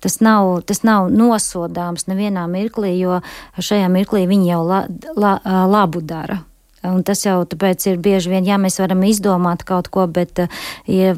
tas, 0.04 0.20
nav, 0.20 0.50
tas 0.68 0.84
nav 0.84 1.08
nosodāms 1.16 2.10
nevienā 2.12 2.44
mirklī, 2.52 2.98
jo 3.00 3.22
šajā 3.56 3.88
mirklī 3.94 4.26
viņi 4.28 4.52
jau 4.52 4.62
la, 4.68 4.82
la, 5.16 5.38
labu 5.72 6.04
dara. 6.04 6.42
Un 6.86 7.04
tas 7.08 7.24
jau 7.26 7.40
tāpēc 7.50 7.88
ir 7.92 8.02
bieži 8.04 8.34
vien, 8.34 8.46
jā, 8.48 8.60
mēs 8.62 8.80
varam 8.82 9.04
izdomāt 9.08 9.66
kaut 9.68 9.90
ko, 9.94 10.06
bet, 10.12 10.46
ja 10.92 11.16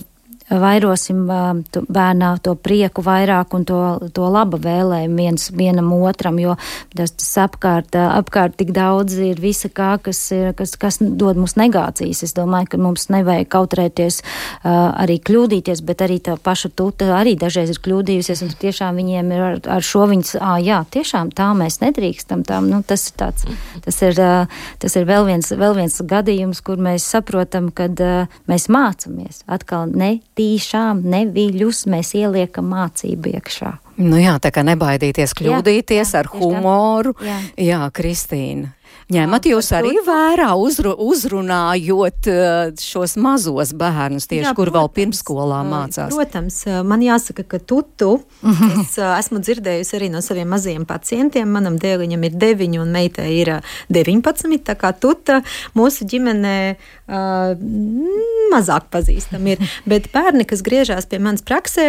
vairosim 0.50 1.26
bērnā 1.28 2.30
to 2.44 2.54
prieku 2.56 3.04
vairāk 3.04 3.54
un 3.58 3.66
to, 3.68 3.80
to 4.16 4.28
laba 4.32 4.60
vēlējumu 4.62 5.20
viens 5.20 5.50
vienam 5.52 5.92
otram, 5.98 6.40
jo 6.40 6.56
tas, 6.96 7.12
tas 7.12 7.32
apkārt, 7.44 7.98
apkārt 7.98 8.56
tik 8.60 8.72
daudz 8.76 9.18
ir 9.20 9.42
visa 9.44 9.70
kā, 9.70 9.98
kas, 10.04 10.22
ir, 10.36 10.54
kas, 10.58 10.78
kas 10.80 11.00
dod 11.02 11.40
mums 11.40 11.58
negācijas. 11.60 12.24
Es 12.24 12.36
domāju, 12.38 12.72
ka 12.72 12.82
mums 12.82 13.10
nevajag 13.14 13.50
kautrēties 13.52 14.22
arī 14.64 15.20
kļūdīties, 15.28 15.84
bet 15.88 16.06
arī 16.06 16.20
tā 16.24 16.38
paša 16.40 16.72
tuta 16.78 17.12
arī 17.18 17.36
dažreiz 17.40 17.74
ir 17.74 17.82
kļūdījusies 17.84 18.46
un 18.46 18.56
tiešām 18.62 19.02
viņiem 19.02 19.36
ir 19.36 19.46
ar, 19.50 19.60
ar 19.78 19.86
šo 19.86 20.08
viņas, 20.12 20.38
ā, 20.40 20.56
jā, 20.64 20.80
tiešām 20.96 21.34
tā 21.36 21.50
mēs 21.58 21.82
nedrīkstam, 21.84 22.46
tā, 22.48 22.62
nu, 22.64 22.80
tas 22.88 23.10
ir 23.10 23.20
tāds, 23.20 23.48
tas 23.84 24.00
ir, 24.06 24.24
tas 24.80 24.96
ir 24.96 25.10
vēl 25.10 25.28
viens, 25.28 25.52
vēl 25.52 25.76
viens 25.82 26.00
gadījums, 26.08 26.64
kur 26.64 26.80
mēs 26.82 27.06
saprotam, 27.08 27.70
kad 27.76 28.00
mēs 28.48 28.70
mācamies 28.72 29.44
atkal 29.52 29.92
ne 29.92 30.18
tīšām 30.38 31.04
neviļus 31.10 31.86
mēs 31.92 32.14
ieliekam 32.18 32.70
mācību 32.74 33.36
iekšā. 33.38 33.74
Nu 33.98 34.20
jā, 34.22 34.36
tā 34.42 34.52
kā 34.54 34.62
nebaidīties 34.68 35.34
kļūdīties 35.40 35.98
jā, 35.98 36.08
jā, 36.14 36.20
ar 36.22 36.30
humoru. 36.30 37.16
Jā, 37.26 37.38
jā 37.58 37.80
Kristīna. 37.98 38.77
Ņemat 39.08 39.46
jūs 39.48 39.70
arī 39.72 39.94
vērā, 40.04 40.50
uzru, 40.60 40.92
uzrunājot 41.00 42.28
šos 42.84 43.14
mazos 43.24 43.72
bērnus, 43.80 44.26
tieši 44.28 44.50
Jā, 44.50 44.52
kur 44.52 44.68
protams, 44.68 44.76
vēl 44.76 44.90
pirmsskolā 44.98 45.60
uh, 45.62 45.70
mācās? 45.70 46.12
Protams, 46.12 46.58
man 46.84 47.06
jāsaka, 47.06 47.46
ka 47.48 47.62
tu, 47.64 47.80
tu 47.96 48.10
es 48.82 48.98
esmu 49.00 49.40
dzirdējusi 49.40 49.96
arī 49.96 50.10
no 50.12 50.20
saviem 50.26 50.52
mazajiem 50.52 50.84
pacientiem. 50.90 51.48
Manam 51.56 51.78
dēliņam 51.80 52.26
ir 52.28 52.36
9 52.36 52.76
un 52.84 52.92
meitai 52.92 53.30
ir 53.38 53.54
19, 53.96 54.60
tā 54.68 54.76
kā 54.76 54.92
tuta 54.92 55.40
mūsu 55.78 56.04
ģimenē 56.12 56.58
uh, 56.76 57.56
mazāk 58.52 58.92
pazīstami 58.92 59.56
ir. 59.56 59.64
Bet 59.92 60.12
bērni, 60.12 60.44
kas 60.52 60.66
griežās 60.68 61.08
pie 61.08 61.22
manas 61.24 61.48
praksē, 61.48 61.88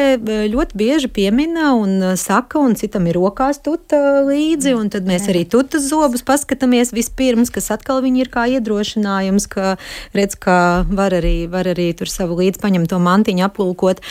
ļoti 0.54 0.78
bieži 0.78 1.10
piemina 1.10 1.72
un 1.74 2.14
saka, 2.14 2.62
un 2.62 2.78
citam 2.78 3.10
ir 3.10 3.18
rokās 3.18 3.58
tuta 3.64 4.22
līdzi, 4.22 4.78
un 4.78 4.94
tad 4.94 5.10
mēs 5.10 5.26
arī 5.34 5.42
tutas 5.50 5.90
zobus 5.90 6.22
paskatāmies 6.22 6.94
vispirms, 7.08 7.50
kas 7.50 7.70
atkal 7.72 8.02
viņi 8.04 8.22
ir 8.22 8.30
kā 8.30 8.46
iedrošinājums, 8.52 9.48
ka 9.48 9.76
redz, 10.14 10.36
ka 10.36 10.84
var 10.88 11.12
arī, 11.16 11.48
var 11.48 11.66
arī 11.66 11.94
tur 11.96 12.08
savu 12.08 12.36
līdzi 12.38 12.60
paņemto 12.60 12.98
mantiņu 13.00 13.44
aplūkot. 13.48 14.02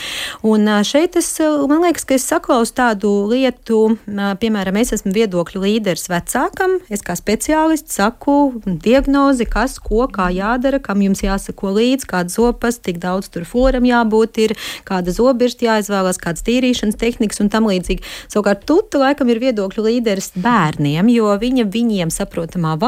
Un 0.42 0.66
šeit 0.84 1.16
es, 1.16 1.30
man 1.40 1.82
liekas, 1.86 2.04
ka 2.04 2.16
es 2.18 2.26
saklausu 2.26 2.74
tādu 2.74 3.28
lietu, 3.30 3.98
piemēram, 4.06 4.76
es 4.80 4.92
esmu 4.96 5.12
viedokļu 5.14 5.62
līderis 5.64 6.08
vecākam, 6.10 6.78
es 6.90 7.04
kā 7.04 7.16
speciālists 7.18 7.98
saku 7.98 8.60
diagnozi, 8.66 9.46
kas, 9.48 9.78
ko, 9.78 10.08
kā 10.10 10.30
jādara, 10.34 10.80
kam 10.82 11.02
jums 11.04 11.22
jāsako 11.22 11.74
līdzi, 11.78 12.08
kāda 12.08 12.32
zopas, 12.32 12.80
cik 12.82 13.00
daudz 13.02 13.30
tur 13.32 13.46
floram 13.48 13.86
jābūt, 13.86 14.42
ir, 14.44 14.56
kāda 14.88 15.14
zobirsta 15.14 15.68
jāizvēlas, 15.68 16.20
kādas 16.20 16.44
tīrīšanas 16.46 16.98
tehnikas 16.98 17.42
un 17.42 17.52
tam 17.52 17.68
līdzīgi. 17.70 18.04
Savukārt, 18.28 18.64
tu, 18.68 18.80
tu 18.82 19.02
laikam 19.02 19.30
ir 19.32 19.42
viedokļu 19.42 19.86
līderis 19.88 20.32
bērniem, 20.38 21.10
jo 21.12 21.32
viņa 21.38 21.66
viņiem 21.72 22.12
saprotamā 22.14 22.76
valodā 22.80 22.87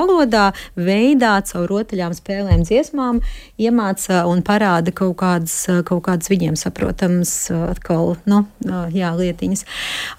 veidā 0.77 1.33
caur 1.49 1.69
rotaļām, 1.71 2.15
spēlēm, 2.17 2.65
dziesmām 2.67 3.21
iemāca 3.61 4.25
un 4.31 4.43
parāda 4.47 4.93
kaut 4.95 5.17
kādas, 5.21 5.57
kaut 5.89 6.05
kādas 6.07 6.31
viņiem 6.33 6.57
saprotamas 6.59 7.33
atkal, 7.51 8.17
nu, 8.31 8.45
jā, 8.95 9.13
lietiņas. 9.17 9.65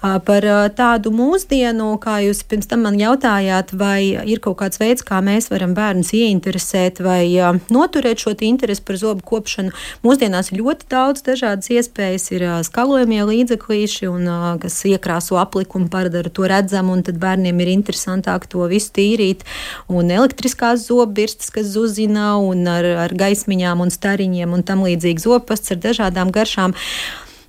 Par 0.00 0.46
tādu 0.78 1.12
mūsdienu, 1.14 1.92
kā 2.02 2.18
jūs 2.26 2.42
pirms 2.48 2.70
tam 2.70 2.86
man 2.86 2.98
jautājāt, 3.00 3.72
vai 3.78 4.14
ir 4.28 4.42
kaut 4.44 4.60
kāds 4.62 4.80
veids, 4.82 5.04
kā 5.06 5.20
mēs 5.24 5.50
varam 5.52 5.74
bērnus 5.76 6.12
ieinteresēt 6.16 7.02
vai 7.04 7.26
noturēt 7.72 8.22
šo 8.22 8.34
interesi 8.42 8.82
par 8.82 8.98
zobu 8.98 9.24
kopšanu. 9.26 9.72
Mūsdienās 10.04 10.50
ir 10.52 10.62
ļoti 10.62 10.88
daudz 10.90 11.22
dažādas 11.26 11.70
iespējas, 11.72 12.30
ir 12.34 12.46
skalojamie 12.66 13.22
līdzeklīši, 13.28 14.08
un, 14.10 14.28
kas 14.62 14.80
iekrāso 14.88 15.38
aplikumu, 15.40 15.90
padara 15.92 16.30
to 16.32 16.48
redzamu, 16.48 16.96
un 16.96 17.04
tad 17.06 17.20
bērniem 17.22 17.60
ir 17.62 17.72
interesantāk 17.74 18.48
to 18.50 18.66
visu 18.70 18.92
tīrīt. 18.96 19.44
Un 19.92 20.10
elektriskās 20.12 20.86
zobbirstas, 20.88 21.50
kas 21.54 21.72
zuzina, 21.74 22.34
un 22.40 22.66
ar, 22.70 22.86
ar 23.06 23.14
gaismiņām 23.18 23.84
un 23.84 23.92
stariņiem 23.92 24.54
un 24.56 24.64
tam 24.66 24.84
līdzīgi 24.86 25.26
zopasts 25.26 25.74
ar 25.74 25.82
dažādām 25.82 26.32
garšām. 26.34 26.76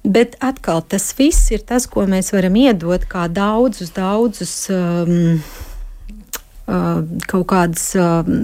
Bet 0.04 0.36
atkal 0.44 0.84
tas 0.84 1.14
viss 1.16 1.52
ir 1.56 1.64
tas, 1.64 1.88
ko 1.88 2.04
mēs 2.10 2.34
varam 2.36 2.58
iedot 2.60 3.06
kā 3.08 3.30
daudzus, 3.32 3.94
daudzus 3.96 4.56
um, 4.74 5.40
uh, 6.68 7.02
kaut 7.32 7.48
kādus. 7.54 7.92
Um, 7.96 8.38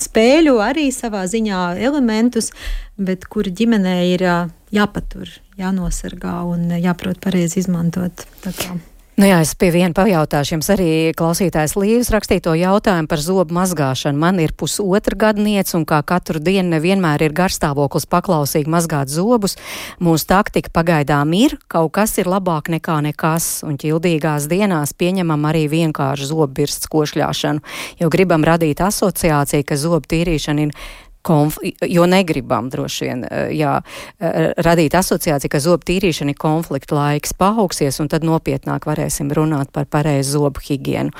spēļu 0.00 0.58
arī 0.60 0.90
savā 0.92 1.24
ziņā 1.30 1.60
elementus, 1.80 2.50
bet 3.00 3.24
kuri 3.32 3.52
ģimenē 3.56 3.96
ir 4.12 4.26
jāpatur, 4.74 5.30
jānosargā 5.60 6.36
un 6.48 6.68
jāprot 6.80 7.20
pareizi 7.22 7.62
izmantot. 7.64 8.26
Nu 9.16 9.24
jā, 9.24 9.38
es 9.40 9.54
pie 9.56 9.70
viena 9.72 9.96
pajautāšu 9.96 10.52
jums 10.58 10.66
arī 10.74 10.86
klausītājs 11.16 11.72
Līvas 11.80 12.10
rakstīto 12.12 12.52
jautājumu 12.52 13.08
par 13.08 13.22
zobu 13.24 13.54
mazgāšanu. 13.56 14.20
Man 14.20 14.42
ir 14.44 14.52
pusotra 14.52 15.16
gadniece 15.16 15.72
un 15.78 15.86
kā 15.88 16.02
katru 16.04 16.36
dienu 16.36 16.74
nevienmēr 16.74 17.24
ir 17.24 17.32
garstāvoklis 17.38 18.04
paklausīgi 18.12 18.68
mazgāt 18.68 19.08
zobus. 19.08 19.56
Mūsu 20.04 20.28
taktika 20.28 20.68
pagaidām 20.68 21.32
ir, 21.32 21.56
kaut 21.72 21.94
kas 21.96 22.12
ir 22.20 22.28
labāk 22.28 22.68
nekā 22.74 22.98
nekas, 23.08 23.62
un 23.64 23.80
ķildīgās 23.80 24.50
dienās 24.52 24.92
pieņemam 24.92 25.48
arī 25.48 25.64
vienkārši 25.72 26.28
zobbirsts 26.34 26.92
košļāšanu, 26.92 27.64
jo 28.04 28.12
gribam 28.12 28.44
radīt 28.44 28.84
asociāciju, 28.84 29.64
ka 29.64 29.80
zobu 29.80 30.12
tīrīšana 30.12 30.68
ir 30.68 30.76
konf, 31.26 31.58
jo 31.82 32.06
negribam 32.10 32.70
droši 32.72 33.08
vien 33.08 33.24
eh, 33.26 33.50
jā, 33.58 33.74
eh, 34.20 34.50
radīt 34.66 34.96
asociāciju, 34.98 35.52
ka 35.52 35.62
zobu 35.62 35.88
tīrīšana 35.90 36.34
ir 36.34 36.40
konflikta 36.40 36.98
laiks 36.98 37.34
paaugsies, 37.38 38.00
un 38.02 38.10
tad 38.12 38.26
nopietnāk 38.26 38.88
varēsim 38.88 39.32
runāt 39.36 39.72
par 39.74 39.88
pareizu 39.90 40.38
zobu 40.38 40.62
higienu. 40.66 41.14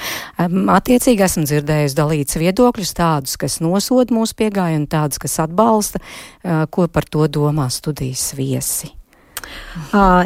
Attiecīgi 0.77 1.27
esmu 1.27 1.47
dzirdējusi 1.49 1.99
dalīts 1.99 2.39
viedokļus, 2.41 2.95
tādus, 2.97 3.39
kas 3.41 3.61
nosod 3.65 4.15
mūsu 4.15 4.39
piegāju, 4.39 4.83
un 4.83 4.91
tādus, 4.91 5.23
kas 5.23 5.41
atbalsta, 5.47 6.03
eh, 6.45 6.67
ko 6.71 6.89
par 6.89 7.09
to 7.11 7.27
domā 7.29 7.71
studijas 7.73 8.33
viesi. 8.39 8.95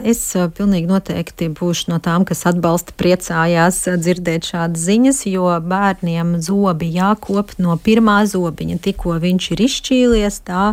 Es 0.07 0.23
pilnīgi 0.57 0.89
noteikti 0.89 1.51
būšu 1.57 1.91
no 1.93 1.99
tām, 2.03 2.25
kas 2.29 2.47
atbalsta, 2.49 2.95
priecājās 3.01 3.83
dzirdēt 4.01 4.49
šādas 4.53 4.87
ziņas, 4.87 5.23
jo 5.31 5.51
bērniem 5.61 6.37
zobi 6.45 6.91
jākop 6.95 7.57
no 7.59 7.77
pirmā 7.81 8.23
zobiņa. 8.31 8.79
Tikko 8.85 9.19
viņš 9.23 9.51
ir 9.55 9.65
izšķīlies, 9.67 10.41
tā 10.49 10.73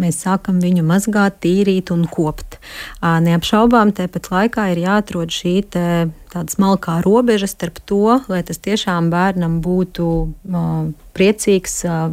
mēs 0.00 0.22
sākam 0.26 0.60
viņu 0.62 0.86
mazgāt, 0.86 1.40
tīrīt 1.42 1.92
un 1.94 2.06
kopt. 2.10 2.60
Neapšaubām, 3.02 3.94
tāpat 3.96 4.30
laikā 4.32 4.70
ir 4.74 4.84
jāatrod 4.86 5.34
šī 5.34 5.56
tāda 6.30 6.52
smalkā 6.52 7.00
robeža 7.04 7.48
starp 7.50 7.80
to, 7.88 8.20
lai 8.30 8.40
tas 8.46 8.60
tiešām 8.62 9.10
bērnam 9.12 9.58
būtu 9.64 10.06
uh, 10.30 10.90
priecīgs 11.16 11.80
uh, 11.88 12.12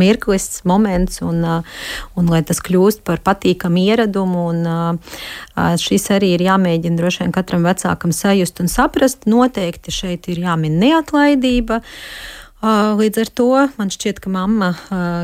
mirklis, 0.00 0.48
moments, 0.68 1.20
un, 1.24 1.42
uh, 1.44 1.82
un 2.18 2.32
lai 2.32 2.40
tas 2.48 2.62
kļūst 2.64 3.04
par 3.06 3.22
patīkamu 3.24 3.84
ieradumu. 3.84 4.48
Un, 4.54 4.64
uh, 4.64 5.76
šis 5.80 6.08
arī 6.16 6.32
ir 6.36 6.46
jāmēģina 6.48 6.98
droši 6.98 7.24
vien 7.24 7.36
katram 7.36 7.66
vecākam 7.68 8.14
sajust 8.14 8.64
un 8.64 8.72
saprast. 8.72 9.28
Noteikti 9.28 9.94
šeit 9.94 10.30
ir 10.32 10.42
jāmin 10.46 10.80
neatlaidība. 10.82 11.82
Uh, 11.82 12.37
Līdz 12.58 13.18
ar 13.22 13.28
to 13.38 13.50
man 13.78 13.90
šķiet, 13.94 14.16
ka 14.18 14.30
mamma, 14.34 14.72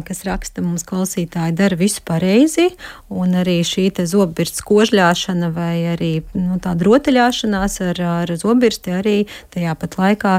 kas 0.07 0.20
raksta 0.22 0.62
mums 0.62 0.85
klausītāji, 0.87 1.57
dara 1.59 1.74
visu 1.74 1.99
pareizi. 2.07 2.68
Un 3.11 3.35
arī 3.41 3.57
šī 3.66 3.89
zobbirsts 4.07 4.62
kožļāšana 4.62 5.49
vai 5.51 5.82
arī 5.97 6.12
nu, 6.39 6.61
tāda 6.62 6.87
rotaļāšanās 6.87 7.80
ar, 7.89 8.01
ar 8.07 8.32
zobbirsti 8.39 8.95
arī 8.95 9.16
tajā 9.51 9.74
pat 9.80 9.99
laikā 9.99 10.35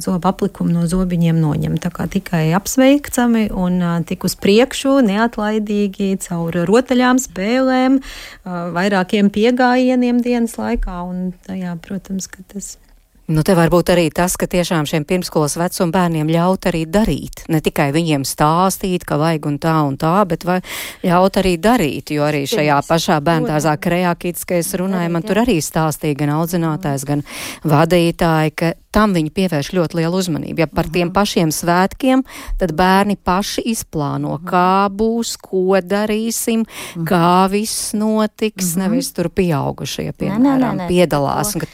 zobu 0.00 0.30
aplikumu 0.30 0.72
no 0.72 0.86
zobiņiem 0.88 1.36
noņem. 1.36 1.76
Tā 1.76 1.92
kā 1.92 2.08
tikai 2.08 2.46
apsveicami 2.56 3.50
un 3.52 3.76
tik 4.08 4.24
uz 4.24 4.32
priekšu, 4.40 5.02
neatlaidīgi 5.04 6.14
caur 6.24 6.62
rotaļām, 6.64 7.20
spēlēm, 7.20 8.00
vairākiem 8.48 9.28
piegājieniem 9.36 10.24
dienas 10.24 10.56
laikā. 10.56 10.96
Un 11.04 11.34
tajā, 11.44 11.76
protams, 11.84 12.30
ka 12.32 12.40
tas 12.54 12.78
ir 12.78 12.91
Nu, 13.32 13.40
te 13.46 13.54
var 13.56 13.70
būt 13.72 13.88
arī 13.94 14.10
tas, 14.12 14.34
ka 14.36 14.44
tiešām 14.50 14.84
šiem 14.88 15.06
pirmskolas 15.08 15.54
vecuma 15.56 15.94
bērniem 15.94 16.28
ļaut 16.28 16.66
arī 16.68 16.82
darīt. 16.84 17.46
Ne 17.48 17.62
tikai 17.64 17.88
viņiem 17.94 18.26
stāstīt, 18.28 19.06
ka 19.08 19.16
vajag 19.20 19.48
un 19.48 19.56
tā 19.62 19.76
un 19.86 19.96
tā, 19.96 20.18
bet 20.28 20.44
ļaut 20.44 21.38
arī 21.40 21.54
darīt. 21.56 22.12
Jo 22.12 22.26
arī 22.28 22.42
šajā 22.50 22.82
pašā 22.84 23.16
bērndārzā 23.24 23.78
kreakītis, 23.80 24.44
ka 24.44 24.60
es 24.60 24.74
runāju, 24.76 25.14
man 25.14 25.24
tur 25.24 25.40
arī 25.46 25.56
stāstīja 25.64 26.18
gan 26.20 26.34
audzinātājs, 26.36 27.08
gan 27.08 27.24
vadītāji, 27.64 28.52
ka 28.52 28.74
tam 28.92 29.16
viņi 29.16 29.32
pievērš 29.32 29.72
ļoti 29.78 30.02
lielu 30.02 30.20
uzmanību. 30.20 30.66
Ja 30.66 30.68
par 30.68 30.90
tiem 30.92 31.12
pašiem 31.14 31.52
svētkiem, 31.56 32.26
tad 32.60 32.74
bērni 32.76 33.16
paši 33.16 33.64
izplāno, 33.72 34.36
kā 34.44 34.90
būs, 34.92 35.38
ko 35.40 35.80
darīsim, 35.80 36.66
kā 37.08 37.48
viss 37.52 37.94
notiks, 37.96 38.74
nevis 38.80 39.14
tur 39.16 39.32
pieaugušie, 39.32 40.10
piemēram, 40.20 40.84
piedalās. 40.90 41.56
Un, 41.56 41.64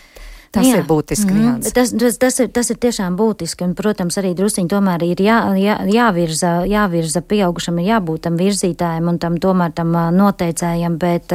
Tas 0.52 0.64
jā. 0.64 0.78
ir 0.80 0.86
būtiski. 0.88 1.32
Mm 1.32 1.40
-hmm. 1.44 1.72
tas, 1.74 1.90
tas, 1.92 2.18
tas, 2.18 2.38
ir, 2.40 2.48
tas 2.48 2.70
ir 2.70 2.76
tiešām 2.76 3.16
būtiski. 3.16 3.64
Un, 3.64 3.74
protams, 3.74 4.18
arī 4.18 4.34
drusciņi 4.34 4.68
tomēr 4.68 5.04
ir 5.04 5.20
jā, 5.20 5.38
jā, 5.60 5.76
jāvirza, 5.92 6.52
jāvirza 6.66 7.20
pieaugušam, 7.20 7.78
ir 7.78 7.90
jābūt 7.92 8.20
tam 8.20 8.36
virzītājam 8.36 9.08
un 9.08 9.18
tam 9.18 9.36
tomēr 9.36 9.72
tam 9.72 9.92
noteicējam, 9.92 10.98
bet, 10.98 11.32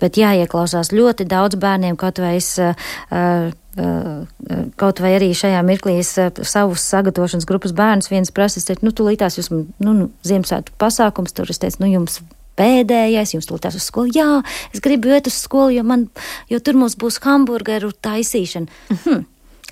bet 0.00 0.16
jāieklausās 0.16 0.92
ļoti 0.92 1.24
daudz 1.24 1.56
bērniem, 1.56 1.96
kaut 1.96 2.18
vai 2.18 2.36
es. 2.36 2.58
Uh, 2.58 3.52
kaut 4.76 5.00
vai 5.04 5.10
arī 5.18 5.34
šajā 5.36 5.60
mirklī 5.62 5.98
es 6.00 6.14
savus 6.42 6.80
sagatavošanas 6.80 7.44
grupas 7.44 7.72
bērnus 7.76 8.08
viens 8.08 8.30
prasa, 8.30 8.56
es 8.56 8.64
teicu, 8.64 8.86
nu, 8.86 8.92
tūlītās 8.96 9.36
jūs, 9.36 9.50
nu, 9.52 9.66
nu 9.92 10.08
Ziemassvētku 10.24 10.78
pasākums, 10.80 11.34
tur 11.36 11.50
es 11.50 11.58
teicu, 11.58 11.82
nu, 11.84 11.90
jums 11.92 12.22
pēdējais, 12.58 13.36
jums 13.36 13.48
tulītās 13.48 13.78
uz 13.78 13.86
skolu. 13.86 14.12
Jā, 14.16 14.42
es 14.74 14.82
gribu 14.84 15.12
iet 15.14 15.30
uz 15.30 15.38
skolu, 15.38 15.76
jo, 15.76 15.86
man, 15.86 16.08
jo 16.52 16.60
tur 16.60 16.78
mums 16.80 16.98
būs 17.00 17.20
hamburgeru 17.24 17.92
taisīšana. 17.92 18.66
Mm 18.90 19.00
-hmm. 19.04 19.24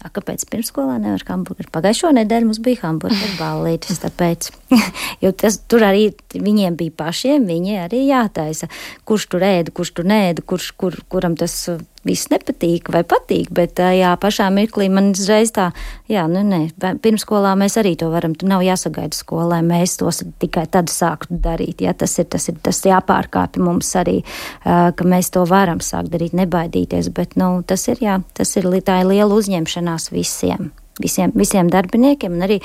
Kāpēc 0.05 0.43
pirmsskolā 0.51 0.99
nevar 1.01 1.22
hamburgeru? 1.28 1.70
Pagājušo 1.72 2.11
nedēļu 2.12 2.45
mums 2.51 2.59
bija 2.59 2.82
hamburgeru 2.82 3.39
ballītes, 3.43 4.03
tāpēc, 4.03 4.51
jo 5.24 5.32
tas 5.32 5.59
tur 5.68 5.87
arī 5.87 6.11
viņiem 6.35 6.76
bija 6.76 6.91
pašiem, 6.97 7.47
viņi 7.47 7.78
arī 7.87 8.07
jātaisa, 8.11 8.68
kurš 9.05 9.26
tur 9.32 9.41
ēda, 9.41 9.72
kurš 9.72 9.95
tur 9.97 10.05
nēda, 10.05 10.43
kurš, 10.43 10.72
kur, 10.76 10.99
kuram 11.09 11.37
tas 11.37 11.68
viss 12.05 12.28
nepatīk 12.32 12.90
vai 12.92 13.02
patīk, 13.09 13.50
bet 13.55 13.80
jā, 13.80 14.12
pašā 14.20 14.50
mirklī 14.55 14.90
man 14.92 15.12
uzreiz 15.14 15.52
tā, 15.57 15.70
jā, 16.11 16.26
nu 16.30 16.44
nē, 16.46 16.61
pirmskolā 17.05 17.55
mēs 17.61 17.78
arī 17.80 17.94
to 18.00 18.11
varam, 18.12 18.36
tu 18.38 18.48
nav 18.50 18.64
jāsagaida 18.66 19.16
skolē, 19.16 19.62
mēs 19.64 19.98
tos 20.02 20.22
tikai 20.42 20.66
tad 20.70 20.92
sāktu 20.92 21.40
darīt, 21.44 21.84
jā, 21.84 21.96
tas 21.96 22.18
ir, 22.20 22.28
tas 22.32 22.48
ir, 22.52 22.61
tas 22.64 22.82
jāpārkāpja 22.84 23.64
mums 23.64 23.90
arī, 24.00 24.20
ka 24.64 25.09
mēs 25.09 25.32
to 25.34 25.44
varam 25.48 25.82
sākt 25.84 26.12
darīt, 26.14 26.36
nebaidīties, 26.36 27.11
bet, 27.16 27.38
nu, 27.40 27.57
tas 27.66 27.88
ir, 27.90 28.00
jā, 28.05 28.20
tas 28.36 28.57
ir, 28.61 28.70
tā 28.84 29.02
ir 29.02 29.12
liela 29.14 29.32
uzņemšanās 29.34 30.11
visiem 30.14 30.72
visiem, 31.02 31.32
visiem 31.34 31.70
darbiniekiem 31.70 32.36
un 32.36 32.46
arī, 32.46 32.61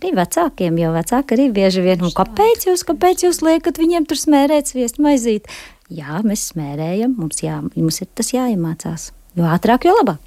arī 0.00 0.14
vecākiem, 0.16 0.78
jo 0.80 0.92
vecāki 0.94 1.36
arī 1.36 1.48
bieži 1.52 1.84
vien, 1.84 2.04
un 2.04 2.14
kāpēc 2.16 2.68
jūs, 2.70 2.84
kāpēc 2.88 3.26
jūs 3.26 3.42
liekat 3.44 3.80
viņiem 3.80 4.08
tur 4.08 4.20
smērēt 4.20 4.72
sviestu 4.72 5.04
maizīt? 5.04 5.50
Jā, 5.90 6.20
mēs 6.24 6.52
smērējam, 6.52 7.14
mums, 7.18 7.42
jā, 7.42 7.60
mums 7.76 8.00
ir 8.00 8.06
tas 8.14 8.32
jāiemācās. 8.32 9.10
Jo 9.36 9.44
ātrāk, 9.44 9.84
jo 9.84 9.92
labāk. 10.00 10.18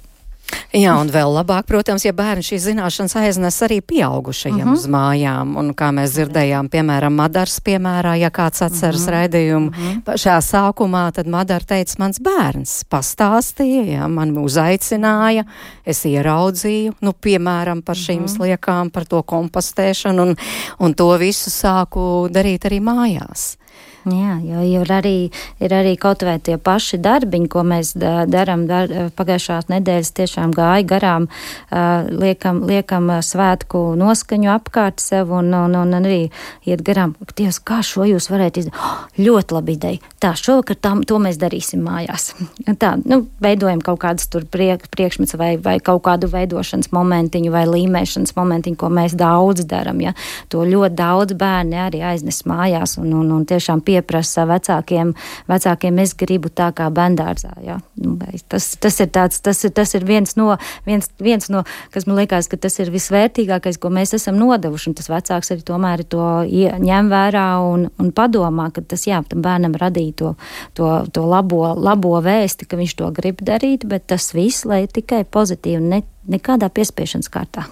Jā, 0.72 0.94
un 0.96 1.10
vēl 1.12 1.28
labāk, 1.34 1.66
protams, 1.68 2.04
ja 2.06 2.12
bērni 2.16 2.40
šīs 2.42 2.62
zināšanas 2.70 3.14
aiznes 3.20 3.58
arī 3.62 3.80
pieaugušajiem 3.84 4.56
uh 4.56 4.64
Mhm. 4.64 4.70
-huh. 4.70 4.78
uz 4.78 4.86
mājām. 4.86 5.56
Un 5.58 5.74
kā 5.74 5.90
mēs 5.92 6.10
dzirdējām, 6.16 6.68
piemēram, 6.70 7.12
Madars 7.12 7.60
piemērā, 7.60 8.14
ja 8.18 8.30
kāds 8.30 8.62
atceras 8.62 9.00
uh 9.00 9.06
Mhm. 9.06 9.08
-huh. 9.08 9.28
raidījumu, 9.28 9.68
uh 9.68 9.74
-huh. 9.74 10.16
šajā 10.16 10.40
sākumā, 10.40 11.12
tad 11.12 11.26
Madara 11.26 11.64
teica, 11.64 11.94
mans 11.98 12.18
bērns 12.20 12.84
pastāstīja, 12.90 13.84
jā, 13.98 14.08
man 14.08 14.34
uzaicināja, 14.38 15.44
es 15.84 16.04
ieraudzīju, 16.04 16.92
nu, 17.00 17.12
piemēram, 17.12 17.82
par 17.82 17.96
šīm 17.96 18.16
uh 18.16 18.22
Mhm. 18.22 18.24
-huh. 18.24 18.36
sliekām, 18.36 18.90
par 18.90 19.04
to 19.04 19.22
kompostēšanu, 19.22 20.20
un, 20.22 20.36
un 20.78 20.94
to 20.94 21.18
visu 21.18 21.50
sāku 21.50 22.28
darīt 22.30 22.64
arī 22.64 22.80
mājās. 22.80 23.56
Jā, 24.06 24.36
jo 24.44 24.62
ir 24.62 24.92
arī, 24.94 25.16
ir 25.58 25.74
arī 25.74 25.96
kaut 25.98 26.22
vai 26.22 26.36
tie 26.38 26.54
paši 26.62 27.00
darbiņi, 27.02 27.48
ko 27.50 27.64
mēs 27.66 27.92
da, 27.98 28.22
darām. 28.30 28.66
Dar, 28.68 28.90
pagājušās 29.18 29.68
nedēļas 29.72 30.12
tiešām 30.16 30.52
gāja 30.54 30.86
garām, 30.88 31.26
uh, 31.28 32.06
liekam, 32.08 32.62
liekam 32.68 33.10
svētku 33.24 33.96
noskaņu 33.98 34.52
apkārt 34.54 35.02
sev 35.02 35.32
un, 35.34 35.50
un, 35.56 35.74
un 35.78 35.98
arī 35.98 36.20
iet 36.68 36.84
garām. 36.86 37.16
Dievs, 37.38 37.58
kā 37.58 37.80
šo 37.86 38.06
jūs 38.08 38.30
varētu 38.32 38.64
izdarīt? 38.64 38.76
Oh, 38.88 39.04
ļoti 39.20 39.54
labi 39.54 39.74
ideja. 39.74 40.10
Tā, 40.22 40.30
šovakar 40.38 40.76
tam, 40.80 41.00
to 41.06 41.18
mēs 41.22 41.36
darīsim 41.40 41.82
mājās. 41.84 42.30
Tā, 42.82 42.92
nu, 43.08 43.20
veidojam 43.42 43.82
kaut 43.84 44.00
kādas 44.04 44.28
tur 44.30 44.46
priek, 44.48 44.84
priekšmets 44.92 45.34
vai, 45.38 45.50
vai 45.60 45.76
kaut 45.84 46.04
kādu 46.06 46.30
veidošanas 46.32 46.92
momentiņu 46.94 47.52
vai 47.52 47.64
līmēšanas 47.68 48.34
momentiņu, 48.36 48.78
ko 48.80 48.90
mēs 48.94 49.16
daudz 49.18 49.66
darām. 49.68 50.00
Ja? 50.04 50.14
To 50.52 50.64
ļoti 50.68 50.98
daudz 50.98 51.36
bērni 51.38 51.80
arī 51.82 52.02
aiznes 52.06 52.44
mājās 52.48 52.96
un, 53.02 53.12
un, 53.20 53.32
un 53.34 53.46
tiešām 53.48 53.82
pieprasa 53.88 54.44
vecākiem, 54.48 55.14
vecākiem 55.48 56.00
es 56.04 56.14
gribu 56.18 56.52
tā 56.52 56.68
kā 56.76 56.88
bendārzā. 56.94 57.54
Ja? 57.64 57.78
Nu, 58.00 58.16
tas, 58.52 58.70
tas, 58.80 59.00
ir 59.02 59.10
tāds, 59.14 59.40
tas, 59.44 59.62
ir, 59.64 59.72
tas 59.76 59.94
ir 59.96 60.06
viens 60.08 60.36
no, 60.38 60.52
viens, 60.88 61.10
viens 61.22 61.48
no, 61.52 61.64
kas 61.94 62.08
man 62.08 62.20
liekas, 62.20 62.50
ka 62.50 62.60
tas 62.60 62.78
ir 62.82 62.92
visvērtīgākais, 62.94 63.80
ko 63.80 63.92
mēs 63.94 64.14
esam 64.18 64.38
nodevuši. 64.40 64.90
Un 64.90 64.98
tas 64.98 65.10
vecāks 65.12 65.52
arī 65.54 65.64
tomēr 65.66 66.04
to 66.08 66.28
ņem 66.84 67.10
vērā 67.12 67.46
un, 67.64 67.88
un 68.00 68.12
padomā, 68.14 68.70
ka 68.74 68.84
tas 68.84 69.06
jā, 69.08 69.22
tam 69.28 69.42
bērnam 69.44 69.76
radīja 69.78 70.18
to, 70.22 70.34
to, 70.78 70.92
to 71.14 71.24
labo, 71.28 71.64
labo 71.74 72.16
vēsti, 72.24 72.68
ka 72.68 72.80
viņš 72.80 72.96
to 73.00 73.10
grib 73.16 73.42
darīt, 73.44 73.88
bet 73.88 74.08
tas 74.12 74.32
viss, 74.36 74.66
lai 74.68 74.84
tikai 74.90 75.24
pozitīvi, 75.24 75.82
ne, 75.82 76.02
nekādā 76.28 76.70
piespiešanas 76.72 77.30
kārtā. 77.32 77.68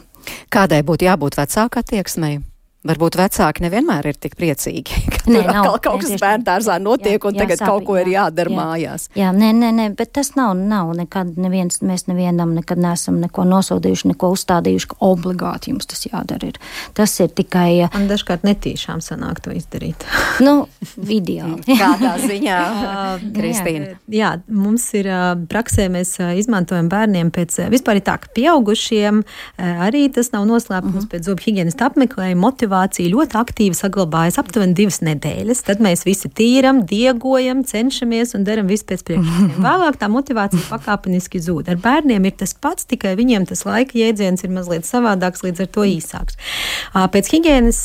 Kādai 0.50 0.82
būtu 0.86 1.06
jābūt 1.06 1.38
vecāka 1.38 1.84
attieksmei? 1.84 2.40
Varbūt 2.86 3.16
vecāki 3.18 3.64
nevienmēr 3.64 4.06
ir 4.12 4.14
tik 4.20 4.36
priecīgi, 4.38 5.00
ka 5.14 5.22
Nē, 5.32 5.40
nav. 5.46 5.64
kaut 5.82 5.96
Nē, 5.96 6.00
kas 6.02 6.10
tieši 6.12 6.22
bērnu 6.22 6.44
tā. 6.44 6.52
dārzā 6.52 6.76
notiek, 6.82 7.16
Jā, 7.18 7.28
un 7.28 7.34
jā, 7.34 7.40
tagad 7.42 7.58
sāpīgi, 7.58 7.70
kaut 7.70 7.84
ko 7.88 7.96
ir 7.98 8.06
jā, 8.12 8.24
jādara 8.26 8.50
jā. 8.52 8.56
mājās. 8.60 9.06
Jā, 9.18 9.30
nē, 9.34 9.48
nē, 9.60 9.70
nē, 9.80 9.86
bet 9.98 10.12
tas 10.12 10.30
nav, 10.36 10.54
nav 10.56 10.92
nekad 10.96 11.34
neviens, 11.36 11.80
mēs 11.82 12.06
nevienam 12.06 12.54
nekad 12.54 12.78
neesam 12.78 13.18
neko 13.20 13.44
nosodījuši, 13.44 14.08
neko 14.12 14.30
uzstādījuši, 14.36 14.88
ka 14.92 14.96
obligāti 15.00 15.72
jums 15.72 15.86
tas 15.86 16.06
jādara. 16.06 16.46
Ir. 16.52 16.58
Tas 16.94 17.16
ir 17.20 17.28
tikai, 17.28 17.88
Man 17.94 18.06
dažkārt 18.08 18.44
netīšām 18.46 19.00
sanāk 19.02 19.40
to 19.44 19.50
izdarīt. 19.56 20.06
nu, 20.46 20.66
ideāli. 21.08 21.62
Kādā 21.82 22.14
ziņā, 22.22 22.60
Kristīna? 23.36 23.96
Jā, 24.12 24.32
mums 24.48 24.86
ir 24.98 25.08
ā, 25.10 25.20
praksē, 25.50 25.88
mēs 25.92 26.14
ā, 26.22 26.32
izmantojam 26.38 26.88
bērniem 26.92 27.30
pēc, 27.34 27.58
vispār 27.72 28.00
ir 28.00 28.06
tā, 28.06 28.18
ka 28.22 28.30
pieaugušiem 28.36 29.22
arī 29.58 30.06
tas 30.12 30.32
nav 30.32 30.46
noslēpums 30.46 30.84
Mhm. 30.86 30.98
uh 30.98 31.02
-huh. 31.02 31.10
pēc 31.12 31.22
zobu 31.26 31.42
higienista 31.44 31.86
apmeklējuma. 31.90 32.40
Motivācija 32.40 32.75
ļoti 32.84 33.38
aktīvi 33.40 33.76
saglabājas 33.76 34.38
aptuveni 34.40 34.76
divas 34.76 35.00
nedēļas. 35.04 35.62
Tad 35.66 35.82
mēs 35.84 36.04
visi 36.06 36.30
tīram, 36.32 36.84
diegojam, 36.88 37.62
cenšamies 37.66 38.34
un 38.36 38.46
darām 38.46 38.70
visu 38.70 38.86
pēc 38.88 39.04
priekšstatiem. 39.06 39.62
Vēlāk 39.66 39.98
tā 40.00 40.08
motivācija 40.12 40.66
pakāpeniski 40.70 41.40
zūd. 41.42 41.70
Ar 41.72 41.80
bērniem 41.82 42.28
ir 42.28 42.36
tas 42.40 42.54
pats, 42.54 42.86
tikai 42.88 43.14
viņiem 43.18 43.46
tas 43.48 43.64
laika 43.66 43.98
jēdziens 43.98 44.44
ir 44.46 44.52
mazliet 44.54 44.88
savādāks, 44.88 45.44
līdz 45.46 45.64
ar 45.64 45.70
to 45.74 45.86
īsāks. 45.88 46.38
Pēc 46.94 47.30
higiēnas 47.32 47.80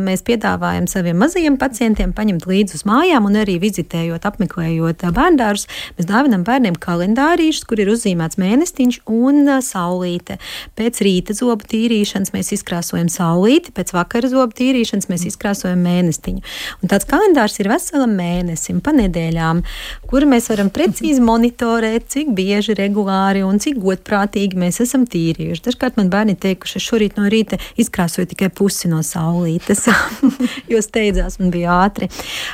mēs 0.00 0.24
piedāvājam 0.26 0.88
saviem 0.90 1.18
mazajiem 1.22 1.58
pacientiem 1.60 2.14
paņemt 2.16 2.46
līdzi 2.48 2.78
uz 2.78 2.86
mājām 2.88 3.28
un 3.28 3.38
arī 3.42 3.58
vizitējot, 3.62 4.26
apmeklējot 4.28 5.06
bērndārus. 5.14 5.68
Mēs 5.98 6.08
dāvinām 6.10 6.46
bērniem 6.46 6.76
kalendārīšus, 6.82 7.66
kur 7.68 7.82
ir 7.82 7.92
uzzīmēts 7.92 8.40
mēnestiņš 8.40 9.02
un 9.12 9.50
saulīte. 9.64 10.38
Pēc 10.78 11.02
rīta 11.04 11.36
zobu 11.36 11.66
tīrīšanas 11.70 12.32
mēs 12.34 12.52
izkrāsojam 12.56 13.10
saulīti, 13.12 13.74
pēc 13.74 13.94
vakara 13.96 14.21
zobu 14.30 14.54
tīrīšanas 14.58 15.08
mēs 15.10 15.26
izkrāsojam 15.32 15.82
mēnestiņu. 15.86 16.42
Un 16.82 16.92
tāds 16.92 17.08
kalendārs 17.08 17.58
ir 17.62 17.70
veselam 17.72 18.14
mēnesim, 18.18 18.80
pa 18.84 18.94
nedēļām, 18.96 19.62
kur 20.10 20.26
mēs 20.28 20.50
varam 20.52 20.70
precīzi 20.74 21.22
monitorēt, 21.24 22.08
cik 22.12 22.32
bieži, 22.36 22.76
regulāri 22.78 23.44
un 23.46 23.60
cik 23.62 23.80
godprātīgi 23.82 24.58
mēs 24.60 24.82
esam 24.84 25.06
tīrījuši. 25.08 25.64
Dažkārt 25.66 25.98
man 26.00 26.10
bērni 26.12 26.36
teikuši, 26.38 26.78
es 26.80 26.88
šorīt 26.88 27.18
no 27.20 27.28
rīta 27.32 27.58
izkrāsoju 27.80 28.30
tikai 28.32 28.50
pusi 28.54 28.90
no 28.92 29.02
saulītes, 29.06 29.86
jo 30.72 30.82
steidzās 30.84 31.38
un 31.42 31.52
bija 31.54 31.78
ātri. 31.86 32.10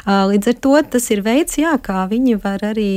Līdz 0.06 0.52
ar 0.52 0.58
to 0.64 0.76
tas 0.94 1.10
ir 1.14 1.22
veids, 1.26 1.58
jā, 1.60 1.74
kā 1.82 2.04
viņi 2.10 2.38
var 2.42 2.64
arī 2.70 2.90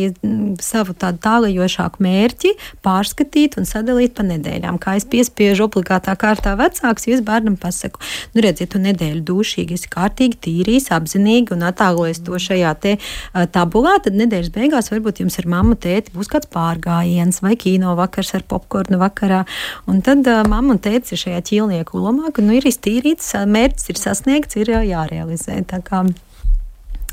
savu 0.63 0.95
tādu 0.97 1.22
tālajošāku 1.24 2.03
mērķi 2.03 2.53
pārskatīt 2.86 3.57
un 3.59 3.67
sadalīt 3.69 4.15
pa 4.17 4.26
nedēļām. 4.28 4.80
Kā 4.82 4.95
es 4.99 5.07
piespiežu 5.09 5.67
obligātā 5.67 6.15
kārtā 6.19 6.55
vecāks, 6.59 7.07
jo 7.07 7.17
es 7.17 7.24
bērnam 7.26 7.57
pasaku, 7.61 8.01
nu 8.36 8.45
redz, 8.45 8.61
ja 8.62 8.70
tu 8.72 8.82
nedēļu 8.82 9.24
dušīgi 9.28 9.78
esi 9.78 9.91
kārtīgi 9.91 10.39
tīrījis, 10.45 10.89
apzinīgi 10.95 11.55
un 11.55 11.66
atālojies 11.68 12.24
to 12.26 12.39
šajā 12.41 12.74
te 12.84 12.95
ā, 12.97 13.45
tabulā, 13.51 13.97
tad 14.05 14.18
nedēļas 14.20 14.53
beigās 14.55 14.91
varbūt 14.93 15.24
jums 15.24 15.39
ar 15.41 15.49
mammu 15.55 15.78
tēti 15.82 16.16
būs 16.16 16.32
kāds 16.32 16.49
pārgājiens 16.53 17.41
vai 17.45 17.57
kino 17.59 17.95
vakars 17.99 18.36
ar 18.38 18.47
popkornu 18.47 19.01
vakarā. 19.01 19.43
Un 19.91 20.01
tad 20.05 20.28
uh, 20.30 20.43
mamma 20.47 20.76
un 20.78 20.82
tētis 20.82 21.16
ir 21.16 21.24
šajā 21.26 21.45
ķīlnieku 21.51 22.01
lomā, 22.01 22.34
ka 22.36 22.45
nu, 22.45 22.55
ir 22.57 22.68
iztīrīts, 22.70 23.34
mērķis 23.49 23.93
ir 23.93 24.01
sasniegts, 24.01 24.59
ir 24.62 24.76
jārealizē. 24.88 25.62
Tā 25.70 25.82
kā 25.86 26.05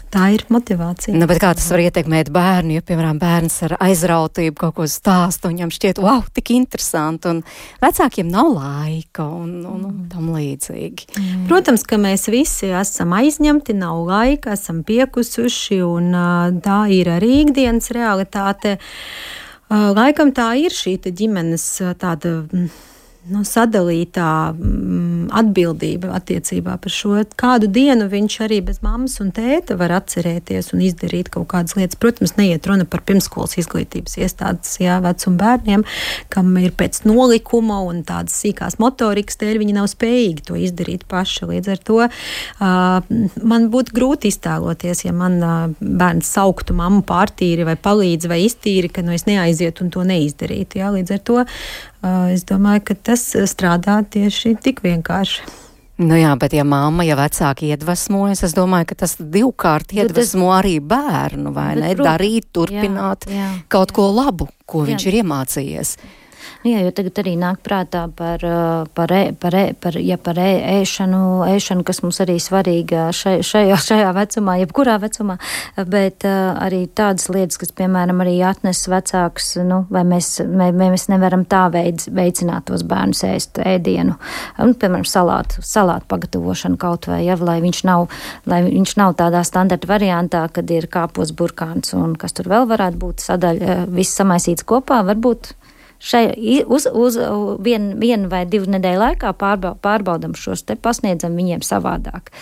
Tā 0.09 0.31
ir 0.33 0.45
motivācija. 0.49 1.13
Nu, 1.17 1.27
bet 1.29 1.41
kā 1.43 1.51
tas 1.57 1.67
var 1.69 1.83
ietekmēt 1.83 2.31
bērnu, 2.33 2.79
ja, 2.79 2.85
piemēram, 2.85 3.19
bērns 3.21 3.59
ar 3.67 3.75
aizrautību 3.85 4.57
kaut 4.63 4.77
ko 4.79 4.87
stāsta, 4.89 5.49
un 5.51 5.57
viņam 5.57 5.73
šķiet, 5.75 6.01
wow, 6.01 6.23
tik 6.33 6.55
interesanti, 6.57 7.29
un 7.29 7.43
vecākiem 7.83 8.31
nav 8.33 8.49
laika, 8.55 9.27
un, 9.29 9.59
un, 9.69 9.85
un 9.91 10.01
tam 10.09 10.31
līdzīgi. 10.33 11.21
Protams, 11.51 11.85
ka 11.89 12.01
mēs 12.01 12.29
visi 12.33 12.73
esam 12.73 13.13
aizņemti, 13.19 13.77
nav 13.77 14.01
laika, 14.09 14.57
esam 14.57 14.81
piekusuši, 14.89 15.83
un 15.85 16.17
tā 16.65 16.81
ir 16.95 17.13
arī 17.19 17.43
ikdienas 17.45 17.93
realitāte. 17.93 18.79
Laikam 19.69 20.33
tā 20.33 20.55
ir 20.57 20.73
šī 20.73 20.97
ģimenes 21.05 21.71
tāda. 22.01 22.39
Nu, 23.27 23.43
sadalītā 23.45 24.55
mm, 24.55 25.27
atbildība 25.37 26.15
attiecībā 26.17 26.77
par 26.81 26.93
šo, 26.93 27.17
kādu 27.37 27.67
dienu 27.69 28.07
viņš 28.09 28.37
arī 28.47 28.61
bez 28.65 28.79
mammas 28.81 29.19
un 29.21 29.33
tēta 29.35 29.75
var 29.77 29.93
atcerēties 29.99 30.71
un 30.73 30.85
izdarīt 30.87 31.29
kaut 31.35 31.49
kādas 31.51 31.75
lietas. 31.77 31.99
Protams, 32.01 32.37
neiet 32.39 32.65
runa 32.71 32.87
par 32.89 33.03
pirmskolas 33.09 33.59
izglītības 33.61 34.17
iestādes 34.23 34.79
jā, 34.81 34.97
vecuma 35.05 35.43
bērniem, 35.43 35.85
kam 36.33 36.55
ir 36.63 36.73
pēc 36.79 37.03
nolikuma 37.11 37.83
un 37.89 38.01
tādas 38.09 38.39
sīkās 38.39 38.79
motorikas 38.81 39.37
dēļ 39.43 39.61
viņi 39.65 39.77
nav 39.77 39.91
spējīgi 39.93 40.47
to 40.49 40.57
izdarīt 40.57 41.05
paši. 41.11 41.51
Līdz 41.51 41.73
ar 41.75 41.85
to 41.91 42.01
uh, 42.07 43.13
man 43.53 43.69
būtu 43.75 43.99
grūti 43.99 44.33
iztēloties, 44.33 45.05
ja 45.05 45.13
man 45.17 45.39
uh, 45.43 45.59
bērns 45.83 46.33
sauktu 46.39 46.79
mammu 46.79 47.05
pārtīri 47.09 47.69
vai 47.69 47.77
palīdzi 47.77 48.33
vai 48.33 48.41
iztīri, 48.47 48.89
ka 48.89 49.05
nu, 49.05 49.13
es 49.19 49.29
neaizietu 49.29 49.85
un 49.85 49.93
to 49.93 50.07
neizdarītu. 50.07 50.81
Jā. 50.81 50.95
Līdz 50.97 51.19
ar 51.19 51.25
to 51.29 51.45
es 52.33 52.45
domāju, 52.45 52.85
ka 52.85 52.95
tas 52.95 53.23
strādā 53.51 53.99
tieši 54.07 54.57
tik 54.63 54.81
vienkārši. 54.85 55.41
Nu 55.99 56.15
jā, 56.15 56.31
bet 56.39 56.53
ja 56.55 56.63
mamma, 56.63 57.03
ja 57.03 57.17
vecāki 57.19 57.73
iedvesmojas, 57.75 58.45
es 58.47 58.53
domāju, 58.55 58.87
ka 58.87 58.95
tas 59.03 59.17
divkārt 59.19 59.89
Bet 59.91 60.15
tas- 60.15 60.31
iedvesmo 60.31 60.53
arī 60.55 60.79
bērnu, 60.79 61.51
vai 61.53 61.75
Bet, 61.75 61.83
ne? 61.83 61.95
protams, 61.97 62.07
Darīt, 62.07 62.45
turpināt 62.55 63.27
jā, 63.27 63.35
jā. 63.35 63.49
kaut 63.69 63.91
ko 63.93 64.07
labu, 64.15 64.47
ko 64.65 64.85
Jā. 64.85 64.93
viņš 64.95 65.07
ir 65.11 65.23
iemācījies. 65.25 65.97
Nu 66.65 66.73
Jā, 66.73 66.81
jo 66.83 66.91
tagad 66.91 67.21
arī 67.23 67.37
nāk 67.39 67.61
prātā 67.63 68.01
par, 68.19 68.43
par, 68.95 69.13
ē- 69.15 69.31
par, 69.39 69.55
ē- 69.55 69.77
par, 69.79 69.95
ja 70.03 70.17
par 70.19 70.35
ē- 70.43 70.83
ēšanu, 70.83 71.21
ēšanu, 71.47 71.85
kas 71.87 72.01
mums 72.03 72.19
arī 72.25 72.35
svarīga 72.43 73.05
šai, 73.15 73.37
šajā, 73.47 73.77
šajā 73.85 74.09
vecumā, 74.17 74.57
jebkurā 74.65 74.97
vecumā, 74.99 75.37
bet 75.87 76.27
arī 76.27 76.81
tādas 76.91 77.29
lietas, 77.31 77.61
kas, 77.63 77.71
piemēram, 77.79 78.19
arī 78.25 78.35
atnes 78.43 78.81
vecāks, 78.91 79.53
nu, 79.63 79.85
vai 79.95 80.03
mēs, 80.11 80.33
vai, 80.51 80.73
vai 80.75 80.89
mēs 80.97 81.07
nevaram 81.13 81.45
tā 81.47 81.69
veids, 81.71 82.09
veicināt 82.11 82.67
tos 82.73 82.83
bērnus 82.83 83.23
ēst 83.31 83.63
ēdienu, 83.63 84.19
un, 84.59 84.75
piemēram, 84.75 85.07
salātu, 85.07 85.63
salātu 85.63 86.11
pagatavošanu 86.11 86.77
kaut 86.83 87.07
vai, 87.07 87.23
ja, 87.29 87.39
lai 87.39 87.61
viņš 87.63 87.85
nav, 87.87 88.09
lai 88.51 88.65
viņš 88.67 88.97
nav 88.99 89.15
tādā 89.23 89.45
standarta 89.47 89.87
variantā, 89.95 90.43
kad 90.51 90.75
ir 90.75 90.91
kāpos 90.91 91.31
burkāns 91.39 91.95
un 91.95 92.19
kas 92.19 92.35
tur 92.35 92.51
vēl 92.51 92.67
varētu 92.75 92.99
būt 93.07 93.25
sadaļa, 93.31 93.79
viss 93.95 94.19
samaisīts 94.19 94.67
kopā, 94.67 95.05
varbūt 95.07 95.55
šai, 95.99 96.25
uz, 96.67 96.89
uz 96.93 97.19
vienu 97.65 97.99
vien 98.01 98.27
vai 98.31 98.45
divu 98.49 98.71
nedēļu 98.75 99.05
laikā 99.05 99.35
pārbau, 99.39 99.77
pārbaudam 99.83 100.37
šos 100.39 100.65
te, 100.69 100.79
pasniedzam 100.79 101.37
viņiem 101.39 101.65
savādāk. 101.67 102.33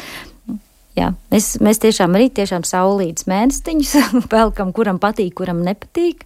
Jā, 0.96 1.10
mēs, 1.32 1.58
mēs 1.60 1.80
tiešām 1.82 2.16
arī 2.16 2.30
tiešām 2.32 2.64
saulītas 2.64 3.28
mēnestiņus 3.28 3.94
pelkam, 4.32 4.72
kuram 4.76 5.00
patīk, 5.02 5.34
kuram 5.36 5.60
nepatīk. 5.66 6.24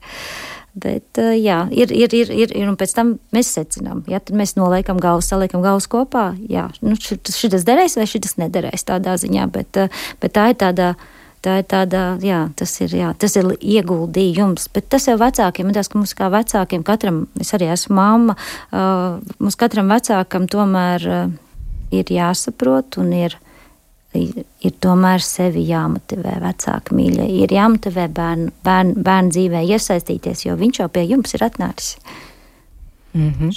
Bet, 0.81 1.19
jā, 1.19 1.65
ir, 1.75 1.91
ir, 1.91 2.13
ir, 2.15 2.29
ir, 2.31 2.53
ir, 2.55 2.69
un 2.71 2.77
pēc 2.79 2.93
tam 2.95 3.17
mēs 3.35 3.49
secinām, 3.57 4.05
ja 4.07 4.21
tad 4.23 4.37
mēs 4.39 4.55
noliekam 4.55 5.01
galvas, 5.03 5.27
saliekam 5.33 5.65
galvas 5.65 5.89
kopā, 5.91 6.29
jā, 6.47 6.69
nu, 6.87 6.95
šis, 6.95 7.57
derēs 7.67 7.99
vai 7.99 8.07
šis 8.07 8.37
nederēs 8.39 8.87
tādā 8.87 9.17
ziņā, 9.19 9.49
bet, 9.51 9.81
bet 10.23 10.37
tā 10.37 10.47
ir 10.53 10.61
tāda 10.63 10.93
tā 11.45 11.57
ir 11.61 11.67
tāda, 11.71 12.05
jā, 12.25 12.41
tas 12.57 12.73
ir, 12.85 12.95
jā, 13.01 13.11
tas 13.19 13.37
ir 13.41 13.51
ieguldījums, 13.57 14.69
bet 14.75 14.89
tas 14.93 15.09
jau 15.09 15.17
vecākiem, 15.21 15.73
tās, 15.75 15.91
ka 15.91 16.01
mums 16.01 16.17
kā 16.17 16.31
vecākiem 16.33 16.85
katram, 16.87 17.25
es 17.41 17.55
arī 17.57 17.71
esmu 17.73 17.97
mamma, 17.97 18.37
uh, 18.71 19.21
mums 19.41 19.57
katram 19.61 19.91
vecākam 19.93 20.49
tomēr 20.51 21.07
uh, 21.09 21.31
ir 21.95 22.13
jāsaprot 22.15 23.01
un 23.03 23.13
ir, 23.17 23.37
ir, 24.17 24.45
ir 24.61 24.75
tomēr 24.85 25.25
sevi 25.25 25.65
jāmotivē 25.71 26.37
vecāki 26.45 26.97
mīļie, 26.99 27.29
ir 27.45 27.55
jāmotivē 27.57 28.09
bērnu, 28.17 28.51
bērnu, 28.67 28.97
bērnu 29.07 29.37
dzīvē 29.37 29.65
iesaistīties, 29.75 30.47
jo 30.47 30.59
viņš 30.61 30.83
jau 30.83 30.91
pie 30.93 31.07
jums 31.09 31.37
ir 31.39 31.47
atnācis. 31.47 31.97
Mm 33.15 33.35
-hmm. 33.41 33.51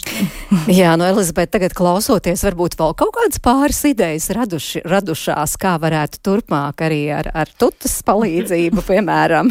Jā, 0.80 0.96
no 0.98 1.06
Elizabete, 1.06 1.52
tagad 1.52 1.74
klausoties, 1.74 2.44
varbūt 2.44 2.74
vēl 2.80 2.94
kaut 2.98 3.14
kādas 3.14 3.40
pāris 3.40 3.84
idejas 3.86 4.30
raduši, 4.30 4.82
radušās, 4.86 5.58
kā 5.62 5.78
varētu 5.78 6.18
turpmāk 6.26 6.82
arī 6.82 7.14
ar, 7.14 7.30
ar 7.34 7.48
tutas 7.58 8.02
palīdzību, 8.04 8.82
piemēram, 8.92 9.50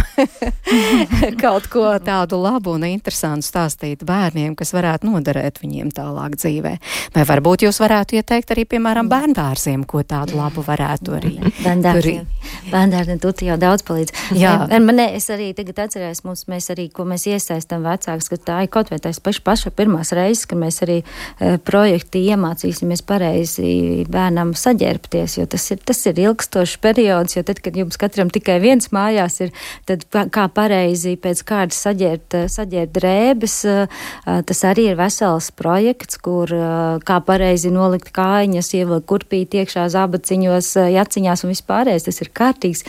kaut 1.44 1.66
ko 1.66 1.98
tādu 1.98 2.42
labu 2.42 2.70
un 2.70 2.84
interesantu 2.84 3.46
stāstīt 3.46 4.04
bērniem, 4.04 4.54
kas 4.54 4.72
varētu 4.72 5.06
noderēt 5.06 5.62
viņiem 5.62 5.90
tālāk 5.94 6.34
dzīvē. 6.36 6.76
Vai 7.14 7.24
varbūt 7.24 7.62
jūs 7.62 7.80
varētu 7.80 8.16
ieteikt 8.16 8.50
arī, 8.50 8.64
piemēram, 8.64 9.08
bērndārziem, 9.08 9.86
ko 9.86 10.02
tādu 10.02 10.36
labu 10.36 10.64
varētu 10.66 11.14
arī. 11.14 11.38
Bērndārziem, 11.62 12.26
bērndārziem 12.72 13.18
tuta 13.18 13.44
jau 13.44 13.56
daudz 13.56 13.82
palīdz. 13.82 14.12
Jā. 14.34 14.66
Man, 14.80 14.98
es 14.98 15.30
arī 15.30 15.54
tagad 15.54 15.78
atcerējos, 15.78 16.24
mums, 16.24 16.44
mēs 16.48 16.70
arī, 16.70 16.90
ko 16.90 17.04
mēs 17.04 17.26
iesaistam 17.26 17.82
vecāks, 17.82 18.28
ka 18.28 18.36
tā 18.36 18.62
ir 18.62 18.68
kaut 18.68 18.90
vai 18.90 18.98
tās 18.98 19.20
paša, 19.20 19.40
paša 19.44 19.70
pirmā 19.70 19.91
pirmās 19.92 20.12
reizes, 20.16 20.46
kad 20.48 20.58
mēs 20.58 20.80
arī 20.84 21.02
e, 21.02 21.58
projekti 21.58 22.24
iemācīsimies 22.32 23.02
pareizi 23.04 24.04
bērnam 24.08 24.54
saģērbties, 24.56 25.38
jo 25.38 25.46
tas 25.46 25.70
ir, 25.70 25.80
tas 25.84 26.00
ir 26.06 26.18
ilgstošs 26.18 26.78
periods, 26.82 27.36
jo 27.36 27.42
tad, 27.42 27.60
kad 27.60 27.76
jums 27.76 27.98
katram 28.00 28.30
tikai 28.32 28.58
viens 28.62 28.90
mājās 28.92 29.40
ir, 29.44 29.52
tad 29.86 30.06
kā 30.08 30.48
pareizi 30.48 31.16
pēc 31.20 31.42
kārtas 31.44 31.82
saģērbt, 31.84 32.38
saģērbt 32.52 32.94
drēbes, 32.96 33.58
e, 33.64 33.76
e, 34.26 34.38
tas 34.48 34.64
arī 34.64 34.88
ir 34.92 34.98
vesels 35.00 35.50
projekts, 35.52 36.18
kur 36.22 36.48
kā 37.04 37.18
pareizi 37.26 37.72
nolikt 37.72 38.12
kājiņas, 38.14 38.72
ievilkt 38.78 39.08
kurpīt 39.10 39.56
iekšā 39.60 39.88
zābaciņos, 39.92 40.74
jaciņās 40.92 41.44
un 41.44 41.52
vispārējais. 41.52 42.08
Tas 42.08 42.22
ir 42.22 42.32
kārtīgs 42.34 42.84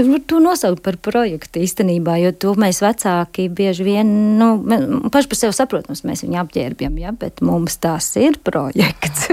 Es 0.00 0.08
varu 0.08 0.22
to 0.26 0.38
nosaukt 0.42 0.82
par 0.84 0.96
projektu 1.02 1.60
īstenībā, 1.62 2.16
jo 2.22 2.32
to 2.32 2.54
mēs 2.60 2.80
vecāki 2.84 3.48
bieži 3.52 3.84
vien, 3.86 4.08
nu, 4.40 4.48
paši 5.12 5.30
par 5.30 5.40
sevi 5.40 5.56
saprotams, 5.56 6.04
mēs 6.08 6.24
viņu 6.24 6.40
apģērbjam, 6.42 6.98
ja, 7.02 7.12
bet 7.12 7.42
mums 7.44 7.76
tas 7.82 8.08
ir 8.20 8.38
projekts. 8.44 9.28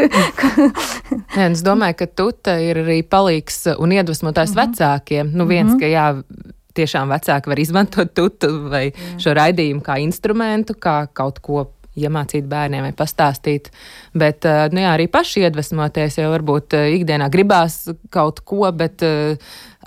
jā, 1.38 1.50
es 1.50 1.64
domāju, 1.66 2.02
ka 2.02 2.10
tuta 2.22 2.60
ir 2.64 2.84
arī 2.84 3.02
palīgs 3.08 3.66
un 3.78 3.96
iedvesmotājs 3.96 4.56
mm 4.56 4.60
-hmm. 4.60 4.78
vecākiem. 4.78 5.32
Nu, 5.34 5.46
viens, 5.46 5.72
mm 5.72 5.78
-hmm. 5.78 5.80
ka 5.80 5.86
jā, 5.86 6.54
tiešām 6.74 7.10
vecāki 7.10 7.50
var 7.50 7.60
izmantot 7.60 8.14
tutu 8.14 8.70
vai 8.70 8.92
jā. 8.92 9.20
šo 9.20 9.34
raidījumu 9.34 9.82
kā 9.82 10.00
instrumentu, 10.04 10.74
kā 10.74 11.08
kaut 11.14 11.40
ko 11.40 11.66
iemācīt 12.00 12.48
bērniem 12.50 12.86
vai 12.88 12.94
pastāstīt. 12.96 13.70
Bet 14.18 14.46
nu, 14.72 14.84
jā, 14.84 14.94
arī 14.94 15.08
paši 15.12 15.46
iedvesmoties, 15.48 16.20
jo 16.22 16.30
varbūt 16.32 16.78
ikdienā 17.00 17.30
gribās 17.34 17.90
kaut 18.14 18.40
ko, 18.48 18.72
bet 18.72 19.04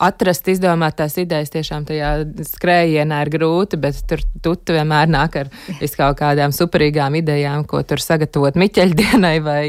atrast 0.02 0.48
izdomātās 0.50 1.16
idejas 1.20 1.52
tiešām 1.54 1.86
tajā 1.88 2.10
skrējienā 2.48 3.22
ir 3.24 3.32
grūti, 3.36 3.78
bet 3.80 4.02
tur 4.08 4.24
tu 4.42 4.74
vienmēr 4.74 5.10
nāk 5.10 5.38
ar 5.42 5.50
kaut 5.96 6.18
kādām 6.20 6.54
superīgām 6.54 7.18
idejām, 7.22 7.66
ko 7.68 7.82
tur 7.86 8.02
sagatavot 8.02 8.58
miķeļdienai 8.60 9.36
vai 9.44 9.64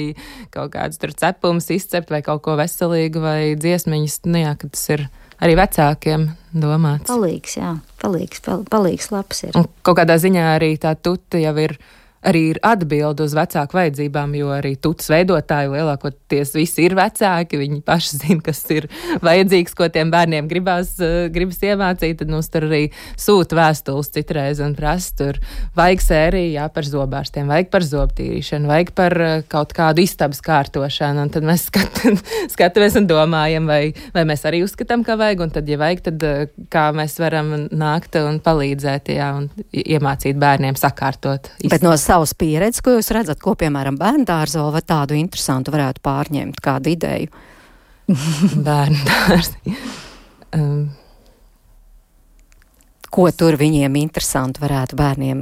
kaut 0.54 0.74
kādas 0.76 1.02
tur 1.02 1.14
cepumus 1.18 1.70
izcept 1.74 2.14
vai 2.14 2.24
kaut 2.26 2.44
ko 2.46 2.58
veselīgu 2.60 3.24
vai 3.24 3.40
dziesmiņas. 3.60 4.22
Nu 4.30 4.44
jā, 4.46 4.56
tas 4.64 4.86
ir 4.96 5.08
arī 5.44 5.58
vecākiem 5.60 6.30
domāts. 6.54 7.10
Palīgs, 7.12 7.58
jā, 7.60 7.76
palīgs, 8.02 8.44
pal, 8.46 8.64
palīgs 8.70 9.12
labs 9.14 9.46
ir. 9.48 9.58
Un 9.60 9.68
kaut 9.86 10.00
kādā 10.02 10.18
ziņā 10.22 10.54
arī 10.56 10.76
tā 10.82 10.96
tuta 10.96 11.42
jau 11.42 11.56
ir 11.62 11.78
arī 12.28 12.44
ir 12.54 12.60
atbilde 12.66 13.26
uz 13.26 13.36
vecāku 13.36 13.78
vajadzībām, 13.78 14.34
jo 14.38 14.52
arī 14.56 14.74
tuts 14.82 15.10
veidotāji 15.12 15.72
lielākoties 15.74 16.54
visi 16.58 16.88
ir 16.88 16.96
vecāki. 16.98 17.60
Viņi 17.62 17.82
paši 17.86 18.20
zina, 18.22 18.40
kas 18.46 18.62
ir 18.74 18.88
vajadzīgs, 19.24 19.76
ko 19.78 19.90
tiem 19.94 20.12
bērniem 20.14 20.48
gribās, 20.52 20.96
uh, 21.04 21.28
gribas 21.34 21.62
iemācīt. 21.64 22.20
Tad 22.22 22.32
mums 22.34 22.50
tur 22.54 22.68
arī 22.70 22.84
sūta 23.20 23.58
vēstules 23.60 24.12
citreiz 24.16 24.62
un 24.64 24.76
prasa, 24.78 25.14
tur 25.20 25.40
vajag 25.78 26.04
sēriju 26.04 26.54
jā, 26.58 26.68
par 26.74 26.88
zobārstiem, 26.88 27.52
vajag 27.52 27.72
par 27.74 27.88
zobtīrīšanu, 27.88 28.72
vajag 28.72 28.94
par 28.98 29.18
uh, 29.20 29.36
kaut 29.52 29.76
kādu 29.76 30.06
istabas 30.06 30.42
kārtošanu. 30.46 31.28
Un 31.28 31.34
tad 31.34 31.48
mēs 31.48 31.68
skat, 31.70 32.04
skatāmies 32.54 32.98
un 33.00 33.10
domājam, 33.10 33.68
vai, 33.70 33.82
vai 34.16 34.26
mēs 34.30 34.46
arī 34.50 34.64
uzskatām, 34.66 35.06
ka 35.08 35.18
vajag, 35.20 35.46
un 35.48 35.56
tad, 35.60 35.70
ja 35.70 35.80
vajag, 35.82 36.06
tad 36.10 36.28
uh, 36.28 36.44
kā 36.74 36.88
mēs 36.96 37.20
varam 37.22 37.54
nākt 37.72 38.18
un 38.22 38.40
palīdzēt, 38.44 39.14
jā, 39.18 39.30
un 39.38 39.50
iemācīt 39.74 40.40
bērniem 40.40 40.78
sakārtot. 40.80 41.52
Istabu. 41.58 41.72
Bet 41.74 41.86
no 41.86 41.94
savas 42.14 42.34
pieredzes, 42.38 42.84
ko 42.86 42.98
jūs 42.98 43.10
redzat, 43.16 43.42
ko, 43.42 43.56
piemēram, 43.58 43.98
bērndārza 43.98 44.62
vēl 44.62 44.74
vai 44.76 44.84
tādu 44.86 45.18
interesantu 45.18 45.74
varētu 45.74 46.04
pārņemt, 46.06 46.62
kādu 46.64 46.94
ideju? 46.94 47.32
bērndārzi. 48.68 49.78
um. 50.58 50.84
Ko 53.14 53.28
tur 53.38 53.54
viņiem 53.60 53.94
interesanti 54.00 54.58
varētu 54.58 54.98
bērniem 54.98 55.42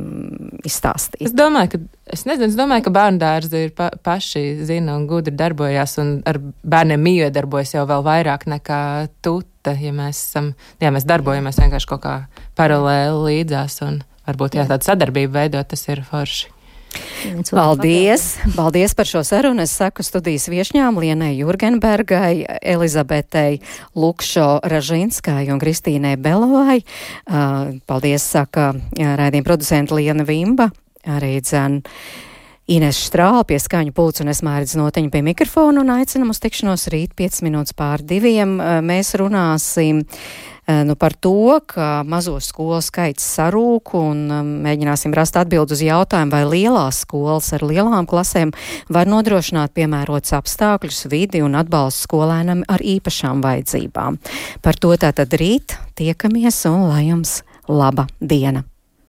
izstāstīt? 0.68 1.22
Es 1.24 1.32
domāju, 1.32 1.70
ka, 1.72 1.80
es 2.12 2.26
nezinu, 2.28 2.50
es 2.52 2.58
domāju, 2.60 2.84
ka 2.90 2.92
bērndārzi 2.98 3.62
ir 3.70 3.72
pa, 3.78 3.88
paši 4.04 4.44
zina 4.68 4.98
un 5.00 5.06
gudri 5.08 5.32
darbojās, 5.40 5.96
un 6.04 6.18
ar 6.28 6.42
bērniem 6.44 7.00
mījo 7.00 7.32
darbojas 7.32 7.72
jau 7.78 7.86
vēl 7.88 8.04
vairāk 8.04 8.44
nekā 8.52 8.82
tuta, 9.24 9.72
ja 9.80 9.96
mēs 9.96 10.20
esam, 10.20 10.52
jā, 10.84 10.92
mēs 10.92 11.08
darbojamies 11.08 11.64
vienkārši 11.64 11.92
kaut 11.94 12.04
kā 12.04 12.18
paralēli 12.60 13.24
līdzās, 13.30 13.80
un 13.88 14.02
varbūt 14.28 14.60
jā, 14.60 14.68
tāda 14.68 14.92
sadarbība 14.92 15.46
veidot, 15.46 15.72
tas 15.72 15.88
ir 15.88 16.04
forši. 16.12 16.52
Paldies! 17.52 18.38
Paldies 18.56 18.96
par 18.98 19.08
šo 19.08 19.22
sarunu. 19.24 19.64
Es 19.64 19.76
saku 19.78 20.04
studijas 20.04 20.48
viešņām 20.52 20.98
Lienai 21.02 21.36
Jurgenbergai, 21.38 22.46
Elizabetei 22.62 23.60
Lukšo 23.96 24.60
Ražinskai 24.64 25.46
un 25.54 25.62
Kristīnai 25.62 26.18
Belovai. 26.22 26.82
Paldies, 27.88 28.26
saka 28.26 28.72
raidījuma 28.98 29.48
producenta 29.48 29.96
Liena 29.96 30.26
Vimba, 30.28 30.72
arī 31.08 31.38
dzēn. 31.46 31.82
Ines 32.72 33.00
Strāla 33.04 33.42
pie 33.44 33.58
skaņu 33.60 33.92
pulca 33.92 34.22
un 34.24 34.32
es 34.32 34.40
mērķis 34.46 34.78
noteņu 34.80 35.10
pie 35.12 35.22
mikrofona 35.26 35.82
un 35.82 35.90
aicinam 35.92 36.30
uz 36.32 36.40
tikšanos 36.40 36.86
rīt 36.94 37.18
5 37.20 37.42
minūtes 37.44 37.76
pār 37.76 38.04
diviem. 38.06 38.54
Mēs 38.86 39.12
runāsim 39.20 40.06
nu, 40.68 40.96
par 40.96 41.14
to, 41.14 41.60
ka 41.66 42.04
mazo 42.08 42.38
skolu 42.44 42.80
skaits 42.86 43.26
sarūk 43.36 43.94
un 43.98 44.24
um, 44.32 44.52
mēģināsim 44.66 45.14
rast 45.18 45.38
atbildi 45.40 45.76
uz 45.76 45.84
jautājumu, 45.86 46.32
vai 46.32 46.44
lielās 46.48 47.04
skolas 47.06 47.52
ar 47.58 47.66
lielām 47.66 48.08
klasēm 48.10 48.54
var 48.90 49.10
nodrošināt 49.12 49.76
piemērots 49.78 50.36
apstākļus, 50.38 51.06
vidi 51.12 51.44
un 51.46 51.58
atbalstu 51.60 52.08
skolēnam 52.08 52.66
ar 52.72 52.84
īpašām 52.84 53.44
vajadzībām. 53.46 54.20
Par 54.62 54.80
to 54.80 54.96
tātad 55.02 55.34
rīt 55.42 55.78
tiekamies 56.00 56.66
un 56.72 56.90
lai 56.92 57.08
jums 57.10 57.42
laba 57.68 58.08
diena! 58.20 58.71